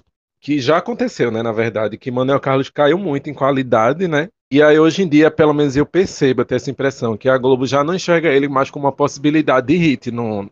que 0.46 0.60
já 0.60 0.76
aconteceu, 0.76 1.28
né, 1.32 1.42
na 1.42 1.50
verdade, 1.50 1.98
que 1.98 2.08
Manuel 2.08 2.38
Carlos 2.38 2.70
caiu 2.70 2.96
muito 2.96 3.28
em 3.28 3.34
qualidade, 3.34 4.06
né? 4.06 4.28
E 4.48 4.62
aí, 4.62 4.78
hoje 4.78 5.02
em 5.02 5.08
dia, 5.08 5.28
pelo 5.28 5.52
menos 5.52 5.74
eu 5.74 5.84
percebo, 5.84 6.42
eu 6.42 6.44
tenho 6.44 6.54
essa 6.54 6.70
impressão, 6.70 7.16
que 7.16 7.28
a 7.28 7.36
Globo 7.36 7.66
já 7.66 7.82
não 7.82 7.92
enxerga 7.92 8.28
ele 8.28 8.46
mais 8.46 8.70
como 8.70 8.86
uma 8.86 8.92
possibilidade 8.92 9.66
de 9.66 9.76
hit 9.76 10.12
no, 10.12 10.48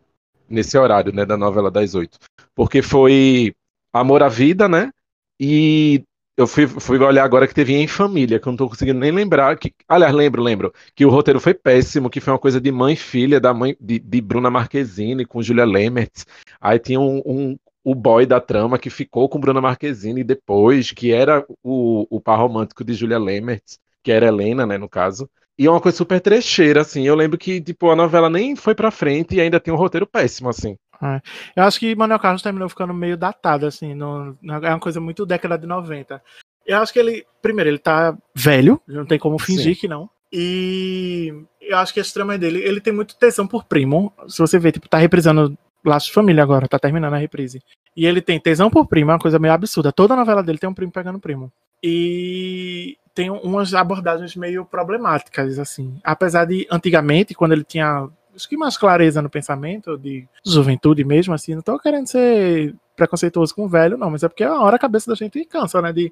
nesse 0.49 0.77
horário, 0.77 1.13
né, 1.13 1.25
da 1.25 1.37
novela 1.37 1.71
das 1.71 1.95
oito. 1.95 2.19
porque 2.53 2.81
foi 2.81 3.55
Amor 3.93 4.21
à 4.21 4.27
Vida, 4.27 4.67
né? 4.67 4.91
E 5.39 6.03
eu 6.35 6.45
fui, 6.45 6.67
fui 6.67 6.99
olhar 6.99 7.23
agora 7.23 7.47
que 7.47 7.55
teve 7.55 7.73
em 7.73 7.87
família, 7.87 8.37
que 8.37 8.45
eu 8.49 8.51
não 8.51 8.57
tô 8.57 8.67
conseguindo 8.67 8.99
nem 8.99 9.11
lembrar. 9.13 9.57
Que, 9.57 9.73
aliás, 9.87 10.13
lembro, 10.13 10.43
lembro, 10.43 10.73
que 10.93 11.05
o 11.05 11.09
roteiro 11.09 11.39
foi 11.39 11.53
péssimo, 11.53 12.09
que 12.09 12.19
foi 12.19 12.33
uma 12.33 12.39
coisa 12.39 12.59
de 12.59 12.69
mãe 12.69 12.95
e 12.95 12.97
filha, 12.97 13.39
da 13.39 13.53
mãe 13.53 13.77
de, 13.79 13.97
de 13.97 14.19
Bruna 14.19 14.49
Marquezine 14.49 15.25
com 15.25 15.41
Julia 15.41 15.63
Lemertz. 15.63 16.25
Aí 16.59 16.79
tinha 16.79 16.99
um, 16.99 17.21
um, 17.25 17.57
o 17.85 17.93
boy 17.93 18.25
da 18.25 18.41
trama 18.41 18.79
que 18.79 18.89
ficou 18.89 19.29
com 19.29 19.39
Bruna 19.39 19.61
Marquezine 19.61 20.23
depois, 20.23 20.91
que 20.91 21.13
era 21.13 21.45
o, 21.63 22.07
o 22.09 22.19
par 22.19 22.39
romântico 22.39 22.83
de 22.83 22.95
Julia 22.95 23.19
Lemertz, 23.19 23.77
que 24.03 24.11
era 24.11 24.25
Helena, 24.25 24.65
né, 24.65 24.75
no 24.75 24.89
caso. 24.89 25.29
E 25.57 25.67
é 25.67 25.71
uma 25.71 25.79
coisa 25.79 25.95
super 25.95 26.19
trecheira, 26.19 26.81
assim. 26.81 27.05
Eu 27.05 27.15
lembro 27.15 27.37
que, 27.37 27.61
tipo, 27.61 27.91
a 27.91 27.95
novela 27.95 28.27
nem 28.27 28.55
foi 28.55 28.73
pra 28.73 28.89
frente 28.89 29.35
e 29.35 29.41
ainda 29.41 29.59
tem 29.59 29.71
um 29.71 29.77
roteiro 29.77 30.07
péssimo, 30.07 30.49
assim. 30.49 30.75
É. 31.01 31.21
Eu 31.55 31.63
acho 31.63 31.79
que 31.79 31.95
Manuel 31.95 32.19
Carlos 32.19 32.41
terminou 32.41 32.67
ficando 32.67 32.93
meio 32.93 33.15
datado, 33.15 33.67
assim. 33.67 33.93
No, 33.93 34.35
é 34.43 34.69
uma 34.69 34.79
coisa 34.79 34.99
muito 34.99 35.23
década 35.23 35.55
de 35.55 35.67
90. 35.67 36.21
Eu 36.65 36.79
acho 36.79 36.91
que 36.91 36.97
ele, 36.97 37.23
primeiro, 37.39 37.69
ele 37.69 37.77
tá 37.77 38.17
velho, 38.33 38.81
não 38.87 39.05
tem 39.05 39.19
como 39.19 39.37
fingir 39.37 39.75
Sim. 39.75 39.81
que 39.81 39.87
não. 39.87 40.09
E 40.33 41.31
eu 41.61 41.77
acho 41.77 41.93
que 41.93 41.99
as 41.99 42.11
tramas 42.11 42.39
dele, 42.39 42.59
ele 42.59 42.81
tem 42.81 42.91
muito 42.91 43.15
tesão 43.15 43.47
por 43.47 43.63
primo. 43.63 44.11
Se 44.27 44.39
você 44.39 44.57
ver, 44.57 44.71
tipo, 44.71 44.89
tá 44.89 44.97
reprisando 44.97 45.55
Laços 45.85 46.07
de 46.07 46.13
Família 46.13 46.43
agora, 46.43 46.67
tá 46.67 46.79
terminando 46.79 47.13
a 47.13 47.17
reprise. 47.17 47.61
E 47.95 48.05
ele 48.05 48.21
tem 48.21 48.39
tesão 48.39 48.69
por 48.69 48.87
primo, 48.87 49.11
é 49.11 49.13
uma 49.13 49.19
coisa 49.19 49.39
meio 49.39 49.53
absurda. 49.53 49.91
Toda 49.91 50.15
novela 50.15 50.43
dele 50.43 50.57
tem 50.57 50.69
um 50.69 50.73
primo 50.73 50.91
pegando 50.91 51.19
primo. 51.19 51.51
E 51.81 52.97
tem 53.13 53.29
umas 53.29 53.73
abordagens 53.73 54.35
meio 54.35 54.65
problemáticas, 54.65 55.57
assim. 55.57 55.97
Apesar 56.03 56.45
de, 56.45 56.67
antigamente, 56.69 57.33
quando 57.33 57.53
ele 57.53 57.63
tinha, 57.63 58.09
acho 58.35 58.49
que 58.49 58.57
mais 58.57 58.77
clareza 58.77 59.21
no 59.21 59.29
pensamento, 59.29 59.97
de 59.97 60.27
juventude 60.45 61.03
mesmo, 61.05 61.33
assim, 61.33 61.55
não 61.55 61.61
tô 61.61 61.79
querendo 61.79 62.07
ser 62.07 62.75
preconceituoso 62.95 63.55
com 63.55 63.65
o 63.65 63.69
velho, 63.69 63.97
não, 63.97 64.09
mas 64.09 64.23
é 64.23 64.27
porque 64.27 64.43
a 64.43 64.59
hora 64.59 64.75
a 64.75 64.79
cabeça 64.79 65.09
da 65.09 65.15
gente 65.15 65.43
cansa, 65.45 65.81
né, 65.81 65.93
de 65.93 66.11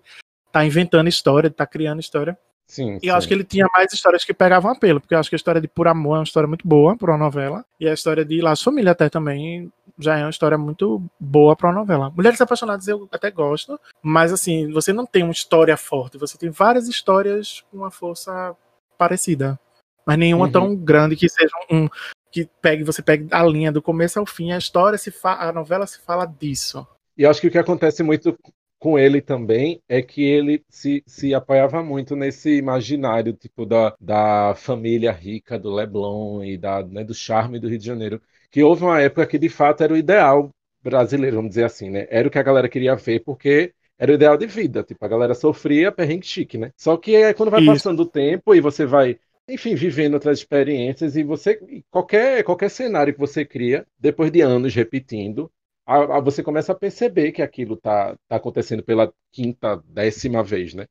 tá 0.51 0.65
inventando 0.65 1.09
história, 1.09 1.49
de 1.49 1.55
tá 1.55 1.65
criando 1.65 1.99
história. 1.99 2.37
Sim. 2.65 2.97
E 3.03 3.07
eu 3.07 3.15
acho 3.15 3.27
que 3.27 3.33
ele 3.33 3.43
tinha 3.43 3.67
mais 3.73 3.93
histórias 3.93 4.23
que 4.23 4.33
pegavam 4.33 4.71
apelo, 4.71 4.99
porque 4.99 5.13
eu 5.13 5.19
acho 5.19 5.29
que 5.29 5.35
a 5.35 5.37
história 5.37 5.61
de 5.61 5.67
Por 5.67 5.87
Amor 5.87 6.15
é 6.15 6.19
uma 6.19 6.23
história 6.23 6.47
muito 6.47 6.67
boa 6.67 6.97
para 6.97 7.11
uma 7.11 7.17
novela, 7.17 7.65
e 7.79 7.87
a 7.87 7.93
história 7.93 8.25
de 8.25 8.41
Laço 8.41 8.63
Família 8.63 8.91
até 8.91 9.09
também 9.09 9.71
já 9.99 10.17
é 10.17 10.23
uma 10.23 10.29
história 10.29 10.57
muito 10.57 11.03
boa 11.19 11.55
para 11.55 11.69
uma 11.69 11.79
novela. 11.79 12.09
Mulheres 12.15 12.41
Apaixonadas 12.41 12.87
eu 12.87 13.07
até 13.11 13.29
gosto, 13.29 13.79
mas 14.01 14.33
assim, 14.33 14.71
você 14.71 14.91
não 14.91 15.05
tem 15.05 15.23
uma 15.23 15.31
história 15.31 15.77
forte, 15.77 16.17
você 16.17 16.37
tem 16.37 16.49
várias 16.49 16.87
histórias 16.87 17.63
com 17.69 17.77
uma 17.77 17.91
força 17.91 18.55
parecida, 18.97 19.59
mas 20.05 20.17
nenhuma 20.17 20.45
Uhum. 20.45 20.51
tão 20.51 20.75
grande 20.75 21.15
que 21.15 21.29
seja 21.29 21.53
um 21.69 21.87
que 22.31 22.49
pegue, 22.59 22.83
você 22.83 23.03
pegue 23.03 23.27
a 23.29 23.43
linha 23.43 23.71
do 23.71 23.81
começo 23.83 24.17
ao 24.19 24.25
fim, 24.25 24.51
a 24.51 24.57
história 24.57 24.97
se 24.97 25.11
fa 25.11 25.35
a 25.35 25.51
novela 25.51 25.85
se 25.85 25.99
fala 26.01 26.25
disso. 26.25 26.87
E 27.15 27.21
eu 27.21 27.29
acho 27.29 27.39
que 27.39 27.47
o 27.47 27.51
que 27.51 27.59
acontece 27.59 28.01
muito 28.01 28.35
com 28.83 28.99
ele 28.99 29.21
também 29.21 29.81
é 29.87 30.01
que 30.01 30.21
ele 30.21 30.61
se, 30.67 31.01
se 31.07 31.33
apoiava 31.33 31.81
muito 31.81 32.17
nesse 32.17 32.57
imaginário 32.57 33.31
tipo 33.31 33.65
da, 33.65 33.95
da 33.97 34.53
família 34.57 35.09
rica 35.09 35.57
do 35.57 35.73
Leblon 35.73 36.43
e 36.43 36.57
da, 36.57 36.83
né, 36.83 37.01
do 37.01 37.13
charme 37.13 37.59
do 37.59 37.69
Rio 37.69 37.77
de 37.79 37.85
Janeiro, 37.85 38.21
que 38.51 38.61
houve 38.61 38.83
uma 38.83 38.99
época 38.99 39.25
que 39.25 39.39
de 39.39 39.47
fato 39.47 39.85
era 39.85 39.93
o 39.93 39.95
ideal 39.95 40.49
brasileiro, 40.83 41.37
vamos 41.37 41.51
dizer 41.51 41.63
assim, 41.63 41.89
né? 41.89 42.05
Era 42.09 42.27
o 42.27 42.31
que 42.31 42.37
a 42.37 42.43
galera 42.43 42.67
queria 42.67 42.93
ver 42.93 43.21
porque 43.21 43.73
era 43.97 44.11
o 44.11 44.15
ideal 44.15 44.35
de 44.35 44.47
vida, 44.47 44.83
tipo, 44.83 45.05
a 45.05 45.07
galera 45.07 45.33
sofria 45.33 45.89
perrengue 45.89 46.27
chique, 46.27 46.57
né? 46.57 46.71
Só 46.75 46.97
que 46.97 47.15
aí, 47.15 47.33
quando 47.33 47.51
vai 47.51 47.61
Isso. 47.61 47.71
passando 47.71 48.01
o 48.01 48.05
tempo 48.05 48.53
e 48.53 48.59
você 48.59 48.85
vai 48.85 49.17
enfim, 49.47 49.75
vivendo 49.75 50.15
outras 50.15 50.39
experiências 50.39 51.15
e 51.15 51.23
você 51.23 51.57
qualquer 51.89 52.43
qualquer 52.43 52.69
cenário 52.69 53.13
que 53.13 53.19
você 53.19 53.45
cria 53.45 53.85
depois 53.97 54.29
de 54.29 54.41
anos 54.41 54.75
repetindo, 54.75 55.49
a- 55.85 56.17
a- 56.17 56.19
você 56.19 56.41
começa 56.43 56.71
a 56.71 56.75
perceber 56.75 57.31
que 57.31 57.41
aquilo 57.41 57.75
tá, 57.77 58.15
tá 58.27 58.35
acontecendo 58.37 58.83
pela 58.83 59.11
quinta, 59.31 59.81
décima 59.85 60.43
vez, 60.43 60.73
né? 60.73 60.85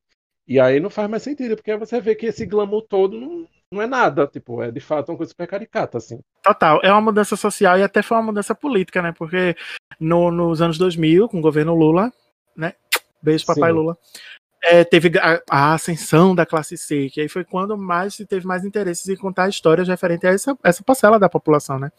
E 0.47 0.59
aí 0.59 0.81
não 0.81 0.91
faz 0.91 1.09
mais 1.09 1.23
sentido, 1.23 1.57
porque 1.57 1.77
você 1.77 2.01
vê 2.01 2.15
que 2.15 2.27
esse 2.27 2.45
glamour 2.45 2.83
todo 2.89 3.19
não, 3.19 3.47
não 3.71 3.81
é 3.81 3.87
nada, 3.87 4.27
tipo, 4.27 4.61
é 4.63 4.71
de 4.71 4.81
fato 4.81 5.11
uma 5.11 5.17
coisa 5.17 5.31
super 5.31 5.47
caricata, 5.47 5.99
assim. 5.99 6.21
Total, 6.43 6.81
é 6.83 6.91
uma 6.91 7.01
mudança 7.01 7.37
social 7.37 7.79
e 7.79 7.83
até 7.83 8.03
foi 8.03 8.17
uma 8.17 8.25
mudança 8.25 8.55
política, 8.55 9.01
né? 9.01 9.13
Porque 9.17 9.55
no- 10.01 10.31
nos 10.33 10.61
anos 10.61 10.77
2000, 10.79 11.29
com 11.29 11.39
o 11.39 11.43
governo 11.43 11.75
Lula, 11.75 12.13
né? 12.57 12.75
Beijo, 13.23 13.47
papai 13.47 13.71
Sim. 13.71 13.77
Lula. 13.77 13.97
é, 14.65 14.85
teve 14.85 15.11
a, 15.19 15.43
a 15.51 15.75
ascensão 15.75 16.35
da 16.37 16.47
classe 16.47 16.77
C, 16.77 17.09
que 17.11 17.21
aí 17.21 17.29
foi 17.29 17.45
quando 17.45 17.77
mais 17.77 18.15
se 18.15 18.25
teve 18.25 18.47
mais 18.47 18.65
interesses 18.65 19.09
em 19.09 19.17
contar 19.17 19.49
histórias 19.49 19.89
referentes 19.89 20.25
a 20.25 20.29
essa, 20.33 20.59
essa 20.63 20.85
parcela 20.85 21.19
da 21.19 21.29
população, 21.29 21.81
né? 21.81 21.91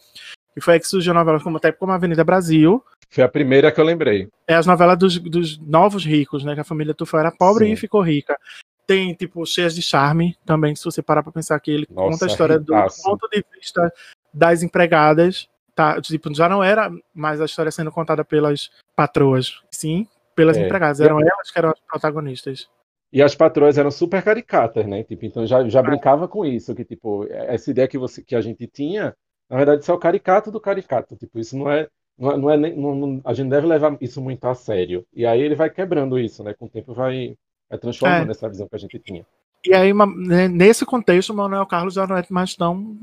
E 0.55 0.61
foi 0.61 0.75
aí 0.75 0.79
que 0.79 0.87
surgiu 0.87 1.13
novelas 1.13 1.41
como 1.43 1.57
até 1.57 1.71
como 1.71 1.91
Avenida 1.91 2.23
Brasil, 2.23 2.83
Foi 3.09 3.23
a 3.23 3.29
primeira 3.29 3.71
que 3.71 3.79
eu 3.79 3.85
lembrei. 3.85 4.27
é 4.47 4.55
as 4.55 4.65
novelas 4.65 4.97
dos, 4.97 5.19
dos 5.19 5.57
novos 5.59 6.05
ricos, 6.05 6.43
né? 6.43 6.53
Que 6.55 6.61
a 6.61 6.63
família 6.65 6.93
Tufão 6.93 7.19
era 7.19 7.31
pobre 7.31 7.65
Sim. 7.65 7.71
e 7.73 7.77
ficou 7.77 8.01
rica. 8.01 8.37
Tem, 8.85 9.13
tipo, 9.13 9.45
Cheias 9.45 9.73
de 9.73 9.81
Charme 9.81 10.35
também, 10.45 10.75
se 10.75 10.83
você 10.83 11.01
parar 11.01 11.23
pra 11.23 11.31
pensar 11.31 11.59
que 11.59 11.71
ele 11.71 11.87
Nossa, 11.89 12.11
conta 12.11 12.25
a 12.25 12.27
história 12.27 12.59
do 12.59 12.73
ponto 13.03 13.27
de 13.29 13.43
vista 13.55 13.91
das 14.33 14.61
empregadas, 14.61 15.47
tá? 15.73 16.01
Tipo, 16.01 16.33
já 16.33 16.49
não 16.49 16.63
era 16.63 16.91
mais 17.13 17.39
a 17.39 17.45
história 17.45 17.71
sendo 17.71 17.91
contada 17.91 18.25
pelas 18.25 18.69
patroas, 18.95 19.61
sim, 19.71 20.07
pelas 20.35 20.57
É. 20.57 20.65
empregadas. 20.65 20.99
Eram 20.99 21.19
elas 21.21 21.49
que 21.51 21.57
eram 21.57 21.69
as 21.69 21.79
protagonistas. 21.79 22.67
E 23.11 23.21
as 23.21 23.35
patroas 23.35 23.77
eram 23.77 23.91
super 23.91 24.21
caricatas, 24.23 24.85
né? 24.87 25.03
Tipo, 25.03 25.23
então 25.25 25.45
já, 25.45 25.67
já 25.69 25.81
brincava 25.83 26.27
com 26.27 26.43
isso, 26.43 26.73
que 26.73 26.83
tipo, 26.83 27.25
essa 27.29 27.69
ideia 27.69 27.87
que, 27.87 27.97
você, 27.97 28.23
que 28.23 28.35
a 28.35 28.41
gente 28.41 28.65
tinha, 28.67 29.13
na 29.53 29.57
verdade, 29.57 29.83
isso 29.83 29.91
é 29.91 29.93
o 29.93 29.99
caricato 29.99 30.49
do 30.51 30.59
caricato. 30.59 31.15
Tipo, 31.15 31.37
isso 31.39 31.55
não 31.55 31.69
é. 31.71 31.87
Não 32.17 32.31
é, 32.31 32.57
não 32.57 32.65
é 32.65 32.75
não- 32.75 32.95
não- 32.95 33.21
a 33.23 33.33
gente 33.33 33.49
deve 33.49 33.65
levar 33.67 33.95
isso 34.01 34.19
muito 34.21 34.43
a 34.45 34.53
sério. 34.55 35.05
E 35.13 35.25
aí 35.25 35.39
ele 35.41 35.55
vai 35.55 35.69
quebrando 35.69 36.17
isso, 36.19 36.43
né? 36.43 36.53
Com 36.53 36.65
o 36.65 36.69
tempo 36.69 36.93
vai, 36.93 37.35
vai 37.69 37.77
transformando 37.79 38.27
É. 38.27 38.31
essa 38.31 38.49
visão 38.49 38.67
que 38.67 38.75
a 38.75 38.79
gente 38.79 38.97
tinha. 38.99 39.25
E 39.65 39.73
aí, 39.73 39.93
né, 39.93 40.47
nesse 40.47 40.85
contexto, 40.85 41.29
o 41.31 41.35
Manuel 41.35 41.65
Carlos 41.67 41.93
já 41.93 42.05
não 42.07 42.17
é 42.17 42.23
mais 42.29 42.55
tão 42.55 42.97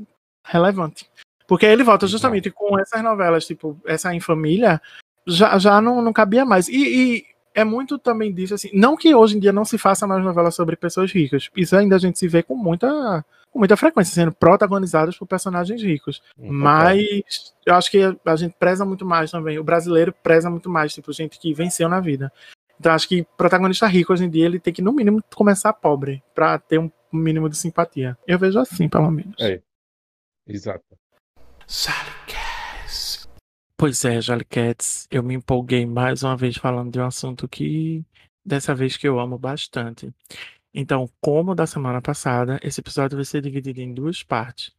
relevante. 0.45 1.09
Porque 1.47 1.65
ele 1.65 1.83
volta 1.83 2.05
justamente 2.07 2.49
com 2.51 2.77
essas 2.79 3.01
novelas, 3.03 3.45
tipo, 3.45 3.77
essa 3.85 4.13
em 4.13 4.19
família, 4.21 4.81
já, 5.27 5.57
já 5.57 5.81
não, 5.81 6.01
não 6.01 6.13
cabia 6.13 6.45
mais. 6.45 6.67
E, 6.69 6.75
e 7.17 7.25
é 7.53 7.63
muito 7.65 7.97
também 7.97 8.33
disso, 8.33 8.53
assim, 8.53 8.69
não 8.73 8.95
que 8.95 9.13
hoje 9.13 9.35
em 9.35 9.39
dia 9.39 9.51
não 9.51 9.65
se 9.65 9.77
faça 9.77 10.07
mais 10.07 10.23
novelas 10.23 10.55
sobre 10.55 10.75
pessoas 10.77 11.11
ricas. 11.11 11.49
Isso 11.55 11.75
ainda 11.75 11.95
a 11.97 11.99
gente 11.99 12.17
se 12.17 12.27
vê 12.27 12.41
com 12.43 12.55
muita, 12.55 13.25
com 13.51 13.59
muita 13.59 13.75
frequência, 13.75 14.13
sendo 14.13 14.31
protagonizadas 14.31 15.17
por 15.17 15.27
personagens 15.27 15.81
ricos. 15.83 16.21
Então, 16.37 16.53
Mas 16.53 17.53
eu 17.65 17.75
acho 17.75 17.91
que 17.91 17.99
a 18.25 18.35
gente 18.35 18.55
preza 18.57 18.85
muito 18.85 19.05
mais 19.05 19.29
também. 19.29 19.59
O 19.59 19.63
brasileiro 19.63 20.13
preza 20.23 20.49
muito 20.49 20.69
mais, 20.69 20.93
tipo, 20.93 21.11
gente 21.11 21.37
que 21.37 21.53
venceu 21.53 21.89
na 21.89 21.99
vida. 21.99 22.31
Então 22.79 22.93
acho 22.93 23.07
que 23.07 23.23
protagonista 23.37 23.85
rico 23.85 24.11
hoje 24.11 24.25
em 24.25 24.29
dia 24.29 24.45
ele 24.45 24.59
tem 24.59 24.73
que, 24.73 24.81
no 24.81 24.91
mínimo, 24.91 25.21
começar 25.35 25.71
pobre 25.73 26.23
pra 26.33 26.57
ter 26.57 26.79
um 26.79 26.89
mínimo 27.13 27.47
de 27.47 27.57
simpatia. 27.57 28.17
Eu 28.25 28.39
vejo 28.39 28.57
assim, 28.57 28.89
pelo 28.89 29.11
menos. 29.11 29.35
É. 29.39 29.61
Exato. 30.47 30.83
Pois 33.77 34.03
é, 34.05 34.21
Jaliquettes, 34.21 35.07
eu 35.11 35.23
me 35.23 35.33
empolguei 35.33 35.85
mais 35.85 36.23
uma 36.23 36.37
vez 36.37 36.55
falando 36.57 36.91
de 36.91 36.99
um 36.99 37.05
assunto 37.05 37.47
que 37.47 38.03
dessa 38.45 38.73
vez 38.73 38.97
que 38.97 39.07
eu 39.07 39.19
amo 39.19 39.37
bastante. 39.37 40.11
Então, 40.73 41.09
como 41.19 41.53
da 41.53 41.67
semana 41.67 42.01
passada, 42.01 42.59
esse 42.63 42.79
episódio 42.79 43.17
vai 43.17 43.25
ser 43.25 43.41
dividido 43.41 43.81
em 43.81 43.93
duas 43.93 44.23
partes. 44.23 44.71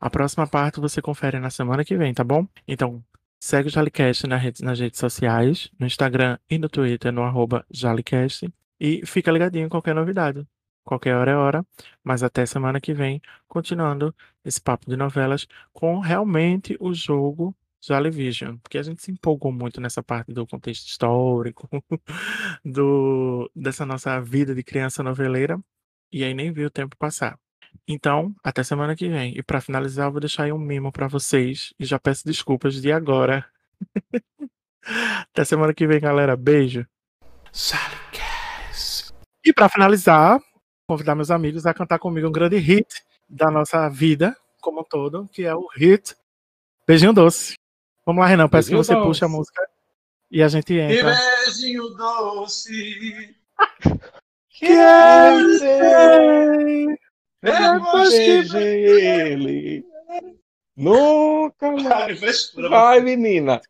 A 0.00 0.08
próxima 0.10 0.46
parte 0.46 0.80
você 0.80 1.00
confere 1.02 1.38
na 1.38 1.50
semana 1.50 1.84
que 1.84 1.96
vem, 1.96 2.14
tá 2.14 2.24
bom? 2.24 2.46
Então, 2.66 3.02
segue 3.40 3.68
o 3.68 3.70
Jalicast 3.70 4.26
na 4.26 4.36
rede- 4.36 4.62
nas 4.64 4.78
redes 4.78 4.98
sociais, 5.00 5.70
no 5.78 5.86
Instagram 5.86 6.38
e 6.48 6.58
no 6.58 6.68
Twitter, 6.68 7.12
no 7.12 7.22
arroba 7.22 7.64
Jalicast. 7.70 8.52
E 8.78 9.04
fica 9.06 9.30
ligadinho 9.30 9.66
em 9.66 9.68
qualquer 9.68 9.94
novidade. 9.94 10.46
Qualquer 10.84 11.14
hora 11.14 11.30
é 11.30 11.36
hora. 11.36 11.66
Mas 12.02 12.22
até 12.22 12.44
semana 12.46 12.80
que 12.80 12.92
vem, 12.92 13.20
continuando 13.48 14.14
esse 14.44 14.60
papo 14.60 14.90
de 14.90 14.96
novelas 14.96 15.46
com 15.72 16.00
realmente 16.00 16.76
o 16.80 16.92
jogo 16.92 17.54
Jalevision, 17.82 18.56
porque 18.58 18.78
a 18.78 18.82
gente 18.82 19.02
se 19.02 19.10
empolgou 19.10 19.50
muito 19.50 19.80
nessa 19.80 20.02
parte 20.02 20.32
do 20.32 20.46
contexto 20.46 20.86
histórico, 20.86 21.68
do 22.64 23.50
dessa 23.54 23.84
nossa 23.84 24.20
vida 24.20 24.54
de 24.54 24.62
criança 24.62 25.02
noveleira, 25.02 25.58
e 26.12 26.22
aí 26.22 26.32
nem 26.32 26.52
viu 26.52 26.68
o 26.68 26.70
tempo 26.70 26.96
passar. 26.96 27.38
Então, 27.88 28.34
até 28.44 28.62
semana 28.62 28.94
que 28.94 29.08
vem. 29.08 29.36
E 29.36 29.42
para 29.42 29.60
finalizar, 29.60 30.06
eu 30.06 30.12
vou 30.12 30.20
deixar 30.20 30.44
aí 30.44 30.52
um 30.52 30.58
mimo 30.58 30.92
para 30.92 31.08
vocês 31.08 31.74
e 31.78 31.84
já 31.84 31.98
peço 31.98 32.24
desculpas 32.24 32.80
de 32.80 32.92
agora. 32.92 33.44
até 35.30 35.44
semana 35.44 35.74
que 35.74 35.86
vem, 35.86 36.00
galera. 36.00 36.36
Beijo. 36.36 36.86
E 39.44 39.52
para 39.52 39.68
finalizar, 39.68 40.40
convidar 40.86 41.14
meus 41.14 41.30
amigos 41.30 41.66
a 41.66 41.74
cantar 41.74 41.98
comigo 41.98 42.28
um 42.28 42.32
grande 42.32 42.58
hit 42.58 42.86
da 43.28 43.50
nossa 43.50 43.88
vida 43.88 44.36
como 44.60 44.80
um 44.80 44.84
todo, 44.84 45.28
que 45.32 45.44
é 45.44 45.54
o 45.54 45.66
hit 45.74 46.14
Beijinho 46.86 47.12
Doce. 47.12 47.54
Vamos 48.04 48.20
lá, 48.22 48.26
Renan, 48.28 48.48
peço 48.48 48.68
que 48.70 48.74
você 48.76 48.94
Doce. 48.94 49.06
puxe 49.06 49.24
a 49.24 49.28
música 49.28 49.68
e 50.30 50.42
a 50.42 50.48
gente 50.48 50.74
entra. 50.74 51.14
beijinho 51.44 51.88
doce. 51.90 53.36
Quero 54.58 55.58
ser. 55.58 56.98
Depois 57.42 58.08
que 58.50 58.56
ele. 58.56 59.84
Nunca 60.76 61.70
mais. 61.72 62.52
Vai, 62.70 63.00
menina. 63.00 63.60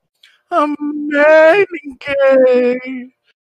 Amei 0.50 1.66
ninguém. 1.82 3.12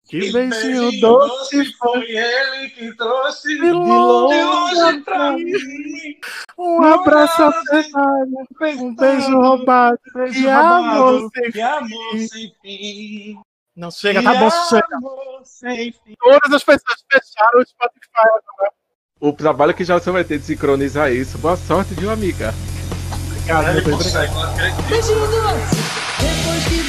Que 0.07 0.30
beijinho 0.30 1.00
doce 1.00 1.72
foi. 1.78 2.11
ele 2.11 2.68
que 2.70 2.94
trouxe 2.94 3.59
De 3.59 3.72
longe 3.72 5.00
pra 5.00 5.32
mim. 5.32 5.52
Um 6.59 6.82
abraço 6.82 7.42
apertado. 7.42 8.30
Um 8.78 8.94
beijo 8.94 9.40
roubado. 9.40 9.98
Que 10.32 10.48
amor 10.48 11.30
sem 11.34 11.50
Que 11.50 11.61
amor 11.61 12.18
sem 12.28 12.52
fim. 12.62 13.40
Não 13.76 13.90
chega, 13.90 14.22
tá 14.22 14.34
bom, 14.34 14.50
chega. 14.50 15.86
Todas 16.20 16.52
as 16.52 16.62
pessoas 16.62 17.05
fecharam 17.11 17.61
o 17.61 17.66
Spotify 17.66 18.18
agora. 18.18 18.72
O 19.20 19.32
trabalho 19.32 19.74
que 19.74 19.84
já 19.84 19.98
você 19.98 20.11
vai 20.11 20.22
ter 20.22 20.38
de 20.38 20.44
sincronizar 20.44 21.11
isso. 21.11 21.38
Boa 21.38 21.57
sorte, 21.57 21.94
viu, 21.94 22.11
amiga? 22.11 22.55
Obrigado, 23.30 23.74
Beijinho 24.88 25.26
doce. 25.26 26.05
Depois 26.20 26.64
que 26.68 26.84